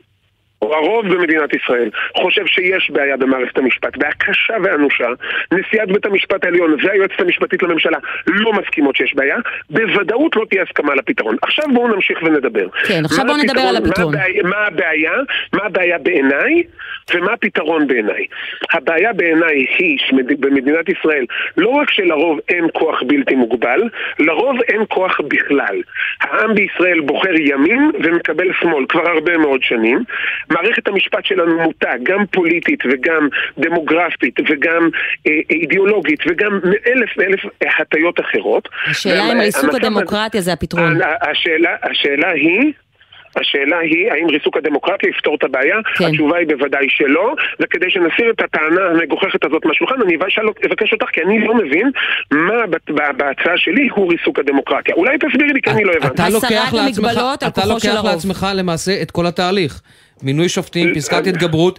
[0.63, 5.09] או הרוב במדינת ישראל חושב שיש בעיה במערכת המשפט, בעיה קשה ואנושה,
[5.53, 9.37] נשיאת בית המשפט העליון והיועצת המשפטית לממשלה לא מסכימות שיש בעיה,
[9.71, 11.37] בוודאות לא תהיה הסכמה לפתרון.
[11.43, 12.69] עכשיו בואו נמשיך ונדבר.
[12.89, 14.15] כן, עכשיו בואו נדבר על הפתרון?
[14.15, 14.51] הפתרון.
[14.51, 15.11] מה הבעיה,
[15.53, 16.63] מה הבעיה, מה הבעיה בעיניי
[17.15, 18.27] ומה הפתרון בעיניי.
[18.73, 21.25] הבעיה בעיניי היא שבמדינת ישראל
[21.57, 23.89] לא רק שלרוב אין כוח בלתי מוגבל,
[24.19, 25.83] לרוב אין כוח בכלל.
[26.21, 30.05] העם בישראל בוחר ימין ומקבל שמאל כבר הרבה מאוד שנים.
[30.51, 33.29] מערכת המשפט שלנו מוטה גם פוליטית וגם
[33.59, 34.89] דמוגרפית וגם
[35.27, 37.41] אה, אידיאולוגית וגם מאלף ואלף
[37.81, 38.69] הטיות אחרות.
[38.87, 41.03] השאלה אם ריסוק הדמוקרטיה זה הפתרון.
[41.03, 42.73] ה- השאלה, השאלה היא...
[43.37, 45.77] השאלה היא, האם ריסוק הדמוקרטיה יפתור את הבעיה?
[45.97, 46.05] כן.
[46.05, 51.07] התשובה היא בוודאי שלא, וכדי שנסיר את הטענה המגוחכת הזאת מהשולחן, אני אבקש- אבקש אותך,
[51.13, 51.91] כי אני לא מבין
[52.33, 52.55] מה
[53.17, 54.95] בהצעה שלי הוא ריסוק הדמוקרטיה.
[54.95, 56.15] אולי תסבירי לי, כי אני לא הבנתי.
[56.15, 56.29] אתה
[57.67, 58.05] לוקח.
[58.05, 59.81] לעצמך למעשה את כל התהליך.
[60.23, 61.79] מינוי שופטים, פסקת התגברות,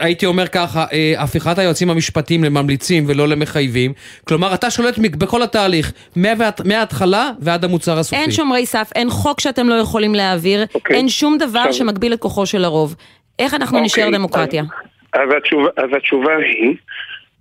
[0.00, 3.92] הייתי אומר ככה, אה, הפיכת היועצים המשפטיים לממליצים ולא למחייבים,
[4.24, 8.16] כלומר אתה שולט בכל התהליך, מההת- מההתחלה ועד המוצר הסופי.
[8.22, 12.20] אין שומרי סף, אין חוק שאתם לא יכולים להעביר, אין שום דבר עכשיו- שמגביל את
[12.20, 12.96] כוחו של הרוב.
[13.38, 14.62] איך אנחנו אוקיי, נשאר דמוקרטיה?
[15.12, 16.74] אז, אז, התשובה, אז התשובה היא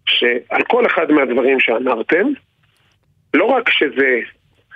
[0.09, 2.25] שעל כל אחד מהדברים שאמרתם,
[3.33, 4.19] לא רק שזה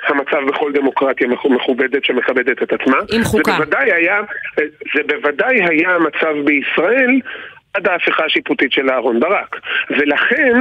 [0.07, 3.51] המצב בכל דמוקרטיה מכ- מכובדת שמכבדת את עצמה, עם חוקה.
[3.51, 4.21] זה בוודאי היה,
[4.95, 7.19] זה בוודאי היה המצב בישראל
[7.73, 9.59] עד ההפיכה השיפוטית של אהרן ברק.
[9.89, 10.53] ולכן,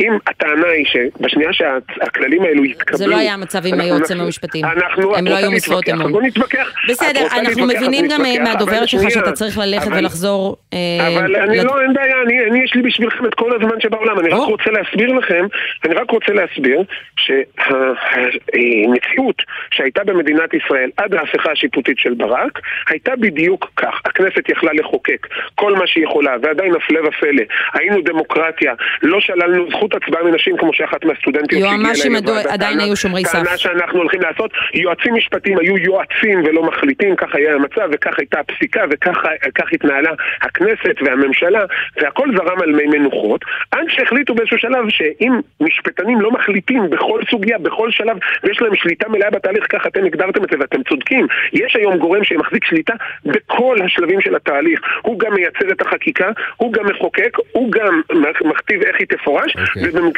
[0.00, 2.98] אם הטענה היא שבשנייה שהכללים האלו יתקבלו...
[2.98, 4.64] זה לא היה המצב עם היועצים המשפטיים.
[4.64, 6.12] אנחנו, הם לא היו משרות אמון.
[6.12, 6.72] בוא נתווכח.
[6.88, 9.10] בסדר, אנחנו מבינים גם אבל מהדוברת שלך.
[9.10, 10.56] שאתה צריך ללכת ולחזור...
[10.72, 10.78] אה,
[11.08, 14.28] אבל אני לא, אין בעיה, אני, אני יש לי בשבילכם את כל הזמן שבעולם, אני
[14.28, 15.46] רק רוצה להסביר לכם,
[15.84, 16.82] אני רק רוצה להסביר
[17.16, 24.00] שהמציאות שהייתה במדינת ישראל עד ההפיכה השיפוטית של ברק, הייתה בדיוק כך.
[24.04, 27.42] הכנסת יכלה לחוקק כל מה שהיא יכולה, ועדיין הפלא ופלא,
[27.74, 32.80] היינו דמוקרטיה, לא שללנו זכות הצבעה מנשים כמו שאחת מהסטודנטיות שהגיעה יועמ"שים אליי לוועדה עדיין
[32.80, 33.32] היו שומרי סף.
[33.32, 38.40] טענה שאנחנו הולכים לעשות, יועצים משפטיים היו יועצים ולא מחליטים, כך היה המצב וכך הייתה
[38.40, 40.10] הפסיקה וכך התנהלה
[40.42, 41.64] הכנסת והממשלה
[41.96, 47.58] והכל זרם על מי מנוחות עד שהחליטו באיזשהו שלב שאם משפטנים לא מחליטים בכל סוגיה,
[47.58, 51.26] בכל שלב ויש להם שליטה מלאה בתהליך, כך אתם הגדרתם את זה ואתם צודקים.
[51.52, 52.94] יש היום גורם שמחזיק שליטה
[53.24, 54.80] בכל השלבים של התהליך.
[55.02, 58.00] הוא גם מייצר את החקיקה הוא גם מחוקק, הוא גם
[58.44, 59.56] מכתיב איך היא תפורש,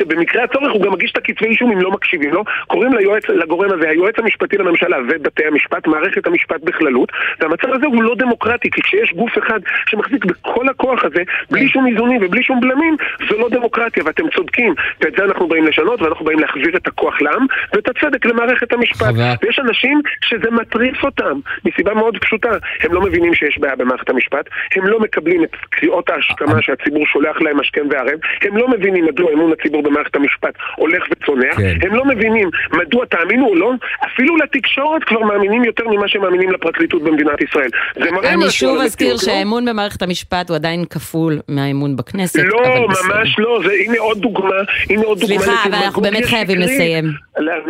[0.01, 2.45] ובמקרה הצורך הוא גם מגיש את הכתבי אישום אם לא מקשיבים לו.
[2.67, 8.03] קוראים ליועץ, לגורם הזה היועץ המשפטי לממשלה ובתי המשפט, מערכת המשפט בכללות, והמצב הזה הוא
[8.03, 12.61] לא דמוקרטי, כי כשיש גוף אחד שמחזיק בכל הכוח הזה, בלי שום איזונים ובלי שום
[12.61, 12.97] בלמים,
[13.31, 14.75] זו לא דמוקרטיה, ואתם צודקים.
[15.01, 19.15] ואת זה אנחנו באים לשנות, ואנחנו באים להחזיר את הכוח לעם, ואת הצדק למערכת המשפט.
[19.43, 22.51] ויש אנשים שזה מטריף אותם, מסיבה מאוד פשוטה.
[22.81, 27.41] הם לא מבינים שיש בעיה במערכת המשפט, הם לא מקבלים את קריאות ההשכמה שהציבור שולח
[27.41, 31.77] להם השכם והערב, הם לא מבינים מדוע אמון הציבור במערכת המשפט הולך וצונח, כן.
[31.83, 33.73] הם לא מבינים מדוע, תאמינו או לא,
[34.07, 37.69] אפילו לתקשורת כבר מאמינים יותר ממה שמאמינים לפרקליטות במדינת ישראל.
[37.95, 39.19] זה מראה אני שוב על אזכיר לא?
[39.19, 42.41] שהאמון במערכת המשפט הוא עדיין כפול מהאמון בכנסת.
[42.45, 42.89] לא.
[42.89, 44.55] ממש לא, זה, הנה עוד דוגמה,
[44.91, 46.63] הנה עוד דוגמה סליחה, אבל אנחנו באמת חייבים.
[46.63, 47.05] לסיים.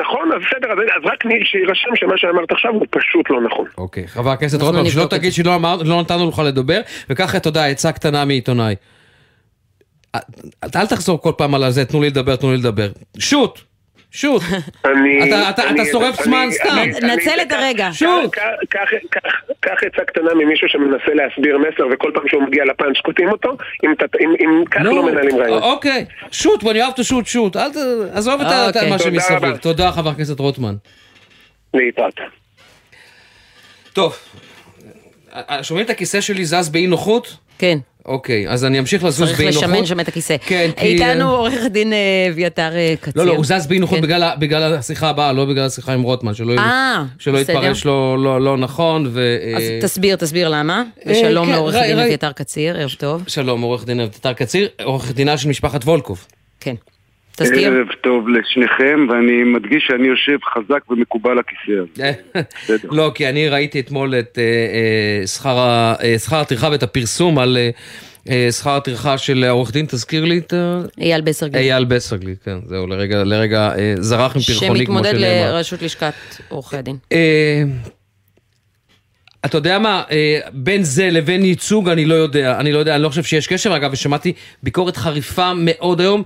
[0.00, 3.66] נכון, אז בסדר, אז, אז רק שיירשם שמה שאמרת עכשיו הוא פשוט לא נכון.
[3.78, 8.24] אוקיי, חבר הכנסת רוטמן, שלא תגיד שלא לא נתנו לך לדבר, וככה, יודע, עצה קטנה
[8.32, 8.74] מעיתונאי.
[10.76, 12.88] אל תחזור כל פעם על הזה, תנו לי לדבר, תנו לי לדבר.
[13.18, 13.60] שוט!
[14.10, 14.42] שוט!
[15.50, 17.06] אתה- שורף זמן סתם.
[17.06, 17.88] נצל את הרגע.
[17.92, 18.34] שוט!
[19.60, 23.94] קח עצה קטנה ממישהו שמנסה להסביר מסר וכל פעם שהוא מגיע לפאנץ' קוטעים אותו, אם
[24.70, 25.62] כך לא מנהלים רעיון.
[25.62, 27.56] אוקיי, שוט, when you have to shoot, shoot.
[27.58, 27.76] אל ת...
[28.12, 28.90] עזוב את את אוקיי.
[28.90, 29.36] מה תודה שמסביב.
[29.44, 29.58] רבה.
[29.58, 30.74] תודה, חבר הכנסת רוטמן.
[31.74, 32.14] להתראות.
[33.92, 34.16] טוב,
[35.62, 37.36] שומעים את הכיסא שלי זז באי נוחות?
[37.58, 37.78] כן.
[38.06, 39.62] אוקיי, אז אני אמשיך לזוז צריך באי נוחות.
[39.62, 40.36] לשמן שם את הכיסא.
[40.46, 40.86] כן, כי...
[40.86, 41.98] איתנו עורך הדין אה,
[42.32, 43.12] אביתר אה, קציר.
[43.16, 44.38] לא, לא, הוא זז באי נוחות כן.
[44.38, 47.02] בגלל השיחה הבאה, לא בגלל השיחה עם רוטמן, שלא אה.
[47.40, 49.06] יתפרש לא- לא לא נכון.
[49.12, 50.82] ו- אז אה, תסביר, תסביר למה.
[51.06, 53.22] אה, ושלום כן, לעורך הדין ראי- אביתר קציר, ערב טוב.
[53.26, 56.26] שלום, עורך דין אביתר קציר, עורך דינה של משפחת וולקוב.
[56.60, 56.74] כן.
[57.36, 57.72] תזכיר.
[57.72, 62.12] ערב טוב לשניכם, ואני מדגיש שאני יושב חזק ומקובל הכיסא הזה.
[62.90, 67.70] לא, כי אני ראיתי אתמול את אה, אה, שכר אה, הטרחה ואת הפרסום על אה,
[68.30, 70.82] אה, שכר הטרחה של העורך דין, תזכיר לי את ה...
[71.00, 71.58] אייל בסרגל.
[71.58, 75.52] אייל בסרגלי, כן, זהו, לרגע, לרגע אה, זרח עם פרחוני כמו שמתמודד שנאמר.
[75.52, 76.14] לראשות לשכת
[76.48, 76.96] עורכי הדין.
[77.12, 77.62] אה,
[79.44, 83.02] אתה יודע מה, אה, בין זה לבין ייצוג אני לא יודע, אני לא יודע, אני
[83.02, 84.32] לא חושב שיש קשר, אגב, ושמעתי
[84.62, 86.22] ביקורת חריפה מאוד היום.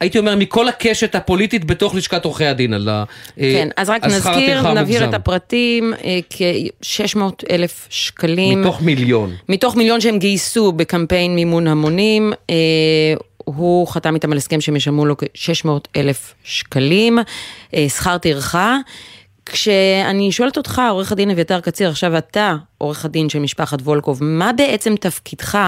[0.00, 3.04] הייתי אומר, מכל הקשת הפוליטית בתוך לשכת עורכי הדין על ה-
[3.40, 5.08] אה, כן, אז רק נזכיר, הטרחה נבהיר המוגזם.
[5.08, 7.20] את הפרטים, אה, כ-600
[7.50, 8.60] אלף שקלים.
[8.62, 9.34] מתוך מיליון.
[9.48, 12.54] מתוך מיליון שהם גייסו בקמפיין מימון המונים, אה,
[13.44, 17.18] הוא חתם איתם על הסכם שהם ישלמו לו כ-600 אלף שקלים,
[17.74, 18.76] אה, שכר טרחה.
[19.52, 24.50] כשאני שואלת אותך, עורך הדין אביתר קציר, עכשיו אתה עורך הדין של משפחת וולקוב, מה
[24.52, 25.58] בעצם תפקידך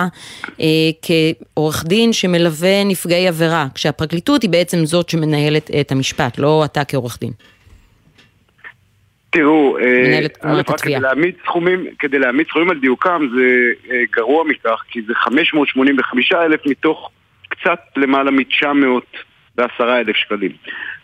[0.60, 0.66] אה,
[1.02, 7.18] כעורך דין שמלווה נפגעי עבירה, כשהפרקליטות היא בעצם זאת שמנהלת את המשפט, לא אתה כעורך
[7.20, 7.32] דין.
[9.30, 11.00] תראו, אה, מנהלת א', תמונת רק התביעה.
[11.00, 13.46] כדי להעמיד סכומים, כדי להעמיד סכומים על דיוקם זה
[13.90, 17.10] אה, גרוע מכך, כי זה 585 אלף מתוך
[17.48, 20.52] קצת למעלה מ-910 אלף שקלים.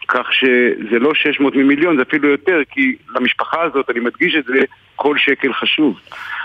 [0.08, 4.60] כך שזה לא 600 ממיליון, זה אפילו יותר, כי למשפחה הזאת, אני מדגיש את זה,
[4.96, 6.00] כל שקל חשוב.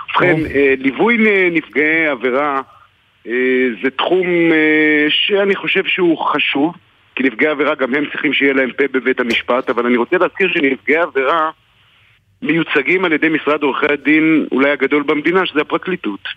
[0.10, 1.18] ובכן, אה, ליווי
[1.52, 2.62] נפגעי עבירה
[3.28, 6.74] אה, זה תחום אה, שאני חושב שהוא חשוב,
[7.16, 10.52] כי נפגעי עבירה גם הם צריכים שיהיה להם פה בבית המשפט, אבל אני רוצה להזכיר
[10.54, 11.50] שנפגעי עבירה
[12.42, 16.28] מיוצגים על ידי משרד עורכי הדין אולי הגדול במדינה, שזה הפרקליטות.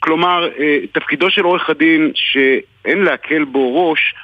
[0.00, 0.48] כלומר,
[0.92, 4.14] תפקידו של עורך הדין, שאין להקל בו ראש,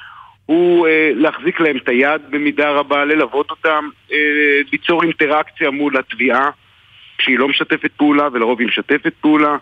[0.45, 4.17] הוא אה, להחזיק להם את היד במידה רבה, ללוות אותם, אה,
[4.71, 6.49] ליצור אינטראקציה מול התביעה,
[7.17, 9.57] כשהיא לא משתפת פעולה, ולרוב היא משתפת פעולה.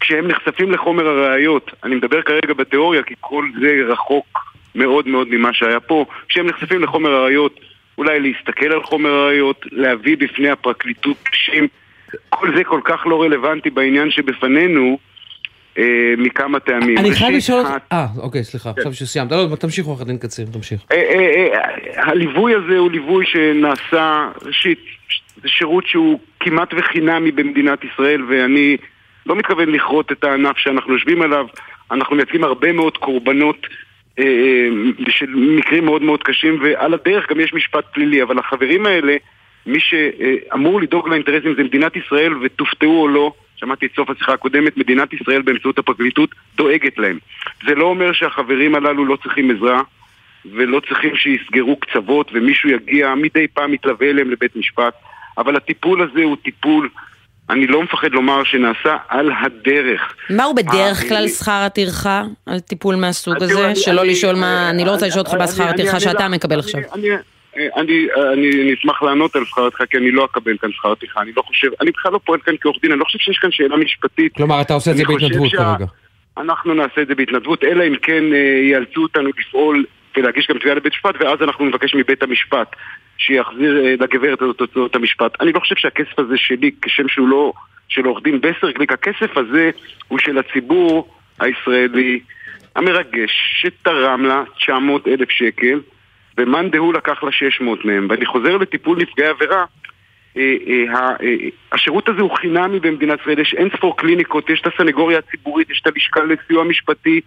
[0.00, 5.52] כשהם נחשפים לחומר הראיות, אני מדבר כרגע בתיאוריה, כי כל זה רחוק מאוד מאוד ממה
[5.52, 7.60] שהיה פה, כשהם נחשפים לחומר הראיות,
[7.98, 11.68] אולי להסתכל על חומר הראיות, להביא בפני הפרקליטות קשים,
[12.28, 14.98] כל זה כל כך לא רלוונטי בעניין שבפנינו,
[16.18, 16.98] מכמה טעמים.
[16.98, 17.70] אני חייב לשאול אותך...
[17.92, 19.32] אה, אוקיי, סליחה, עכשיו שסיימת.
[19.32, 20.80] לא, תמשיך עורך הדין קציר, תמשיך.
[20.92, 24.78] אה, אה, אה, הליווי הזה הוא ליווי שנעשה, ראשית,
[25.42, 28.76] זה שירות שהוא כמעט וחינמי במדינת ישראל ואני
[29.26, 31.46] לא מתכוון לכרות את הענף שאנחנו יושבים עליו,
[31.90, 33.66] אנחנו מייצגים הרבה מאוד קורבנות
[34.18, 34.68] אה, אה,
[35.08, 39.16] של מקרים מאוד מאוד קשים ועל הדרך גם יש משפט פלילי, אבל החברים האלה,
[39.66, 43.32] מי שאמור לדאוג לאינטרסים זה מדינת ישראל ותופתעו או לא
[43.62, 47.18] שמעתי את סוף השיחה הקודמת, מדינת ישראל באמצעות הפרקליטות דואגת להם.
[47.66, 49.82] זה לא אומר שהחברים הללו לא צריכים עזרה
[50.44, 54.94] ולא צריכים שיסגרו קצוות ומישהו יגיע, מדי פעם יתלווה אליהם לבית משפט,
[55.38, 56.88] אבל הטיפול הזה הוא טיפול,
[57.50, 60.14] אני לא מפחד לומר, שנעשה על הדרך.
[60.30, 63.80] מהו בדרך אה, כלל אה, שכר הטרחה על טיפול מהסוג תראו, הזה?
[63.80, 66.80] שלא לשאול מה, אה, אני לא רוצה לשאול אותך בשכר הטרחה שאתה מקבל עכשיו.
[67.56, 70.94] אני, אני, אני, אני אשמח לענות על שכר הטרחה כי אני לא אקבל כאן שכר
[70.94, 73.38] טרחה, אני לא חושב, אני בכלל לא פועל כאן כעורך דין, אני לא חושב שיש
[73.38, 74.34] כאן שאלה משפטית.
[74.34, 75.86] כלומר, אתה עושה את זה בהתנדבות כרגע.
[76.36, 79.84] אנחנו נעשה את זה בהתנדבות, אלא אם כן אה, יאלצו אותנו לפעול
[80.16, 82.76] ולהגיש גם תביעה לבית משפט, ואז אנחנו נבקש מבית המשפט
[83.18, 85.40] שיחזיר אה, לגברת הזאת את תוצאות המשפט.
[85.40, 87.52] אני לא חושב שהכסף הזה שלי, כשם שהוא לא
[87.88, 89.70] של עורך דין בסרגליק, הכסף הזה
[90.08, 91.08] הוא של הציבור
[91.40, 92.20] הישראלי
[92.76, 93.30] המרגש,
[93.60, 95.80] שתרם לה 900 אלף שקל,
[96.38, 98.06] ומאן דהוא לקח לה 600 מהם.
[98.10, 99.64] ואני חוזר לטיפול נפגעי עבירה,
[100.36, 104.74] אה, אה, אה, השירות הזה הוא חינמי במדינת ישראל, יש אין ספור קליניקות, יש את
[104.74, 107.20] הסנגוריה הציבורית, יש את הלשכה לסיוע משפטי,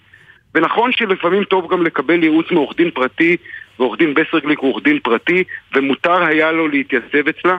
[0.56, 3.38] ונכון שלפעמים טוב גם לקבל ייעוץ מעורך דין פרטי,
[3.80, 5.44] ועורך דין בסרגליק הוא עורך דין פרטי,
[5.76, 7.58] ומותר היה לו להתייצב אצלה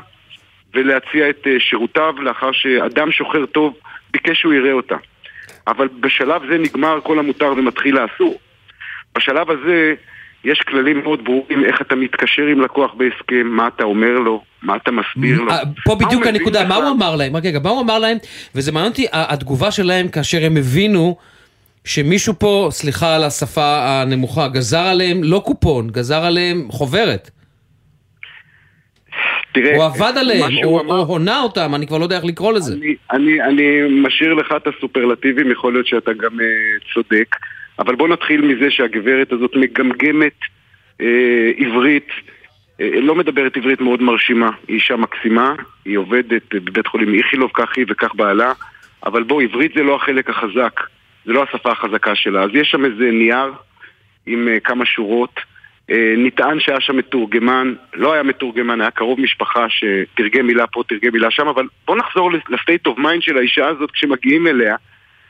[0.75, 3.77] ולהציע את שירותיו לאחר שאדם שוחר טוב
[4.11, 4.97] ביקש שהוא יראה אותה.
[5.67, 8.39] אבל בשלב זה נגמר כל המותר ומתחיל האסור.
[9.17, 9.95] בשלב הזה
[10.47, 14.77] יש כללים מאוד ברורים איך אתה מתקשר עם לקוח בהסכם, מה אתה אומר לו, מה
[14.77, 15.51] אתה מסביר לו.
[15.51, 16.75] אה, פה הוא בדיוק הנקודה, מה?
[16.75, 17.37] הוא אמר להם?
[17.37, 18.19] רק רגע, מה הוא אמר להם?
[18.55, 21.17] וזה מעניין אותי, התגובה שלהם כאשר הם הבינו
[21.85, 27.31] שמישהו פה, סליחה על השפה הנמוכה, גזר עליהם לא קופון, גזר עליהם חוברת.
[29.53, 32.53] תראה, הוא עבד עליהם, שהוא או או הונה אותם, אני כבר לא יודע איך לקרוא
[32.53, 32.75] לזה.
[33.11, 36.47] אני, אני משאיר לך את הסופרלטיבים, יכול להיות שאתה גם אה,
[36.95, 37.37] צודק,
[37.79, 40.39] אבל בוא נתחיל מזה שהגברת הזאת מגמגמת
[41.01, 42.09] אה, עברית,
[42.81, 45.55] אה, לא מדברת עברית מאוד מרשימה, היא אישה מקסימה,
[45.85, 48.53] היא עובדת בבית חולים איכילוב, כך היא וכך בעלה,
[49.07, 50.81] אבל בוא, עברית זה לא החלק החזק,
[51.25, 53.53] זה לא השפה החזקה שלה, אז יש שם איזה נייר
[54.27, 55.41] עם אה, כמה שורות.
[55.91, 61.13] אה, נטען שהיה שם מתורגמן, לא היה מתורגמן, היה קרוב משפחה שתרגם מילה פה, תרגם
[61.13, 64.77] מילה שם, אבל בוא נחזור ל state of mind של האישה הזאת כשמגיעים אליה,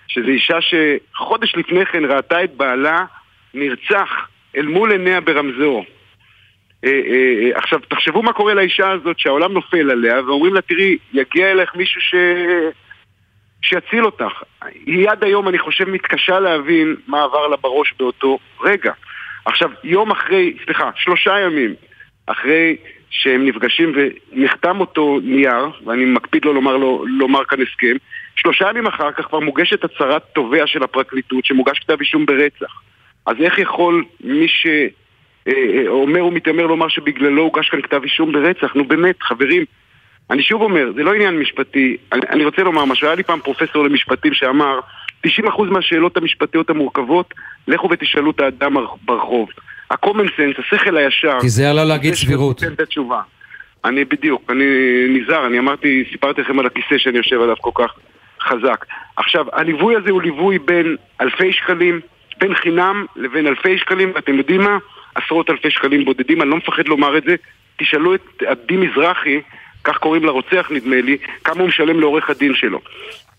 [0.09, 3.05] שזו אישה שחודש לפני כן ראתה את בעלה
[3.55, 5.85] נרצח אל מול עיניה ברמזור.
[6.85, 10.97] אה, אה, אה, עכשיו, תחשבו מה קורה לאישה הזאת שהעולם נופל עליה, ואומרים לה, תראי,
[11.13, 12.15] יגיע אלייך מישהו ש...
[13.63, 14.43] שיציל אותך.
[14.87, 18.93] היא עד היום, אני חושב, מתקשה להבין מה עבר לה בראש באותו רגע.
[19.45, 21.75] עכשיו, יום אחרי, סליחה, שלושה ימים
[22.27, 22.77] אחרי
[23.11, 27.97] שהם נפגשים ונחתם אותו נייר, ואני מקפיד לא לומר, לא, לומר כאן הסכם,
[28.37, 32.81] שלושה ימים אחר כך כבר מוגשת הצהרת תובע של הפרקליטות שמוגש כתב אישום ברצח.
[33.27, 38.75] אז איך יכול מי שאומר ומתיימר לומר שבגללו הוגש כאן כתב אישום ברצח?
[38.75, 39.65] נו באמת, חברים,
[40.31, 41.97] אני שוב אומר, זה לא עניין משפטי.
[42.13, 44.81] אני, אני רוצה לומר משהו, היה לי פעם פרופסור למשפטים שאמר
[45.27, 45.31] 90%
[45.71, 47.35] מהשאלות המשפטיות המורכבות,
[47.69, 49.49] לכו ותשאלו את האדם ברחוב.
[49.91, 51.39] ה-common sense, השכל הישר...
[51.41, 52.63] כי זה עלה להגיד סבירות.
[53.85, 54.65] אני בדיוק, אני
[55.09, 57.95] נזהר, אני אמרתי, סיפרתי לכם על הכיסא שאני יושב עליו כל כך
[58.47, 58.85] חזק.
[59.17, 62.01] עכשיו, הליווי הזה הוא ליווי בין אלפי שקלים,
[62.39, 64.79] בין חינם לבין אלפי שקלים, ואתם יודעים מה?
[65.15, 67.35] עשרות אלפי שקלים בודדים, אני לא מפחד לומר את זה.
[67.77, 69.41] תשאלו את עדי מזרחי,
[69.85, 72.81] כך קוראים לרוצח נדמה לי, כמה הוא משלם לעורך הדין שלו.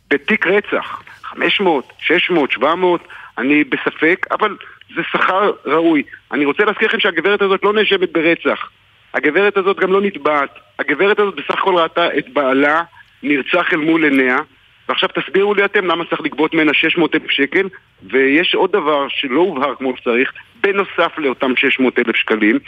[0.09, 3.07] בתיק רצח, 500, 600, 700,
[3.37, 4.57] אני בספק, אבל
[4.95, 6.03] זה שכר ראוי.
[6.31, 8.69] אני רוצה להזכיר לכם שהגברת הזאת לא נאשמת ברצח.
[9.13, 10.49] הגברת הזאת גם לא נתבעת.
[10.79, 12.81] הגברת הזאת בסך הכל ראתה את בעלה
[13.23, 14.37] נרצח אל מול עיניה,
[14.89, 17.67] ועכשיו תסבירו לי אתם למה צריך לגבות ממנה 600 אלף שקל,
[18.03, 20.31] ויש עוד דבר שלא הובהר כמו שצריך,
[20.61, 22.59] בנוסף לאותם 600 אלף שקלים,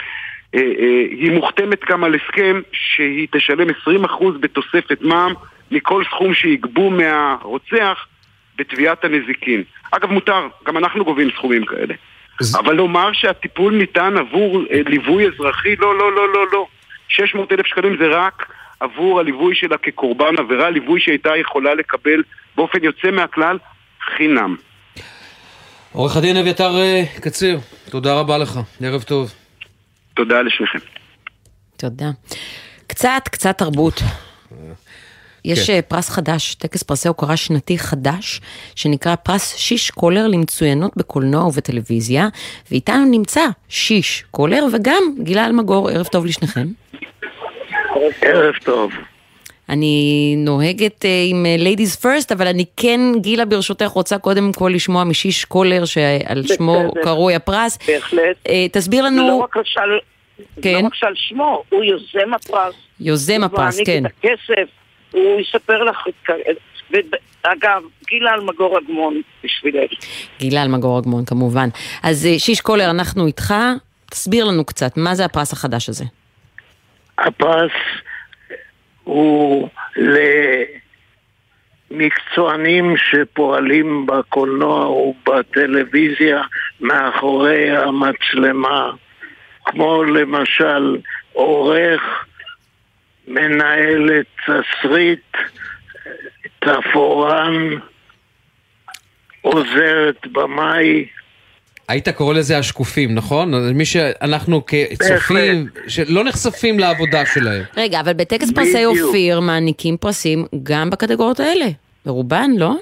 [0.56, 5.34] אה, אה, היא מוחתמת גם על הסכם שהיא תשלם 20% בתוספת מע"מ
[5.72, 8.06] מכל סכום שיגבו מהרוצח
[8.58, 9.64] בתביעת הנזיקין.
[9.92, 11.94] אגב, מותר, גם אנחנו גובים סכומים כאלה.
[12.60, 16.68] אבל לומר שהטיפול ניתן עבור אה, ליווי אזרחי, לא, לא, לא, לא, לא.
[17.08, 22.24] 600 אלף שקלים זה רק עבור הליווי שלה כקורבן עבירה, ליווי שהייתה יכולה לקבל
[22.56, 23.58] באופן יוצא מהכלל
[24.18, 24.56] חינם.
[25.92, 29.34] עורך הדין אביתר אה, קציר, תודה רבה לך, ערב טוב.
[30.14, 30.80] תודה לשניכם.
[31.78, 32.10] תודה.
[32.88, 34.02] קצת, קצת תרבות.
[35.46, 35.82] יש כן.
[35.88, 38.42] פרס חדש, טקס פרסי הוקרה שנתי חדש,
[38.76, 42.28] שנקרא פרס שיש קולר למצוינות בקולנוע ובטלוויזיה,
[42.72, 46.68] ואיתנו נמצא שיש קולר וגם גילה אלמגור, ערב טוב לשניכם.
[48.22, 48.92] ערב טוב.
[49.70, 54.72] אני נוהגת אה, עם אה, ladies first, אבל אני כן, גילה ברשותך, רוצה קודם כל
[54.76, 56.92] לשמוע משיש קולר, שעל שמו.
[57.04, 57.78] קרוי הפרס.
[57.88, 58.38] בהחלט.
[58.50, 59.28] אה, תסביר לנו...
[59.28, 60.00] לא רק על,
[60.62, 60.82] כן.
[60.82, 62.76] לא רק על שמו, הוא יוזם הפרס.
[63.00, 64.04] יוזם הפרס, הוא כן.
[64.04, 64.70] מעניק את הכסף,
[65.12, 65.98] הוא יספר לך
[67.44, 69.92] אגב, גילה אלמגור אגמון בשבילך.
[70.40, 71.70] גילה אלמגור אגמון כמובן.
[72.04, 73.54] אז שיש קולר, אנחנו איתך,
[74.12, 76.06] תסביר לנו קצת, מה זה הפרס החדש הזה?
[77.22, 77.72] הפרס
[79.04, 79.70] הוא
[81.92, 86.42] למקצוענים שפועלים בקולנוע ובטלוויזיה
[86.82, 88.92] מאחורי המצלמה,
[89.66, 90.98] כמו למשל
[91.34, 92.02] עורך,
[93.28, 95.38] מנהלת תסריט,
[96.60, 97.70] תפאורן,
[99.42, 101.08] עוזרת במאי.
[101.90, 103.74] היית קורא לזה השקופים, נכון?
[103.74, 107.64] מי שאנחנו כצופים, שלא נחשפים לעבודה שלהם.
[107.78, 108.86] רגע, אבל בטקס פרסי.
[108.86, 111.66] אופיר מעניקים פרסים גם בקטגוריות האלה.
[112.06, 112.76] ברובן, לא?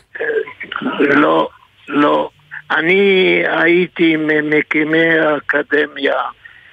[0.99, 1.49] לא,
[1.87, 2.29] לא.
[2.71, 6.19] אני הייתי ממקימי האקדמיה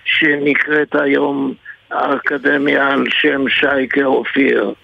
[0.05, 1.55] שנקראת היום
[1.91, 4.75] האקדמיה על שם שייקה אופיר,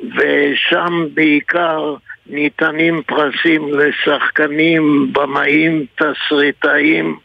[0.00, 1.94] ושם בעיקר
[2.28, 7.18] ניתנים פרסים לשחקנים, במאים, תסריטאים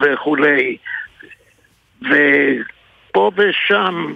[0.00, 0.76] וכולי.
[2.02, 4.14] ופה ושם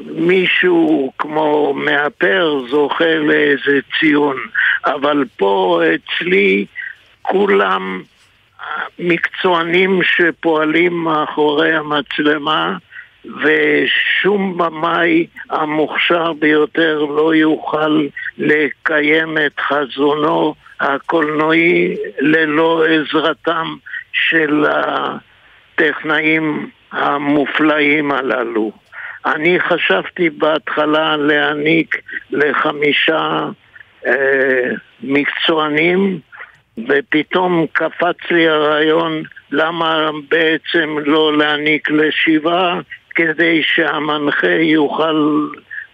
[0.00, 4.36] מישהו כמו מאפר זוכה לאיזה ציון,
[4.84, 6.66] אבל פה אצלי
[7.22, 8.02] כולם
[8.98, 12.76] מקצוענים שפועלים מאחורי המצלמה
[13.42, 18.06] ושום במאי המוכשר ביותר לא יוכל
[18.38, 23.74] לקיים את חזונו הקולנועי ללא עזרתם
[24.12, 24.64] של
[25.78, 28.72] הטכנאים המופלאים הללו.
[29.26, 31.96] אני חשבתי בהתחלה להעניק
[32.30, 33.48] לחמישה
[34.06, 34.70] אה,
[35.02, 36.20] מקצוענים
[36.88, 42.80] ופתאום קפץ לי הרעיון למה בעצם לא להעניק לשבעה
[43.16, 45.46] כדי שהמנחה יוכל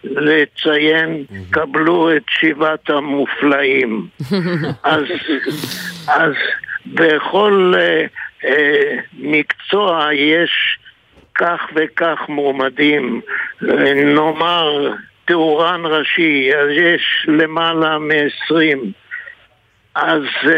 [0.04, 4.06] לציין, קבלו את שבעת המופלאים.
[4.82, 5.04] אז,
[6.08, 6.32] אז
[6.86, 8.04] בכל אה,
[8.44, 10.78] אה, מקצוע יש
[11.34, 13.20] כך וכך מועמדים.
[14.14, 14.92] נאמר,
[15.24, 18.78] תאורן ראשי, אז יש למעלה מ-20.
[19.94, 20.48] אז uh,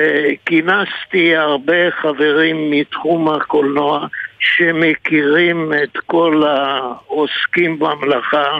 [0.46, 4.06] כינסתי הרבה חברים מתחום הקולנוע
[4.44, 8.58] שמכירים את כל העוסקים במלאכה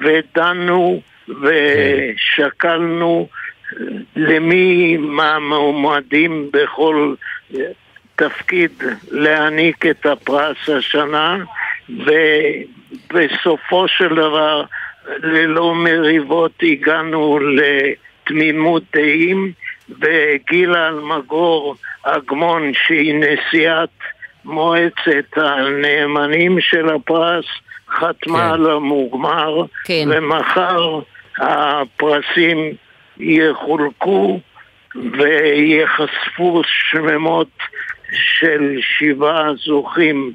[0.00, 1.00] ודנו
[1.42, 3.28] ושקלנו
[4.16, 7.14] למי מהמועמדים בכל
[8.16, 11.36] תפקיד להעניק את הפרס השנה
[13.10, 14.64] ובסופו של דבר
[15.08, 19.52] ללא מריבות הגענו לתמימות דעים
[20.00, 23.88] וגילה אלמגור אגמון שהיא נשיאת
[24.46, 27.44] מועצת הנאמנים של הפרס
[27.90, 28.52] חתמה כן.
[28.52, 30.08] על המוגמר כן.
[30.10, 31.00] ומחר
[31.38, 32.72] הפרסים
[33.18, 34.40] יחולקו
[34.94, 37.48] וייחשפו שמות
[38.12, 40.32] של שבעה זוכים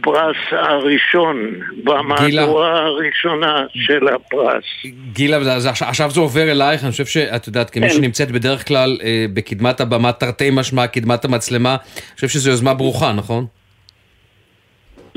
[0.00, 1.36] בפרס הראשון,
[1.84, 4.64] במהדורה הראשונה של הפרס.
[5.12, 7.94] גילה, זה- עכשיו- זה עובר אלייך, אני חושב שאת יודעת, כמי כן.
[7.94, 13.12] שנמצאת בדרך כלל אה, בקדמת הבמה, תרתי משמע, קדמת המצלמה, אני חושב שזו יוזמה ברוכה,
[13.12, 13.46] נכון?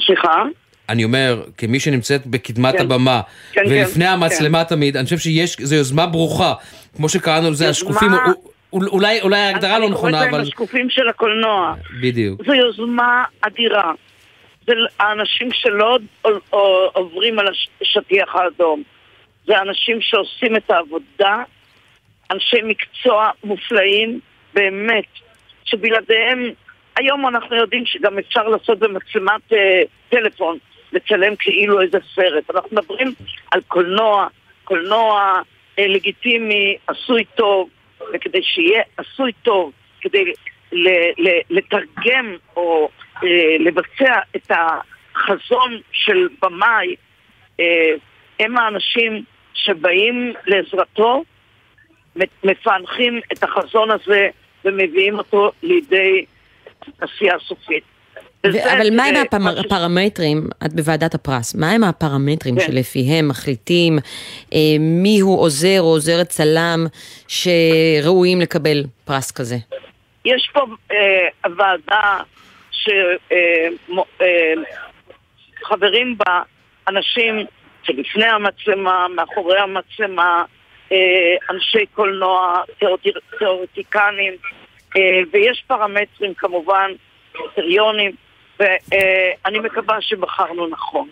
[0.06, 0.44] סליחה?
[0.90, 2.82] אני אומר, כמי שנמצאת בקדמת כן.
[2.82, 6.54] הבמה, כן, ולפני כן, המצלמה תמיד, אני חושב שיש, זו יוזמה ברוכה.
[6.98, 8.10] כמו שקראנו לזה, השקופים,
[8.74, 10.38] אול- אולי אולי ההגדרה לא אני נכונה, קוראת אבל...
[10.38, 11.74] להם השקופים של הקולנוע.
[12.02, 12.42] בדיוק.
[12.46, 13.92] זו יוזמה אדירה.
[14.70, 16.00] זה האנשים שלא
[16.94, 17.48] עוברים על
[17.82, 18.84] השטיח האדום.
[19.46, 21.44] זה אנשים שעושים את העבודה,
[22.32, 24.20] אנשי מקצוע מופלאים,
[24.54, 25.06] באמת,
[25.64, 26.50] שבלעדיהם,
[26.96, 30.58] היום אנחנו יודעים שגם אפשר לעשות במצלמת אה, טלפון,
[30.94, 32.50] לצלם כאילו איזה סרט.
[32.50, 33.14] אנחנו מדברים
[33.52, 34.28] על קולנוע,
[34.64, 35.42] קולנוע
[35.80, 37.70] אה, לגיטימי, עשוי טוב,
[38.14, 39.72] וכדי שיהיה עשוי טוב,
[40.02, 40.24] כדי
[40.72, 42.90] ל- ל- לתרגם או
[43.60, 46.96] לבצע את החזון של במאי,
[47.60, 47.66] אה,
[48.40, 49.24] הם האנשים
[49.54, 51.24] שבאים לעזרתו,
[52.44, 54.28] מפענחים את החזון הזה
[54.66, 56.26] ומביאים אותו לידי
[57.02, 57.84] עשייה סופית.
[58.46, 62.66] ו- אבל מה הם זה הפמ- משהו- הפרמטרים, את בוועדת הפרס, מה הם הפרמטרים כן.
[62.68, 64.00] שלפיהם מחליטים
[64.54, 66.86] אה, מי הוא עוזר או עוזרת צלם
[67.28, 69.56] שראויים לקבל פרס כזה?
[70.26, 70.60] יש פה
[70.92, 70.98] אה,
[71.58, 72.18] ועדה
[75.60, 76.42] שחברים בה
[76.88, 77.40] אנשים
[77.84, 80.44] שלפני המצלמה, מאחורי המצלמה,
[80.92, 84.34] אה, אנשי קולנוע, תיאורטי- תיאורטיקנים,
[84.98, 86.92] אה, ויש פרמטרים כמובן,
[87.34, 88.12] קריטריונים,
[88.60, 91.10] ואני מקווה שבחרנו נכון.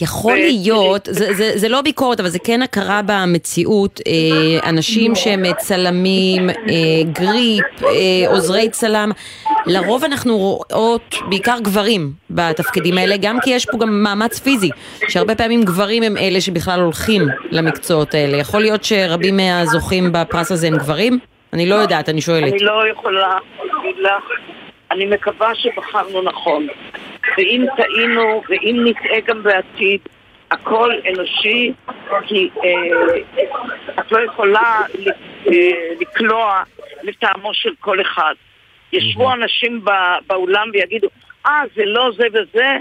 [0.00, 5.44] יכול להיות, זה, זה, זה לא ביקורת, אבל זה כן הכרה במציאות, אה, אנשים שהם
[5.44, 6.54] אה, צלמים, אה,
[7.12, 7.64] גריפ,
[8.26, 9.10] עוזרי צלם,
[9.66, 14.70] לרוב אנחנו רואות בעיקר גברים בתפקידים האלה, גם כי יש פה גם מאמץ פיזי,
[15.08, 18.36] שהרבה פעמים גברים הם אלה שבכלל הולכים למקצועות האלה.
[18.36, 21.18] יכול להיות שרבים מהזוכים בפרס הזה הם גברים?
[21.52, 22.52] אני לא יודעת, אני שואלת.
[22.52, 24.24] אני לא יכולה להגיד לך,
[24.90, 26.66] אני מקווה שבחרנו נכון.
[27.36, 30.00] ואם טעינו, ואם נטעה גם בעתיד,
[30.50, 31.72] הכל אנושי,
[32.26, 33.18] כי אה,
[33.98, 34.80] את לא יכולה
[35.46, 35.52] אה,
[36.00, 36.62] לקלוע
[37.02, 38.34] לטעמו של כל אחד.
[38.92, 41.08] ישבו אנשים בא, באולם ויגידו,
[41.46, 42.76] אה, זה לא זה וזה,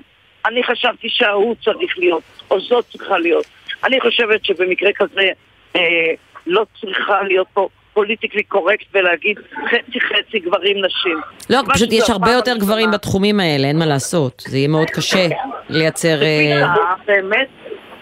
[0.45, 3.45] אני חשבתי שההוא צריך להיות, או זאת צריכה להיות.
[3.83, 5.29] אני חושבת שבמקרה כזה
[5.75, 6.13] אה,
[6.47, 11.17] לא צריכה להיות פה פוליטיקלי קורקט ולהגיד חצי חצי גברים נשים.
[11.49, 14.43] לא, פשוט יש הרבה יותר גברים בתחומים האלה, אין מה לעשות.
[14.47, 15.27] זה יהיה מאוד קשה
[15.69, 16.23] לייצר...
[16.23, 16.65] אה,
[17.05, 17.47] באמת,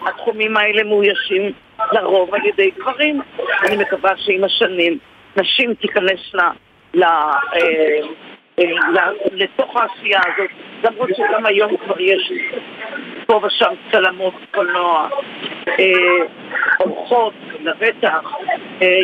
[0.06, 1.52] התחומים האלה מאוישים
[1.92, 3.20] לרוב על ידי גברים.
[3.66, 4.98] אני מקווה שעם השנים
[5.36, 6.50] נשים תיכנסנה
[7.02, 7.30] אה,
[8.58, 8.64] אה,
[9.32, 10.50] לתוך העשייה הזאת,
[10.84, 12.32] למרות שגם היום כבר יש
[13.26, 15.08] פה ושם צלמות קולנוע,
[16.80, 18.32] אורחות לבטח,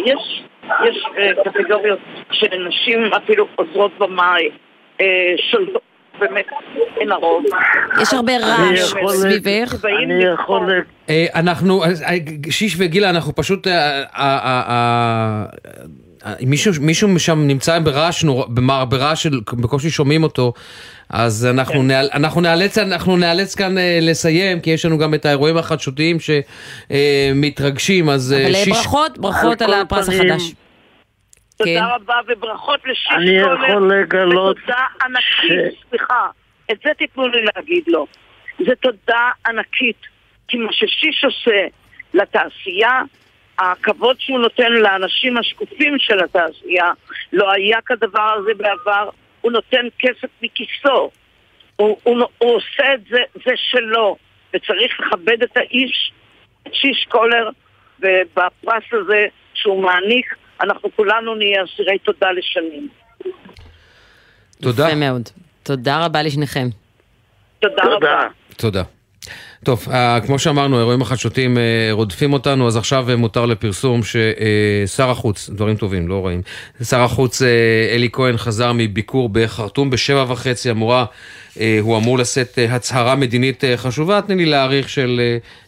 [0.07, 0.42] יש
[0.89, 1.99] יש uh, קטגוריות
[2.33, 4.49] של נשים אפילו עוזרות במאי,
[4.99, 5.03] uh,
[5.51, 5.83] שולטות.
[6.21, 6.47] באמת,
[7.01, 7.45] אין הרוב.
[8.03, 9.85] יש הרבה רעש סביבך.
[10.05, 10.83] אני יכול...
[11.09, 11.83] אה, אנחנו,
[12.51, 13.67] שיש וגילה, אנחנו פשוט...
[16.41, 18.25] מישהו, מישהו שם נמצא ברעש,
[18.89, 20.53] ברעש של, בקושי שומעים אותו,
[21.11, 21.87] אז אנחנו, כן.
[21.87, 26.17] נאל, אנחנו, נאלץ, אנחנו נאלץ כאן לסיים, כי יש לנו גם את האירועים החדשותיים
[26.91, 28.69] שמתרגשים, אז אבל שיש...
[28.69, 30.53] ברכות, ברכות על הפרס החדש.
[31.65, 31.95] תודה כן.
[31.95, 34.57] רבה וברכות לשיש אני יכול לגלות...
[34.57, 35.89] ותודה ענקית, ש...
[35.89, 36.29] סליחה,
[36.73, 38.07] את זה תיתנו לי להגיד לו.
[38.59, 40.07] זה תודה ענקית,
[40.49, 41.67] כי מה ששיש עושה
[42.15, 43.03] לתעשייה,
[43.59, 46.93] הכבוד שהוא נותן לאנשים השקופים של התעשייה,
[47.33, 49.09] לא היה כדבר הזה בעבר,
[49.41, 51.11] הוא נותן כסף מכיסו.
[51.77, 54.17] הוא, הוא, הוא עושה את זה, זה שלו,
[54.55, 56.13] וצריך לכבד את האיש,
[56.67, 57.49] את שיש קולר,
[58.01, 62.89] ובפרס הזה שהוא מעניק, אנחנו כולנו נהיה אסירי תודה לשנים.
[64.63, 64.87] תודה.
[64.87, 65.29] יפה מאוד.
[65.63, 66.69] תודה רבה לשניכם.
[67.61, 68.29] תודה רבה.
[68.57, 68.83] תודה.
[69.65, 71.61] טוב, uh, כמו שאמרנו, האירועים החדשותיים uh,
[71.93, 76.43] רודפים אותנו, אז עכשיו uh, מותר לפרסום ששר החוץ, דברים טובים, לא רעים,
[76.83, 77.43] שר החוץ
[77.95, 81.05] אלי כהן חזר מביקור בחרטום בשבע וחצי, אמורה,
[81.81, 85.21] הוא אמור לשאת הצהרה מדינית חשובה, תני לי להעריך של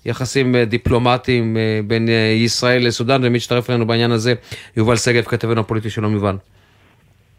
[0.07, 1.57] יחסים דיפלומטיים
[1.87, 4.35] בין ישראל לסודאן, ומי שתצטרף אלינו בעניין הזה,
[4.77, 6.37] יובל שגב, כתבנו הפוליטי, שלום יובל.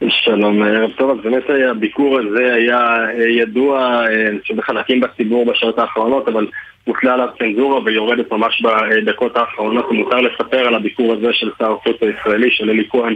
[0.03, 1.11] שלום, ערב טוב.
[1.11, 6.47] אז באמת הביקור הזה היה אה, ידוע, אה, בחלקים בציבור בשעות האחרונות, אבל
[6.83, 9.91] הוטלה עליו צנזורה ויורדת ממש בדקות האחרונות.
[9.91, 13.15] מותר לספר על הביקור הזה של שר החוץ הישראלי, של אלי כהן,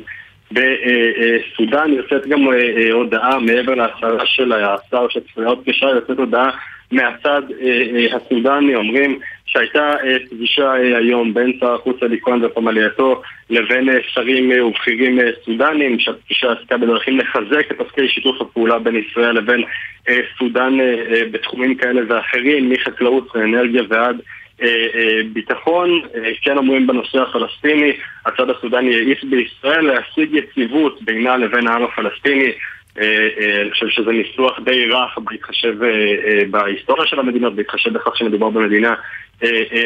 [0.52, 1.94] בסודאן.
[1.94, 6.50] יוצאת גם אה, הודעה מעבר להצהרה של השר שצפויה עוד קשה, יוצאת הודעה
[6.92, 7.42] מהצד
[8.12, 9.94] הסודני, אומרים שהייתה
[10.30, 17.20] פגישה היום בין שר החוץ אלי כהן ופמלייתו לבין שרים ובכירים סודנים, שהפגישה עסקה בדרכים
[17.20, 19.64] לחזק את עסקי שיתוף הפעולה בין ישראל לבין
[20.38, 20.78] סודן
[21.32, 24.22] בתחומים כאלה ואחרים, מחקלאות ואנרגיה ועד
[25.34, 26.02] ביטחון.
[26.42, 27.94] כן אומרים בנושא הפלסטיני,
[28.26, 32.52] הצד הסודני האיס בישראל להשיג יציבות בינה לבין העם הפלסטיני.
[32.98, 35.76] אני חושב שזה ניסוח די רך בהתחשב
[36.52, 38.94] בהיסטוריה של המדינות, בהתחשב בכך שמדובר במדינה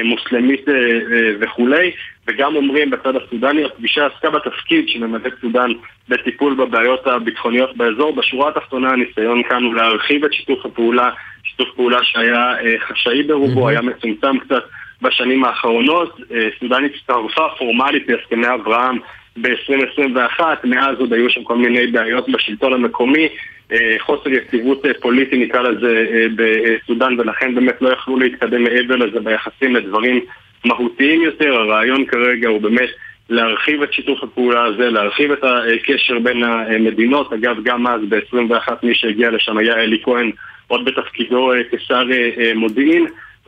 [0.04, 0.66] מוסלמית
[1.40, 1.92] וכולי,
[2.28, 5.72] וגם אומרים בצד הסודני, הפגישה עסקה בתפקיד שממלא סודן
[6.10, 8.16] בטיפול בבעיות הביטחוניות באזור.
[8.16, 11.10] בשורה התחתונה הניסיון כאן הוא להרחיב את שיתוף הפעולה,
[11.44, 12.54] שיתוף פעולה שהיה
[12.88, 14.64] חשאי ברובו, היה מצומצם קצת
[15.02, 16.20] בשנים האחרונות.
[16.60, 19.00] סודן הצטרפה פורמלית להסכמי אברהם
[19.42, 23.28] ב-2021, מאז עוד היו שם כל מיני בעיות בשלטון המקומי,
[24.00, 26.06] חוסר יציבות פוליטי נקרא לזה
[26.36, 30.20] בסודאן ולכן באמת לא יכלו להתקדם מעבר לזה ביחסים לדברים
[30.66, 31.54] מהותיים יותר.
[31.54, 32.90] הרעיון כרגע הוא באמת
[33.30, 37.34] להרחיב את שיתוף הפעולה הזה, להרחיב את הקשר בין המדינות.
[37.34, 40.32] אגב, גם אז ב-21 מי שהגיע לשם היה אלי כהן
[40.68, 42.04] עוד בתפקידו כשר
[42.56, 43.06] מודיעין.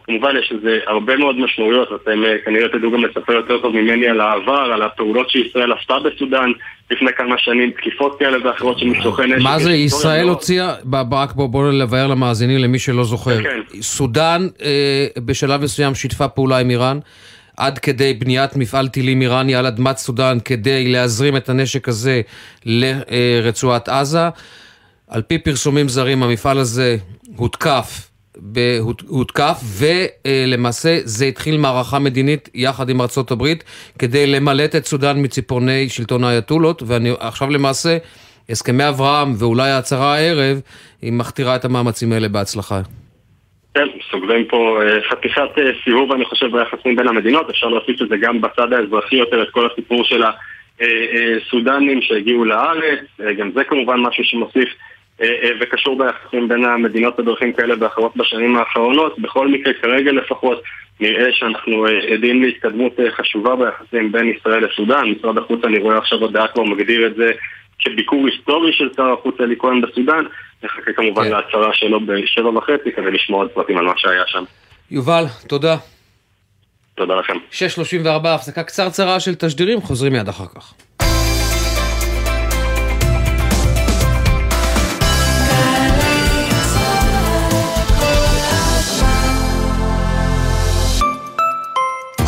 [0.07, 4.21] כמובן יש לזה הרבה מאוד משמעויות, אתם כנראה תדעו גם לספר יותר טוב ממני על
[4.21, 6.51] העבר, על הפעולות שישראל עשתה בסודאן
[6.91, 9.43] לפני כמה שנים, תקיפות כאלה ואחרות של מסוכי נשק.
[9.43, 10.73] מה זה, ישראל הוציאה,
[11.11, 13.43] רק בואו לבאר למאזינים למי שלא זוכר.
[13.43, 13.59] כן.
[13.81, 14.47] סודאן
[15.25, 16.99] בשלב מסוים שיתפה פעולה עם איראן.
[17.57, 22.21] עד כדי בניית מפעל טילים איראני על אדמת סודאן כדי להזרים את הנשק הזה
[22.65, 24.29] לרצועת עזה.
[25.07, 26.97] על פי פרסומים זרים המפעל הזה
[27.35, 28.09] הותקף
[29.07, 33.01] הותקף, ולמעשה זה התחיל מערכה מדינית יחד עם
[33.31, 33.63] הברית
[33.99, 37.97] כדי למלט את סודאן מציפורני שלטון האייתולות, ועכשיו למעשה
[38.49, 40.61] הסכמי אברהם ואולי ההצהרה הערב,
[41.01, 42.81] היא מכתירה את המאמצים האלה בהצלחה.
[43.73, 44.79] כן, סוגרים פה
[45.09, 45.49] חתיכת
[45.83, 47.49] סיבוב, אני חושב, ביחסים בין המדינות.
[47.49, 50.23] אפשר להוסיף את זה גם בצד האזרחי יותר, את כל הסיפור של
[50.79, 53.05] הסודנים שהגיעו לארץ.
[53.37, 54.69] גם זה כמובן משהו שמוסיף
[55.61, 59.19] וקשור ביחסים בין המדינות בדרכים כאלה ואחרות בשנים האחרונות.
[59.19, 60.61] בכל מקרה, כרגע לפחות,
[60.99, 65.05] נראה שאנחנו עדים להתקדמות חשובה ביחסים בין ישראל לסודאן.
[65.09, 67.31] משרד החוץ, אני רואה עכשיו הודעה כבר מגדיר את זה
[67.79, 70.23] כביקור היסטורי של שר החוץ אלי כהן בסודאן.
[70.63, 71.31] נחכה כמובן כן.
[71.31, 74.43] להצהרה שלו בשבע וחצי כדי לשמוע עוד פרטים על מה שהיה שם.
[74.91, 75.77] יובל, תודה.
[76.95, 77.33] תודה לכם.
[77.51, 80.73] 6.34, הפסקה קצרצרה של תשדירים, חוזרים מיד אחר כך.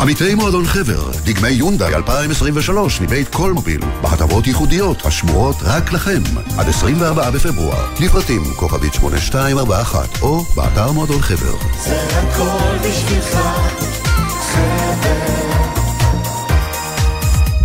[0.00, 6.22] עמיתי מועדון חבר, דגמי יונדאי 2023 מבית כל מוביל, בהטבות ייחודיות השמורות רק לכם,
[6.58, 11.54] עד 24 בפברואר, לפרטים כוכבית 8241 או באתר מועדון חבר.
[11.84, 13.38] זה הכל בשבילך,
[14.52, 15.38] חבר.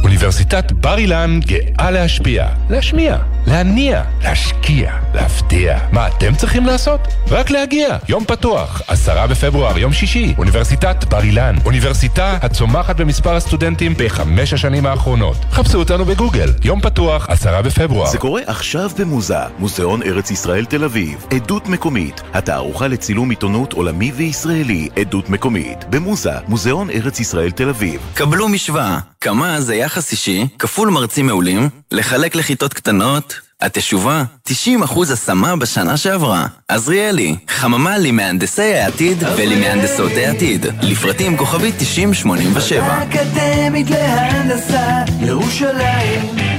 [0.03, 3.17] אוניברסיטת בר אילן גאה להשפיע, להשמיע,
[3.47, 5.79] להניע, להשקיע, להפתיע.
[5.91, 6.99] מה אתם צריכים לעשות?
[7.29, 7.97] רק להגיע.
[8.09, 11.55] יום פתוח, עשרה בפברואר, יום שישי, אוניברסיטת בר אילן.
[11.65, 15.37] אוניברסיטה הצומחת במספר הסטודנטים בחמש השנים האחרונות.
[15.51, 16.49] חפשו אותנו בגוגל.
[16.63, 18.09] יום פתוח, עשרה בפברואר.
[18.09, 21.25] זה קורה עכשיו במוזה, מוזיאון ארץ ישראל תל אביב.
[21.31, 25.85] עדות מקומית, התערוכה לצילום עיתונות עולמי וישראלי, עדות מקומית.
[25.89, 28.01] במוזה, מוזיאון ארץ ישראל תל אביב.
[28.13, 33.32] קבלו משוואה, כמה זה יחס אישי, כפול מרצים מעולים, לחלק לכיתות קטנות,
[33.63, 34.51] התשובה, 90%
[35.13, 36.45] השמה בשנה שעברה.
[36.67, 40.65] עזריאלי, חממה למהנדסי העתיד ולמהנדסות העתיד.
[40.81, 42.83] לפרטים כוכבית 9087.
[42.83, 46.52] האקדמית להנדסה, ירושלים.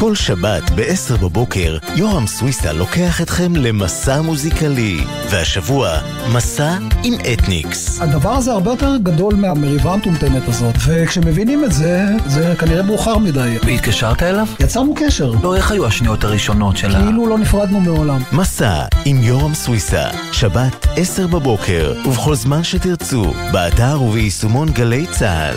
[0.00, 5.00] כל שבת ב-10 בבוקר, יורם סוויסה לוקח אתכם למסע מוזיקלי.
[5.30, 5.98] והשבוע,
[6.32, 8.00] מסע עם אתניקס.
[8.00, 13.58] הדבר הזה הרבה יותר גדול מהמריבה המטומטמת הזאת, וכשמבינים את זה, זה כנראה מאוחר מדי.
[13.64, 14.46] והתקשרת אליו?
[14.60, 15.32] יצרנו קשר.
[15.42, 17.00] לא, איך היו השניות הראשונות של ה...
[17.00, 18.22] כאילו לא נפרדנו מעולם.
[18.32, 25.56] מסע עם יורם סוויסה, שבת 10 בבוקר, ובכל זמן שתרצו, באתר וביישומון גלי צה"ל.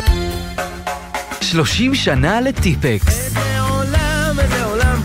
[1.41, 3.33] 30 שנה לטיפקס.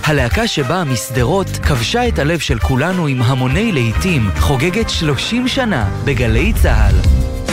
[0.05, 6.53] הלהקה שבאה משדרות כבשה את הלב של כולנו עם המוני להיטים, חוגגת 30 שנה בגלי
[6.53, 6.95] צה"ל.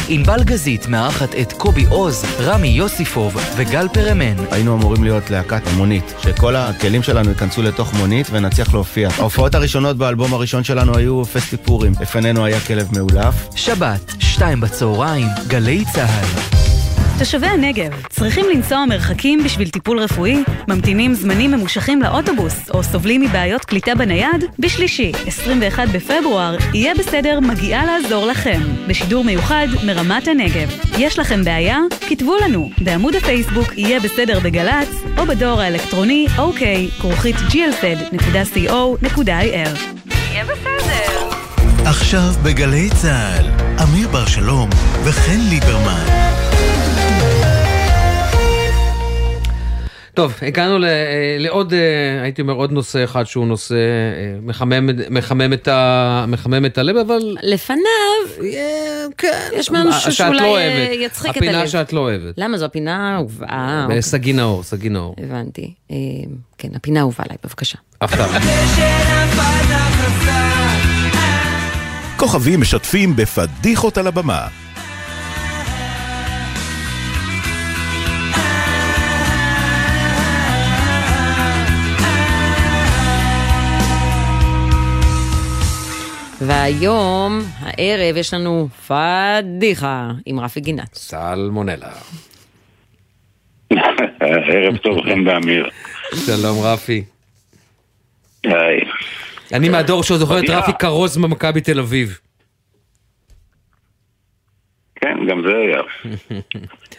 [0.08, 4.36] ענבל גזית מארחת את קובי עוז, רמי יוסיפוב וגל פרמן.
[4.52, 9.10] היינו אמורים להיות להקת מונית, שכל הכלים שלנו ייכנסו לתוך מונית ונצליח להופיע.
[9.18, 11.94] ההופעות הראשונות באלבום הראשון שלנו היו פסטי פורים.
[12.02, 13.36] לפנינו היה כלב מאולף.
[13.56, 16.75] שבת, שתיים בצהריים, גלי צה"ל.
[17.20, 23.66] תושבי הנגב צריכים לנסוע מרחקים בשביל טיפול רפואי, ממתינים זמנים ממושכים לאוטובוס או סובלים מבעיות
[23.66, 24.46] קליטה בנייד?
[24.60, 30.70] בשלישי, 21 בפברואר, יהיה בסדר מגיעה לעזור לכם, בשידור מיוחד מרמת הנגב.
[30.98, 31.80] יש לכם בעיה?
[32.10, 38.70] כתבו לנו בעמוד הפייסבוק יהיה בסדר בגל"צ או בדואר האלקטרוני אוקיי, כרוכית glz.co.il.
[39.30, 41.30] יהיה בסדר.
[41.86, 43.46] עכשיו בגלי צה"ל,
[43.84, 44.70] אמיר בר שלום
[45.04, 46.26] וחן ליברמן.
[50.16, 50.78] טוב, הגענו
[51.40, 51.74] לעוד,
[52.24, 53.76] הייתי אומר, עוד נושא אחד שהוא נושא
[54.42, 57.38] מחמם, מחמם, את, ה, מחמם את הלב, אבל...
[57.44, 57.82] לפניו,
[59.18, 60.60] כן, יש משהו שאולי לא
[61.06, 61.50] יצחיק את הלב.
[61.50, 62.34] הפינה שאת לא אוהבת.
[62.38, 63.48] למה זו הפינה האהובה?
[64.00, 65.16] סגי נאור, סגי נאור.
[65.24, 65.74] הבנתי.
[66.58, 67.78] כן, הפינה האהובה עליי, בבקשה.
[68.02, 68.40] הפתעה.
[72.18, 74.48] כוכבים משתפים בפדיחות על הבמה.
[86.42, 90.96] והיום, הערב, יש לנו פדיחה עם רפי גינת.
[90.96, 91.92] סלמונלה.
[94.20, 95.70] ערב טוב, חן ואמיר.
[96.26, 97.04] שלום רפי.
[98.44, 98.82] היי.
[99.54, 102.20] אני מהדור שזוכר את רפי כרוז במכבי תל אביב.
[104.96, 105.82] כן, גם זה היה.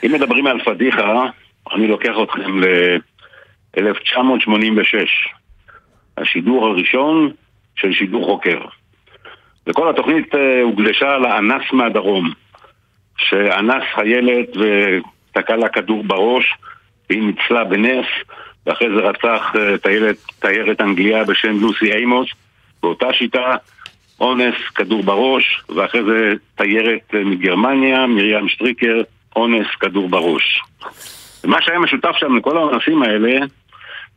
[0.04, 1.24] אם מדברים על פדיחה,
[1.72, 5.06] אני לוקח אתכם ל-1986.
[6.18, 7.32] השידור הראשון
[7.76, 8.58] של שידור חוקר.
[9.66, 12.30] וכל התוכנית הוגלשה לאנס מהדרום,
[13.18, 16.54] שאנס חיילת ותקע לה כדור בראש,
[17.10, 18.06] והיא ניצלה בנס,
[18.66, 19.52] ואחרי זה רצח
[19.82, 22.28] טיילת, תיירת אנגליה בשם לוסי אימוס,
[22.82, 23.56] באותה שיטה,
[24.20, 29.02] אונס, כדור בראש, ואחרי זה תיירת מגרמניה, מרים שטריקר,
[29.36, 30.60] אונס, כדור בראש.
[31.44, 33.38] ומה שהיה משותף שם לכל האונסים האלה,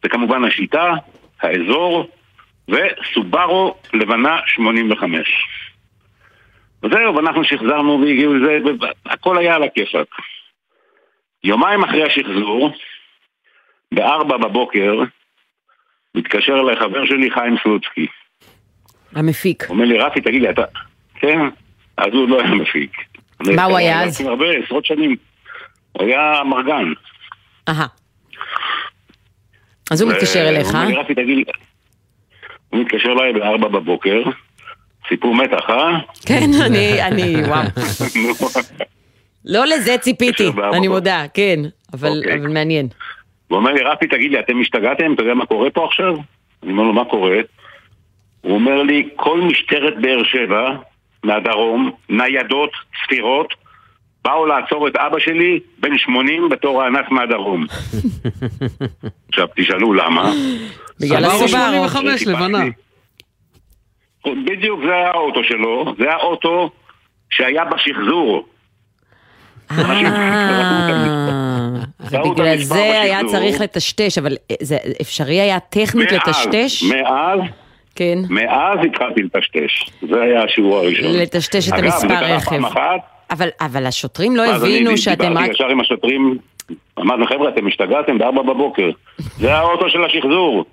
[0.03, 0.93] זה כמובן השיטה,
[1.41, 2.07] האזור,
[2.70, 5.48] וסובארו לבנה 85.
[6.84, 8.60] וזהו, ואנחנו שחזרנו והגיעו לזה,
[9.06, 10.08] והכל היה על הכיפאק.
[11.44, 12.74] יומיים אחרי השחזור,
[13.94, 15.04] בארבע בבוקר,
[16.16, 18.08] מתקשר אליי חבר שלי, חיים סלוצקי.
[19.16, 19.70] המפיק.
[19.70, 20.64] אומר לי, רפי, תגיד לי, אתה...
[21.16, 21.40] כן,
[21.98, 22.91] אז הוא לא היה מפיק.
[23.56, 24.22] מה הוא היה אז?
[24.22, 25.16] הרבה, עשרות שנים.
[25.91, 26.94] הוא היה מרגן.
[27.70, 27.88] אהה.
[29.91, 30.68] אז הוא מתקשר אליך.
[30.68, 31.44] הוא אומר לי, רפי, תגיד לי...
[32.70, 34.24] הוא מתקשר אליי בארבע בבוקר,
[35.10, 36.00] סיפור מתח, אה?
[36.26, 37.68] כן, אני, אני, וואו.
[39.46, 41.60] לא לזה ציפיתי, אני מודה, כן,
[41.94, 42.34] אבל אוקיי.
[42.34, 42.88] אבל מעניין.
[43.48, 45.14] הוא אומר לי, רפי, תגיד לי, אתם השתגעתם?
[45.14, 46.16] אתה יודע מה קורה פה עכשיו?
[46.64, 47.38] אני אומר לו, מה קורה?
[48.41, 50.70] הוא אומר לי, כל משטרת באר שבע,
[51.24, 52.72] מהדרום, ניידות,
[53.04, 53.54] ספירות,
[54.26, 57.66] באו לעצור את אבא שלי, בן 80, בתור האנס מהדרום.
[59.30, 60.32] עכשיו, תשאלו למה.
[61.01, 61.47] בגלל סברו הסברו.
[61.47, 62.63] 85 לבנה.
[64.26, 66.69] בדיוק, זה היה האוטו שלו, זה האוטו
[67.30, 68.45] שהיה בשחזור.
[69.71, 69.77] אה,
[72.11, 73.19] ובגלל המספר זה היה.
[73.27, 76.84] צריך לטשטש, אבל זה אפשרי היה טכנית לטשטש?
[76.84, 77.39] מאז,
[77.95, 78.17] כן.
[78.30, 79.89] מאז התחלתי לטשטש.
[80.09, 81.13] זה היה השיעור הראשון.
[81.13, 82.59] לטשטש את המספר רכב.
[83.31, 85.55] אבל, אבל השוטרים לא אני הבינו שאתם דיברתי רק...
[85.55, 86.38] ישר עם השוטרים,
[86.99, 88.89] אמרנו, חבר'ה, אתם השתגעתם בארבע בבוקר.
[89.39, 90.65] זה האוטו של השחזור.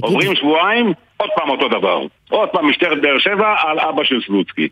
[0.00, 2.06] עוברים שבועיים, עוד פעם אותו דבר.
[2.30, 4.68] עוד פעם משטרת באר שבע על אבא של סלוצקי.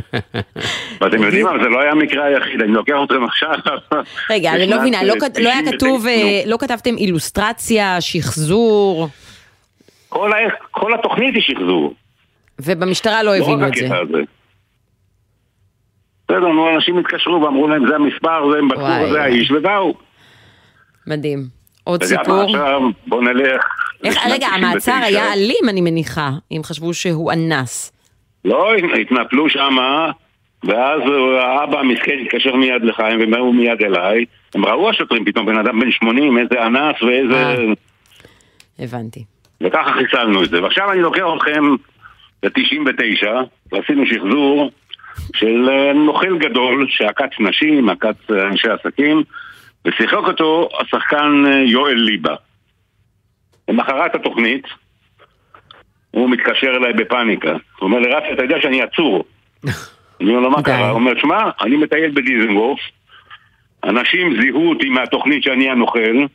[1.00, 3.50] ואתם יודעים מה, זה לא היה המקרה היחיד, אני לוקח אתכם עכשיו.
[4.30, 9.08] רגע, אני לא מבינה, לא לא היה 99, כתוב, אה, לא כתבתם אילוסטרציה, שחזור,
[10.70, 11.94] כל התוכנית היא שחזור.
[12.58, 13.88] ובמשטרה לא לא הבינו את זה.
[16.28, 19.94] בסדר, נו, אנשים התקשרו ואמרו להם, זה המספר, זה הם וואי, זה האיש, ובאו.
[21.06, 21.63] מדהים.
[21.84, 22.42] עוד סיפור?
[22.42, 23.62] עכשיו, בוא נלך.
[24.04, 24.54] איך, רגע, 99.
[24.54, 27.92] המעצר היה אלים, אני מניחה, אם חשבו שהוא אנס.
[28.44, 30.10] לא, התנפלו שמה,
[30.64, 31.00] ואז
[31.40, 34.24] האבא המסכן התקשר מיד לחיים, והם באו מיד אליי.
[34.54, 37.56] הם ראו השוטרים פתאום, בן אדם בן 80, איזה אנס ואיזה...
[38.78, 39.24] הבנתי.
[39.60, 40.62] וככה חיסלנו את זה.
[40.62, 41.64] ועכשיו אני לוקח אתכם
[42.42, 43.26] ל-99,
[43.72, 44.70] ועשינו שחזור
[45.34, 49.22] של אה, נוכל גדול, שעקץ נשים, עקץ אה, אנשי עסקים,
[49.86, 52.34] ושיחק אותו השחקן אה, יואל ליבה.
[53.68, 54.66] למחרת התוכנית,
[56.10, 57.50] הוא מתקשר אליי בפאניקה.
[57.50, 59.24] הוא אומר לי, רפי, אתה יודע שאני עצור.
[60.20, 60.88] אני אומר לו, מה קרה?
[60.88, 62.80] הוא אומר, שמע, אני מטייל בדיזנגוף,
[63.84, 66.26] אנשים זיהו אותי מהתוכנית שאני הנוכל,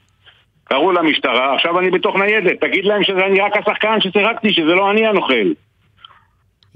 [0.63, 4.91] קראו למשטרה, עכשיו אני בתוך ניידת, תגיד להם שזה אני רק השחקן ששיחקתי, שזה לא
[4.91, 5.51] אני הנוכל.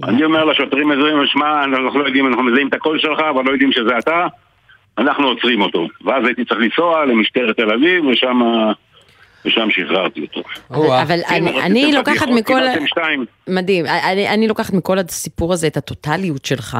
[0.03, 3.51] אני אומר לשוטרים מזוהים, שמע, אנחנו לא יודעים, אנחנו מזהים את הקול שלך, אבל לא
[3.51, 4.27] יודעים שזה אתה,
[4.97, 5.87] אנחנו עוצרים אותו.
[6.05, 8.39] ואז הייתי צריך לנסוע למשטרת תל אביב, ושם,
[9.45, 10.41] ושם שחררתי אותו.
[11.01, 12.61] אבל אני- לוקחת מכל...
[13.47, 13.85] מדהים.
[13.85, 16.77] אני, אני לוקחת מכל הסיפור הזה את הטוטליות שלך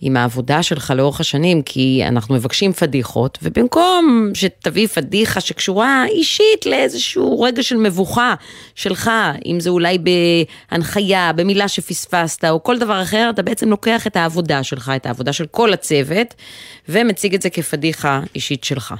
[0.00, 7.40] עם העבודה שלך לאורך השנים, כי אנחנו מבקשים פדיחות, ובמקום שתביא פדיחה שקשורה אישית לאיזשהו
[7.40, 8.34] רגע של מבוכה
[8.74, 9.10] שלך,
[9.46, 9.98] אם זה אולי
[10.72, 15.32] בהנחיה, במילה שפספסת, או כל דבר אחר, אתה בעצם לוקח את העבודה שלך, את העבודה
[15.32, 16.34] של כל הצוות,
[16.88, 18.94] ומציג את זה כפדיחה אישית שלך.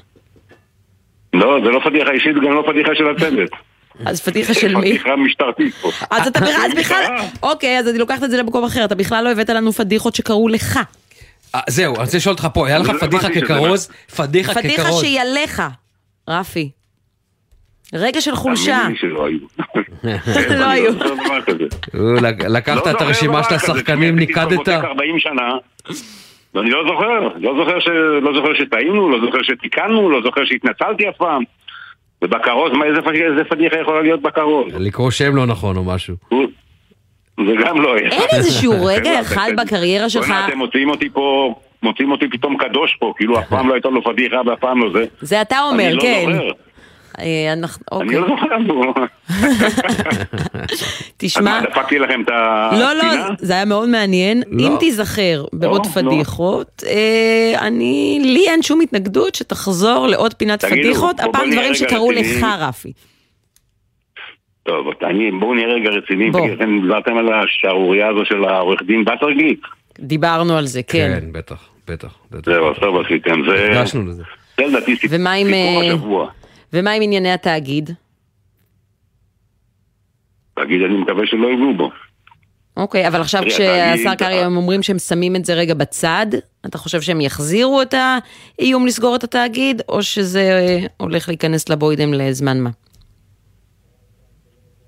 [1.33, 3.51] לא, זה לא פדיחה אישית, גם לא פדיחה של הצוות.
[4.07, 4.89] אז פדיחה של מי?
[4.91, 5.91] פדיחה משטרתית פה.
[6.17, 7.05] אז אתה בכלל, אז בכלל,
[7.43, 10.49] אוקיי, אז אני לוקחת את זה למקום אחר, אתה בכלל לא הבאת לנו פדיחות שקרו
[10.49, 10.81] לך.
[11.55, 13.91] אה, זהו, אני רוצה לשאול אותך פה, היה לך לא פדיחה ככרוז?
[14.17, 15.01] פדיחה פדיחה ככרוז.
[15.01, 15.63] שהיא עליך,
[16.29, 16.71] רפי.
[17.95, 18.83] רגע של חולשה.
[19.03, 19.25] לא
[20.71, 20.93] היו.
[21.95, 24.53] לא לקחת לא את הרשימה של השחקנים, ניקדת?
[24.53, 25.51] בבוטק 40 שנה,
[26.55, 27.89] ואני לא זוכר, לא זוכר, ש...
[28.23, 31.43] לא זוכר שטעינו, לא זוכר שתיקנו, לא זוכר שהתנצלתי אף פעם.
[32.25, 34.67] ובכרוז, מה, איזה, פדיחה- איזה פדיחה יכולה להיות בכרוז?
[34.79, 36.15] לקרוא שם לא נכון או משהו.
[37.47, 38.11] זה גם לא היה.
[38.11, 43.13] אין איזשהו רגע אחד בקריירה שלך, אתם מוציאים אותי פה, מוציאים אותי פתאום קדוש פה,
[43.17, 45.05] כאילו אף פעם לא הייתה לו פדיחה ואף פעם לא זה.
[45.21, 46.27] זה אתה אומר, אני לא כן.
[47.19, 48.21] אה, אנחנו, אני אוקיי.
[48.21, 48.59] לא זוכר.
[48.59, 48.95] נו.
[51.17, 52.95] תשמע, אז מה, דפקתי לכם את הספינה?
[52.95, 54.43] לא, לא, זה היה מאוד מעניין.
[54.51, 54.67] לא.
[54.67, 55.91] אם תיזכר בעוד לא.
[55.91, 62.13] פדיחות, אה, אני, לי אין שום התנגדות שתחזור לעוד פינת פדיחות, הפעם דברים שקרו.
[62.13, 62.93] לך, רפי.
[64.63, 66.33] טוב, אני, בואו נהיה רגע רציניים.
[66.33, 69.67] כי אתם דיברתם על השערורייה הזו של העורך דין בטרגיק.
[69.99, 71.19] דיברנו על זה, כן.
[71.21, 72.15] כן, בטח, בטח.
[72.45, 73.71] זהו, טוב עשיתם, זה...
[73.71, 74.23] הקדשנו לזה.
[74.57, 75.47] זה לדעתי סיפור ומה עם.
[76.73, 77.91] ומה עם ענייני התאגיד?
[80.55, 81.91] תגיד, אני מקווה שלא יגעו בו.
[82.77, 86.27] אוקיי, אבל עכשיו כשהשר קרעי הם אומרים שהם שמים את זה רגע בצד,
[86.67, 87.95] אתה חושב שהם יחזירו את
[88.59, 92.71] האיום לסגור את התאגיד, או שזה אה, הולך להיכנס לבוידם לזמן מה?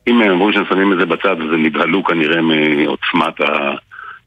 [0.06, 3.34] אם הם אמרו שהם שמים את זה בצד, אז הם נבהלו כנראה מעוצמת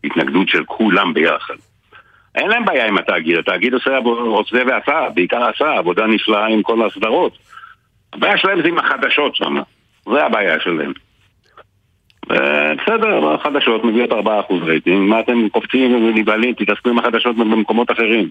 [0.03, 1.56] ההתנגדות של כולם ביחד.
[2.36, 6.88] אין להם בעיה עם התאגיד, התאגיד עושה, עושה ועשה, בעיקר עשה, עבודה נפלאה עם כל
[6.88, 7.38] הסדרות.
[8.14, 9.56] הבעיה שלהם זה עם החדשות שם.
[10.06, 10.94] זה הבעיה שלהם.
[12.26, 14.16] בסדר, החדשות מביאות 4%
[14.66, 18.30] רייטינג, מה אתם קופצים ונבהלים, תתעסקו עם החדשות במקומות אחרים.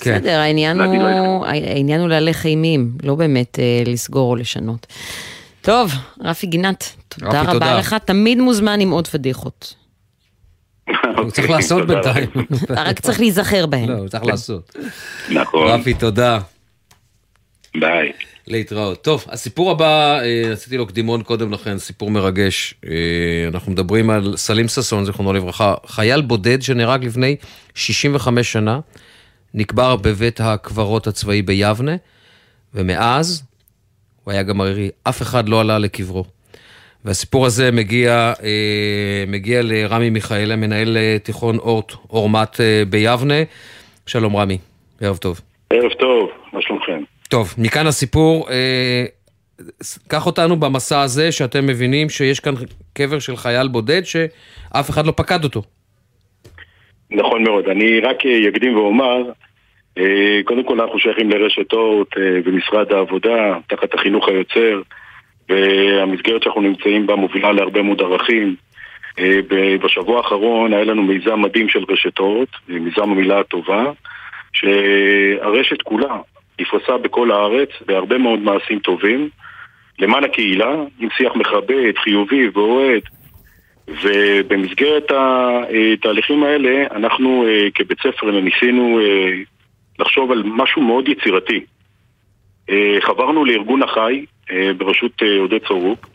[0.00, 0.14] כן.
[0.14, 4.86] בסדר, העניין לא הוא, העניין הוא להלך אימים, לא באמת אה, לסגור או לשנות.
[5.62, 5.92] טוב,
[6.24, 7.78] רפי גינת, תודה רבה.
[7.78, 9.74] לך, תמיד מוזמן עם עוד פדיחות.
[11.16, 12.28] הוא צריך לעשות בינתיים.
[12.70, 13.88] רק צריך להיזכר בהן.
[13.88, 14.76] לא, הוא צריך לעשות.
[15.30, 15.68] נכון.
[15.68, 16.38] רפי, תודה.
[17.74, 18.12] ביי.
[18.48, 19.04] להתראות.
[19.04, 22.74] טוב, הסיפור הבא, אה, עשיתי לו קדימון קודם לכן, סיפור מרגש.
[22.84, 22.90] אה,
[23.48, 27.36] אנחנו מדברים על סלים ששון, זיכרונו לברכה, חייל בודד שנהרג לפני
[27.74, 28.80] 65 שנה,
[29.54, 31.96] נקבר בבית הקברות הצבאי ביבנה,
[32.74, 33.42] ומאז,
[34.24, 36.24] הוא היה גם ערירי, אף אחד לא עלה לקברו.
[37.08, 43.34] והסיפור הזה מגיע, אה, מגיע לרמי מיכאלה, מנהל אה, תיכון אורט, אורמת אה, ביבנה.
[44.06, 44.58] שלום רמי,
[45.00, 45.40] ערב טוב.
[45.70, 47.02] ערב טוב, מה שלומכם?
[47.28, 48.48] טוב, מכאן הסיפור.
[50.08, 52.54] קח אותנו במסע הזה, שאתם מבינים שיש כאן
[52.92, 55.62] קבר של חייל בודד שאף אחד לא פקד אותו.
[57.10, 57.68] נכון מאוד.
[57.68, 58.16] אני רק
[58.48, 59.22] אקדים ואומר,
[60.44, 62.08] קודם כל אנחנו שייכים לרשת אורט
[62.44, 64.82] במשרד העבודה, תחת החינוך היוצר,
[65.48, 68.56] והמסגרת שאנחנו נמצאים בה מובילה להרבה מאוד ערכים.
[69.18, 69.40] אה,
[69.82, 73.84] בשבוע האחרון היה לנו מיזם מדהים של רשת אורט, אה, מיזם המילה הטובה,
[74.52, 76.16] שהרשת כולה
[76.60, 79.28] נפרסה בכל הארץ בהרבה מאוד מעשים טובים,
[79.98, 83.02] למען הקהילה, עם שיח מכבד, חיובי ואוהד,
[83.88, 89.32] ובמסגרת התהליכים האלה, אנחנו אה, כבית ספר ניסינו אה,
[89.98, 91.60] לחשוב על משהו מאוד יצירתי.
[92.70, 94.24] אה, חברנו לארגון החי אה,
[94.76, 96.06] בראשות אה, עודד צורוק,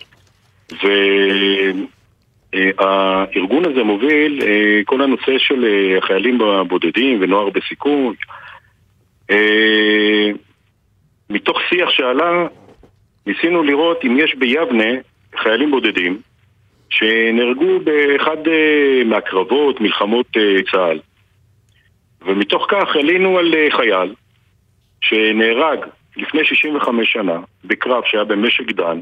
[2.53, 8.14] והארגון הזה מוביל אה, כל הנושא של אה, החיילים הבודדים ונוער בסיכון.
[9.31, 10.30] אה,
[11.30, 12.47] מתוך שיח שעלה,
[13.26, 14.91] ניסינו לראות אם יש ביבנה
[15.35, 16.22] חיילים בודדים
[16.89, 20.99] שנהרגו באחד אה, מהקרבות, מלחמות אה, צה"ל.
[22.26, 24.14] ומתוך כך עלינו על אה, חייל
[25.01, 25.80] שנהרג
[26.18, 28.99] לפני 65 שנה בקרב שהיה במשק דן.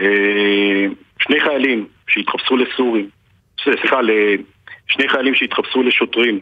[0.00, 0.86] אה,
[1.18, 3.08] שני חיילים שהתחפשו לסורים,
[3.64, 4.00] סליחה,
[4.88, 6.40] שני חיילים שהתחפשו לשוטרים,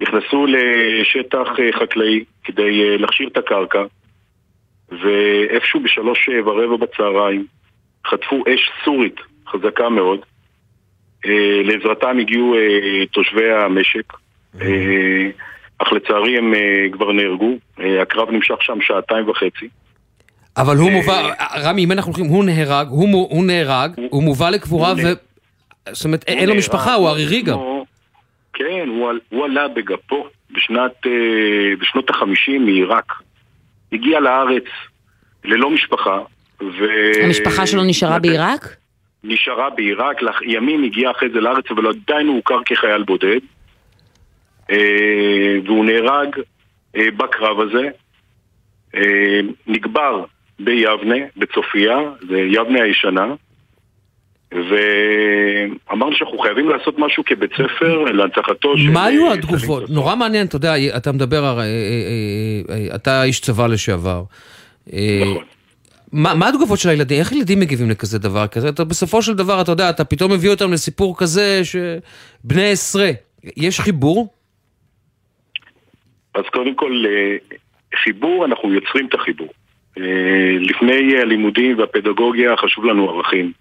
[0.00, 3.82] נכנסו לשטח אה, חקלאי כדי אה, להכשיר את הקרקע,
[4.88, 7.46] ואיפשהו בשלוש ורבע בצהריים
[8.06, 9.16] חטפו אש סורית
[9.48, 10.20] חזקה מאוד.
[11.64, 12.54] לעזרתם הגיעו
[13.10, 14.12] תושבי המשק,
[14.60, 15.30] אה,
[15.82, 16.60] אך לצערי הם אה,
[16.92, 17.50] כבר נהרגו.
[17.80, 19.68] אה, הקרב נמשך שם שעתיים וחצי.
[20.56, 25.12] אבל הוא מובא, רמי, אם אנחנו הולכים, הוא נהרג, הוא נהרג, הוא מובא לקבורה, ו...
[25.92, 27.58] זאת אומרת, אין לו משפחה, הוא ערירי גם.
[28.52, 30.26] כן, הוא, על- הוא עלה בגפו
[31.06, 31.10] אה,
[31.80, 33.12] בשנות החמישים מעיראק.
[33.92, 34.64] הגיע לארץ
[35.44, 36.18] ללא משפחה.
[36.60, 36.84] ו...
[37.24, 38.76] המשפחה שלו נשארה בעיראק?
[39.24, 40.16] נשארה בעיראק,
[40.46, 43.40] ימים הגיע אחרי זה לארץ, אבל עדיין הוא הוכר כחייל בודד.
[44.70, 46.28] אה, והוא נהרג
[46.96, 47.88] אה, בקרב הזה.
[48.94, 50.24] אה, נקבר
[50.60, 51.98] ביבנה, בצופיה,
[52.28, 53.34] זה יבנה הישנה.
[54.52, 58.90] ואמרנו שאנחנו חייבים לעשות משהו כבית ספר להנצחתו של...
[58.90, 59.90] מה היו התגובות?
[59.90, 61.66] נורא מעניין, אתה יודע, אתה מדבר, הרי,
[62.94, 64.22] אתה איש צבא לשעבר.
[64.92, 65.22] אה,
[66.12, 67.18] מה מה התגובות של הילדים?
[67.18, 68.68] איך ילדים מגיבים לכזה דבר כזה?
[68.68, 73.10] אתה בסופו של דבר, אתה יודע, אתה פתאום מביא אותם לסיפור כזה שבני עשרה.
[73.56, 74.28] יש חיבור?
[76.34, 77.36] אז קודם כל, אה,
[78.04, 79.48] חיבור, אנחנו יוצרים את החיבור.
[79.98, 80.04] אה,
[80.60, 83.52] לפני הלימודים והפדגוגיה חשוב לנו ערכים.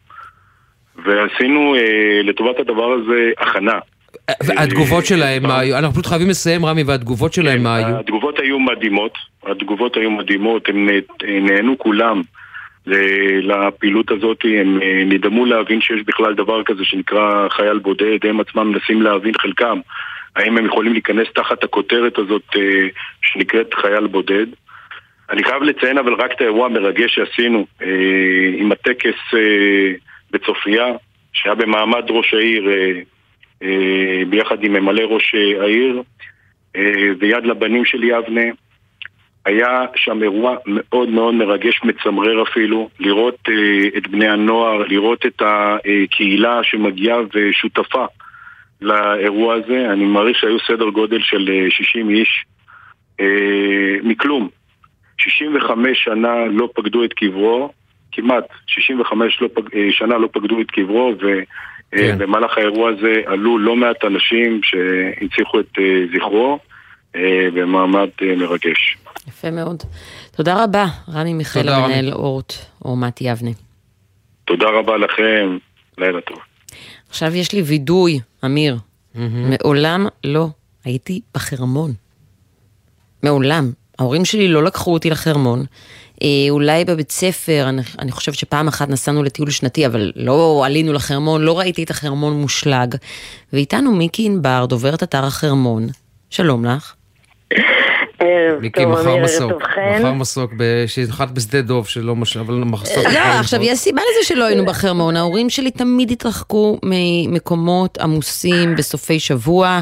[1.06, 3.80] ועשינו אה, לטובת הדבר הזה הכנה.
[4.44, 5.78] והתגובות שלהם, מה היו?
[5.78, 8.00] אנחנו פשוט חייבים לסיים, רמי, והתגובות שלהם מה היו?
[8.00, 12.22] התגובות היו מדהימות, התגובות היו מדהימות, הם נה- נהנו כולם
[13.42, 19.02] לפעילות הזאת, הם נדהמו להבין שיש בכלל דבר כזה שנקרא חייל בודד, הם עצמם מנסים
[19.02, 19.80] להבין חלקם
[20.40, 22.88] האם הם יכולים להיכנס תחת הכותרת הזאת אה,
[23.22, 24.46] שנקראת חייל בודד.
[25.30, 27.88] אני חייב לציין אבל רק את האירוע המרגש שעשינו אה,
[28.58, 29.94] עם הטקס אה,
[30.32, 30.86] בצופיה,
[31.34, 32.70] שהיה במעמד ראש העיר
[34.30, 36.02] ביחד עם ממלא ראש העיר
[37.20, 38.42] ויד לבנים של יבנה.
[39.46, 43.50] היה שם אירוע מאוד מאוד מרגש, מצמרר אפילו, לראות
[43.98, 48.06] את בני הנוער, לראות את הקהילה שמגיעה ושותפה
[48.82, 49.94] לאירוע הזה.
[49.94, 52.46] אני מעריך שהיו סדר גודל של אה, 60 איש
[53.20, 53.26] אה,
[54.04, 54.50] מכלום.
[55.18, 57.72] 65 שנה לא פקדו את קברו,
[58.12, 61.14] כמעט 65 לא פג, אה, שנה לא פקדו את קברו,
[61.94, 66.60] ובמהלך האירוע הזה עלו לא מעט אנשים שהנציחו את אה, זכרו.
[67.16, 68.98] אה, במעמד אה, מרגש.
[69.28, 69.84] יפה מאוד.
[70.36, 71.70] תודה רבה, רמי מיכאל.
[71.70, 72.54] המנהל אורט,
[72.86, 73.52] או מתי יבנה.
[74.46, 75.58] תודה רבה לכם,
[75.98, 76.38] לילה טוב.
[77.10, 78.78] עכשיו יש לי וידוי, אמיר.
[79.16, 80.48] מעולם לא
[80.86, 81.94] הייתי בחרמון.
[83.24, 83.72] מעולם.
[84.00, 85.66] ההורים שלי לא לקחו אותי לחרמון.
[86.24, 90.94] אה, אולי בבית ספר, אני, אני חושבת שפעם אחת נסענו לטיול שנתי, אבל לא עלינו
[90.94, 92.96] לחרמון, לא ראיתי את החרמון מושלג.
[93.54, 95.88] ואיתנו מיקי ענבר, דוברת אתר החרמון.
[96.30, 96.94] שלום לך.
[98.20, 99.64] ערב מיקי אמיר, מסוק.
[100.00, 102.38] מכר מסוק, ב- שינחת בשדה דוב, שלא מש...
[102.38, 103.06] אבל מחסוק.
[103.14, 109.20] לא, עכשיו יש סיבה לזה שלא היינו בחרמון, ההורים שלי תמיד התרחקו ממקומות עמוסים בסופי
[109.20, 109.80] שבוע,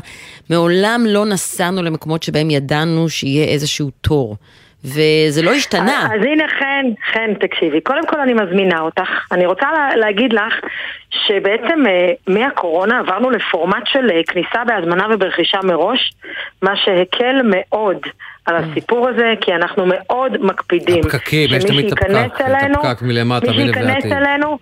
[0.50, 4.36] מעולם לא נסענו למקומות שבהם ידענו שיהיה איזשהו תור,
[4.86, 6.06] וזה לא השתנה.
[6.06, 7.82] אז הנה חן, חן, תקשיבי.
[7.82, 9.10] קודם כל אני מזמינה אותך.
[9.32, 10.54] אני רוצה לה, להגיד לך
[11.10, 16.12] שבעצם אה, מהקורונה עברנו לפורמט של אה, כניסה בהזמנה וברכישה מראש,
[16.62, 17.98] מה שהקל מאוד
[18.46, 21.00] על הסיפור הזה, כי אנחנו מאוד מקפידים.
[21.00, 24.06] הפקקים, יש תמיד את הפקק, את הפקק מלמטה, מי שייכנס.
[24.06, 24.58] אלינו,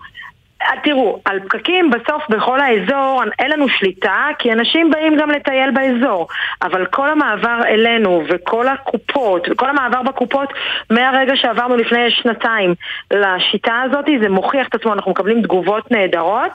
[0.84, 6.28] תראו, על פקקים בסוף בכל האזור אין לנו שליטה, כי אנשים באים גם לטייל באזור.
[6.62, 10.48] אבל כל המעבר אלינו וכל הקופות, וכל המעבר בקופות
[10.90, 12.74] מהרגע שעברנו לפני שנתיים
[13.10, 16.52] לשיטה הזאת, זה מוכיח את עצמו, אנחנו מקבלים תגובות נהדרות,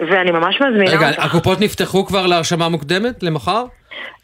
[0.00, 1.24] ואני ממש מזמינה רגע, אותך.
[1.24, 3.64] הקופות נפתחו כבר להרשמה מוקדמת למחר?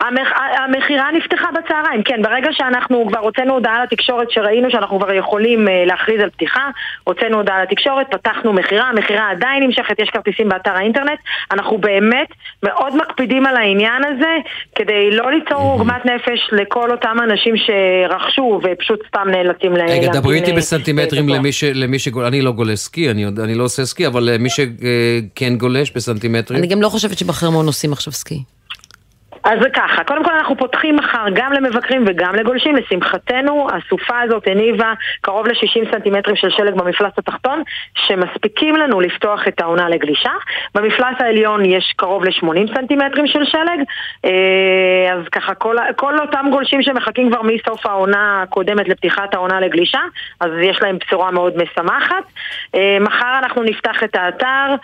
[0.01, 0.29] המכ...
[0.65, 5.85] המכירה נפתחה בצהריים, כן, ברגע שאנחנו כבר הוצאנו הודעה לתקשורת שראינו שאנחנו כבר יכולים אה,
[5.87, 6.71] להכריז על פתיחה,
[7.05, 11.19] הוצאנו הודעה לתקשורת, פתחנו מכירה, המכירה עדיין נמשכת, יש כרטיסים באתר האינטרנט,
[11.51, 12.29] אנחנו באמת
[12.63, 14.37] מאוד מקפידים על העניין הזה,
[14.75, 19.81] כדי לא ליצור עוגמת נפש לכל אותם אנשים שרכשו ופשוט סתם נאלצים ל...
[19.81, 21.99] רגע, דברי איתי אה, בסנטימטרים למי ש- למי.
[22.27, 26.59] אני לא גולש סקי, אני לא עושה סקי, אבל למי שכן גולש בסנטימטרים.
[26.61, 28.43] אני גם לא חושבת שבחרמון עושים עכשיו סקי.
[29.49, 34.43] אז זה ככה, קודם כל אנחנו פותחים מחר גם למבקרים וגם לגולשים, לשמחתנו הסופה הזאת
[34.47, 37.63] הניבה קרוב ל-60 סנטימטרים של שלג במפלס התחתון
[37.95, 40.31] שמספיקים לנו לפתוח את העונה לגלישה.
[40.75, 43.81] במפלס העליון יש קרוב ל-80 סנטימטרים של שלג.
[44.25, 50.01] אה, אז ככה כל, כל אותם גולשים שמחכים כבר מסוף העונה הקודמת לפתיחת העונה לגלישה
[50.41, 52.25] אז יש להם בשורה מאוד משמחת.
[52.75, 54.75] אה, מחר אנחנו נפתח את האתר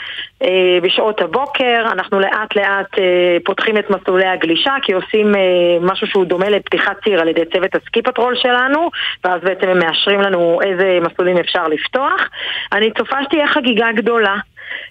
[0.43, 2.99] אה, בשעות הבוקר, אנחנו לאט לאט
[3.45, 5.41] פותחים את מסלולי הגלישה כי עושים אה,
[5.81, 8.91] משהו שהוא דומה לפתיחת ציר על ידי צוות הסקי פטרול שלנו
[9.25, 12.29] ואז בעצם הם מאשרים לנו איזה מסלולים אפשר לפתוח.
[12.73, 14.37] אני צופה שתהיה חגיגה גדולה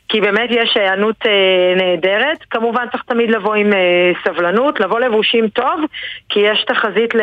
[0.09, 1.31] כי באמת יש היענות אה,
[1.77, 2.37] נהדרת.
[2.49, 3.79] כמובן צריך תמיד לבוא עם אה,
[4.25, 5.79] סבלנות, לבוא לבושים טוב,
[6.29, 7.21] כי יש תחזית ל-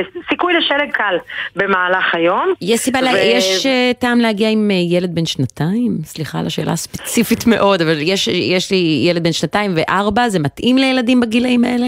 [0.00, 1.16] לסיכוי לשלג קל
[1.56, 2.52] במהלך היום.
[2.60, 5.98] יש סיבה, לה- ו- יש אה, טעם להגיע עם אה, ילד בן שנתיים?
[6.04, 10.78] סליחה על השאלה הספציפית מאוד, אבל יש, יש לי ילד בן שנתיים וארבע, זה מתאים
[10.78, 11.86] לילדים בגילאים האלה?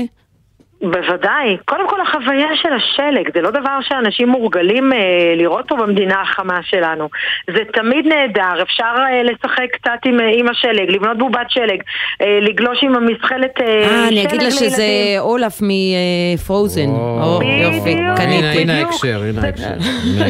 [0.83, 1.57] בוודאי.
[1.65, 4.99] קודם כל החוויה של השלג, זה לא דבר שאנשים מורגלים אה,
[5.37, 7.09] לראות פה במדינה החמה שלנו.
[7.55, 11.83] זה תמיד נהדר, אפשר אה, לשחק קצת עם, אה, עם השלג, לבנות בובת שלג,
[12.23, 15.21] אה, לגלוש עם המזחלת אה, אה, אני שלג אגיד לה שזה לילדים.
[15.21, 16.89] אולף מפרוזן.
[16.91, 18.17] או, יופי, בדיוק.
[18.17, 18.63] קניתי.
[18.63, 19.75] הנה, ההקשר, הנה ההקשר.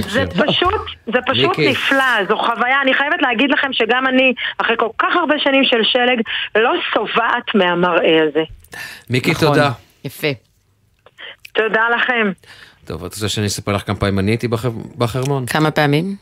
[0.09, 1.59] זה פשוט, זה פשוט.
[1.59, 2.83] נפלא, זו חוויה.
[2.83, 6.21] אני חייבת להגיד לכם שגם אני, אחרי כל כך הרבה שנים של שלג,
[6.55, 8.43] לא שובעת מהמראה הזה.
[9.11, 9.49] מיקי, נכון.
[9.49, 9.71] תודה.
[10.05, 10.29] יפה.
[11.55, 12.33] תודה לכם.
[12.85, 15.47] טוב, את רוצה שאני אספר לך כמה פעמים אני הייתי בחר- בחרמון?
[15.47, 16.17] כמה פעמים?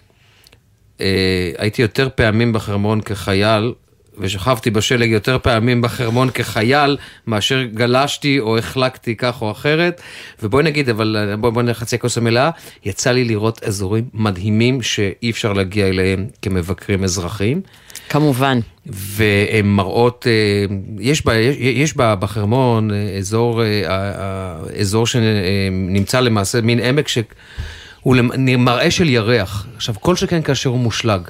[1.00, 3.72] אה, הייתי יותר פעמים בחרמון כחייל,
[4.18, 6.96] ושכבתי בשלג יותר פעמים בחרמון כחייל,
[7.26, 10.00] מאשר גלשתי או החלקתי כך או אחרת.
[10.42, 12.50] ובואי נגיד, אבל אה, בואי בוא נלך חצי הכוס המלאה,
[12.84, 17.60] יצא לי לראות אזורים מדהימים שאי אפשר להגיע אליהם כמבקרים אזרחיים.
[18.08, 18.60] כמובן.
[18.86, 26.80] והן מראות, אה, יש, בה, יש, בה בחרמון אה, אזור, אה, אזור שנמצא למעשה מין
[26.80, 28.16] עמק שהוא
[28.58, 29.66] מראה של ירח.
[29.76, 31.20] עכשיו, כל שכן כאשר הוא מושלג.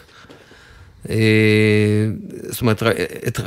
[2.49, 2.83] זאת אומרת,
[3.29, 3.41] את,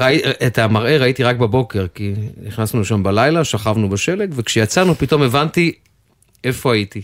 [0.47, 2.13] את המראה ראיתי רק בבוקר, כי
[2.43, 5.71] נכנסנו לשם בלילה, שכבנו בשלג, וכשיצאנו פתאום הבנתי
[6.43, 7.01] איפה הייתי.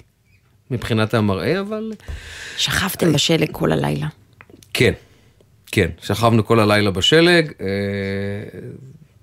[0.71, 1.91] מבחינת המראה, אבל...
[2.57, 4.07] שכבתם בשלג כל הלילה.
[4.73, 4.93] כן,
[5.71, 7.65] כן, שכבנו כל הלילה בשלג, אה,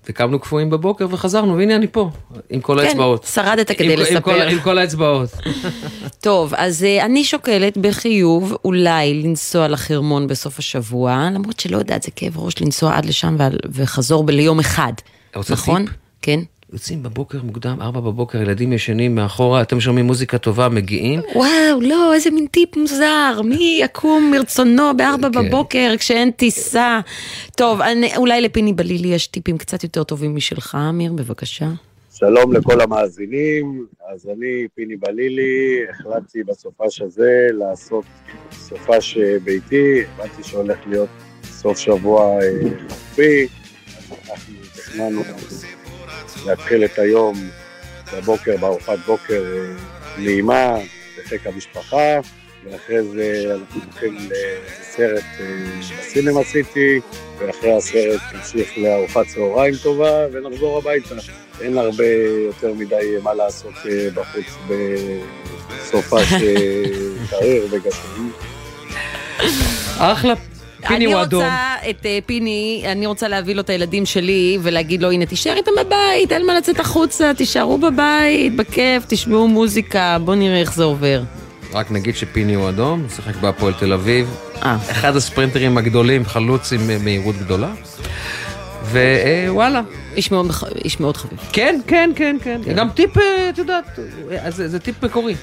[0.09, 2.11] וקמנו קפואים בבוקר וחזרנו, והנה אני פה,
[2.51, 3.25] עם כל כן, האצבעות.
[3.35, 4.03] שרדת כדי עם, עם, כל,
[4.33, 4.49] לספר.
[4.49, 5.31] עם כל האצבעות.
[6.21, 12.11] טוב, אז אה, אני שוקלת בחיוב אולי לנסוע לחרמון בסוף השבוע, למרות שלא יודעת, זה
[12.17, 13.37] כאב ראש לנסוע עד לשם
[13.73, 14.93] וחזור ב- ליום אחד.
[15.51, 15.85] נכון?
[15.87, 15.95] טיפ?
[16.23, 16.41] כן.
[16.75, 21.21] יוצאים בבוקר מוקדם, ארבע בבוקר, ילדים ישנים מאחורה, אתם שומעים מוזיקה טובה, מגיעים.
[21.35, 23.41] וואו, לא, איזה מין טיפ מוזר.
[23.45, 25.49] מי יקום מרצונו בארבע כן.
[25.49, 27.01] בבוקר כשאין טיסה?
[27.57, 31.69] טוב, אני, אולי לפיני בלילי יש טיפים קצת יותר טובים משלך, אמיר, בבקשה.
[32.15, 38.05] שלום לכל המאזינים, אז אני, פיני בלילי, החלטתי בסופש הזה לעשות
[38.53, 41.09] סופש ביתי, הבנתי שהולך להיות
[41.45, 43.47] סוף שבוע אה, רוחבי,
[43.99, 45.23] אז אנחנו תכננו
[46.47, 47.35] להתחיל את היום
[48.13, 49.75] בבוקר, בארוחת בוקר אה,
[50.19, 50.77] נעימה,
[51.19, 52.21] בחיק המשפחה,
[52.65, 55.25] ואחרי זה אנחנו הולכים לסרט
[55.79, 57.01] בסינמה סיטי,
[57.39, 61.15] ואחרי הסרט נמשיך לארוחת צהריים טובה, ונחזור הביתה.
[61.61, 62.07] אין הרבה
[62.47, 68.33] יותר מדי מה לעשות אה, בחוץ בסופה של קריר וגשמים.
[69.99, 70.54] אחלה.
[70.89, 71.43] פיני הוא אדום.
[71.43, 75.27] אני רוצה את אה, פיני, אני רוצה להביא לו את הילדים שלי ולהגיד לו, הנה,
[75.27, 80.75] תישאר איתם בבית, אין מה לצאת החוצה, תישארו בבית, בכיף, תשמעו מוזיקה, בואו נראה איך
[80.75, 81.23] זה עובר.
[81.73, 84.37] רק נגיד שפיני הוא אדום, שיחק בהפועל תל אביב.
[84.91, 87.73] אחד הספרינטרים הגדולים, חלוץ עם אה, מהירות גדולה.
[88.91, 89.83] ווואלה.
[90.17, 90.51] איש מאוד,
[90.85, 91.39] איש מאוד חביב.
[91.53, 92.61] כן, כן, כן, כן.
[92.77, 93.99] גם טיפ, אה, את יודעת,
[94.33, 95.35] אה, זה, זה טיפ מקורי.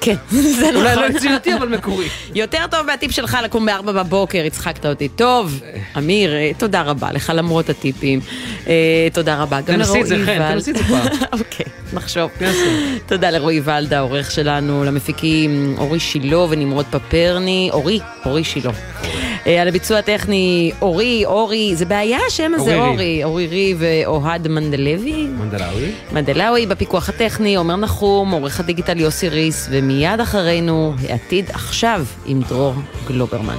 [0.00, 0.76] כן, זה נכון.
[0.76, 2.08] אולי לא יצירתי, אבל מקורי.
[2.34, 5.08] יותר טוב מהטיפ שלך לקום בארבע בבוקר, הצחקת אותי.
[5.08, 5.60] טוב,
[5.98, 8.20] אמיר, תודה רבה לך למרות הטיפים.
[9.12, 9.60] תודה רבה.
[9.60, 10.14] גם לרועי ולדה.
[10.14, 11.06] תנסי את זה, חן, תנסי את זה פעם.
[11.40, 12.30] אוקיי, נחשוב.
[13.06, 17.70] תודה לרועי ולדה, העורך שלנו, למפיקים אורי שילה ונמרוד פפרני.
[17.72, 18.70] אורי, אורי שילה.
[19.44, 25.26] על הביצוע הטכני אורי, אורי, זה בעיה השם הזה אורי, אורי רי ואוהד מנדלוי.
[25.38, 25.92] מנדלאוי.
[26.12, 32.74] מנדלאוי בפיקוח הטכני, עומר נחום, עורך הדיגיטל יוסי ריס, ומיד אחרינו, העתיד עכשיו עם דרור
[33.08, 33.58] גלוברמן.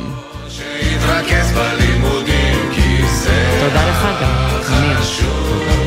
[3.59, 4.31] תודה לך גם,
[4.77, 5.84] אמיר.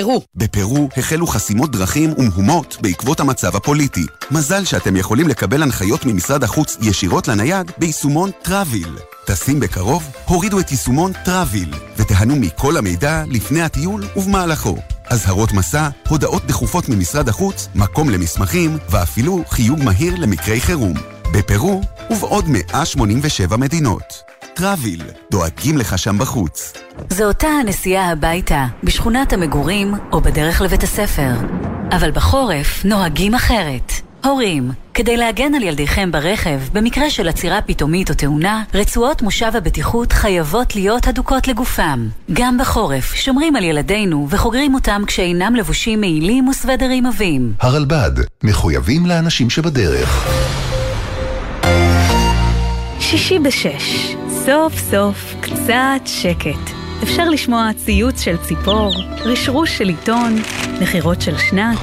[0.00, 0.22] פרו.
[0.34, 4.06] בפרו החלו חסימות דרכים ומהומות בעקבות המצב הפוליטי.
[4.30, 8.88] מזל שאתם יכולים לקבל הנחיות ממשרד החוץ ישירות לנייד ביישומון טראביל.
[9.24, 10.10] טסים בקרוב?
[10.24, 14.76] הורידו את יישומון טראביל ותיהנו מכל המידע לפני הטיול ובמהלכו.
[15.10, 20.94] אזהרות מסע, הודעות דחופות ממשרד החוץ, מקום למסמכים ואפילו חיוג מהיר למקרי חירום.
[21.32, 24.22] בפרו ובעוד 187 מדינות.
[24.54, 26.72] טראביל, דואגים לך שם בחוץ.
[27.10, 31.30] זו אותה הנסיעה הביתה, בשכונת המגורים או בדרך לבית הספר.
[31.92, 33.92] אבל בחורף נוהגים אחרת.
[34.24, 40.12] הורים, כדי להגן על ילדיכם ברכב, במקרה של עצירה פתאומית או תאונה, רצועות מושב הבטיחות
[40.12, 42.08] חייבות להיות הדוקות לגופם.
[42.32, 47.52] גם בחורף שומרים על ילדינו וחוגרים אותם כשאינם לבושים מעילים וסוודרים עבים.
[47.60, 48.12] הרלב"ד,
[48.42, 50.28] מחויבים לאנשים שבדרך.
[53.00, 56.75] שישי בשש, סוף סוף קצת שקט.
[57.02, 58.94] אפשר לשמוע ציוץ של ציפור,
[59.24, 60.36] רשרוש של עיתון,
[60.80, 61.78] נחירות של שנץ.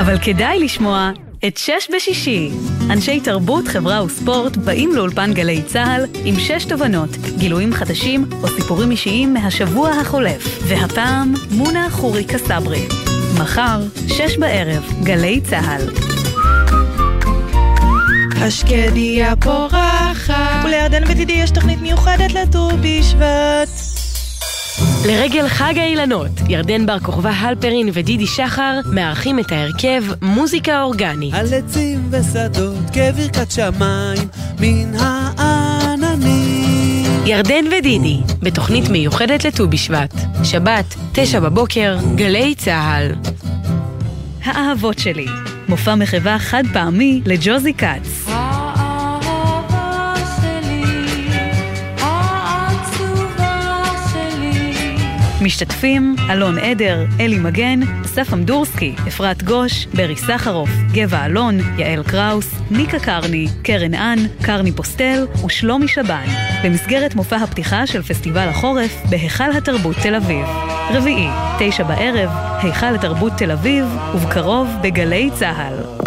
[0.00, 1.10] אבל כדאי לשמוע
[1.46, 2.50] את שש בשישי.
[2.90, 8.90] אנשי תרבות, חברה וספורט באים לאולפן גלי צה"ל עם שש תובנות, גילויים חדשים או סיפורים
[8.90, 10.62] אישיים מהשבוע החולף.
[10.68, 12.86] והפעם, מונה חוריקה סברי.
[13.38, 15.82] מחר, שש בערב, גלי צה"ל.
[18.42, 20.64] השקדי הפורחת.
[20.64, 23.81] ולירדן ודידי יש תוכנית מיוחדת לט"ו בשבט.
[25.06, 31.34] לרגל חג האילנות, ירדן בר כוכבא הלפרין ודידי שחר מארחים את ההרכב מוזיקה אורגנית.
[31.34, 34.28] על עצים ושדות כברכת שמיים
[34.60, 36.62] מן העננים.
[37.26, 40.14] ירדן ודידי, בתוכנית מיוחדת לט"ו בשבט.
[40.44, 43.12] שבת, תשע בבוקר, גלי צה"ל.
[44.44, 45.26] האהבות שלי,
[45.68, 48.31] מופע מחווה חד פעמי לג'וזי כץ.
[55.42, 62.50] משתתפים אלון עדר, אלי מגן, אסף אמדורסקי, אפרת גוש, ברי סחרוף, גבע אלון, יעל קראוס,
[62.70, 66.26] ניקה קרני, קרן אן, קרני פוסטל ושלומי שבן,
[66.64, 70.46] במסגרת מופע הפתיחה של פסטיבל החורף בהיכל התרבות תל אביב.
[70.90, 71.28] רביעי,
[71.58, 72.30] תשע בערב,
[72.62, 76.02] היכל התרבות תל אביב, ובקרוב בגלי צה"ל.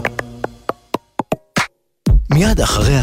[2.34, 3.00] מיד אחרי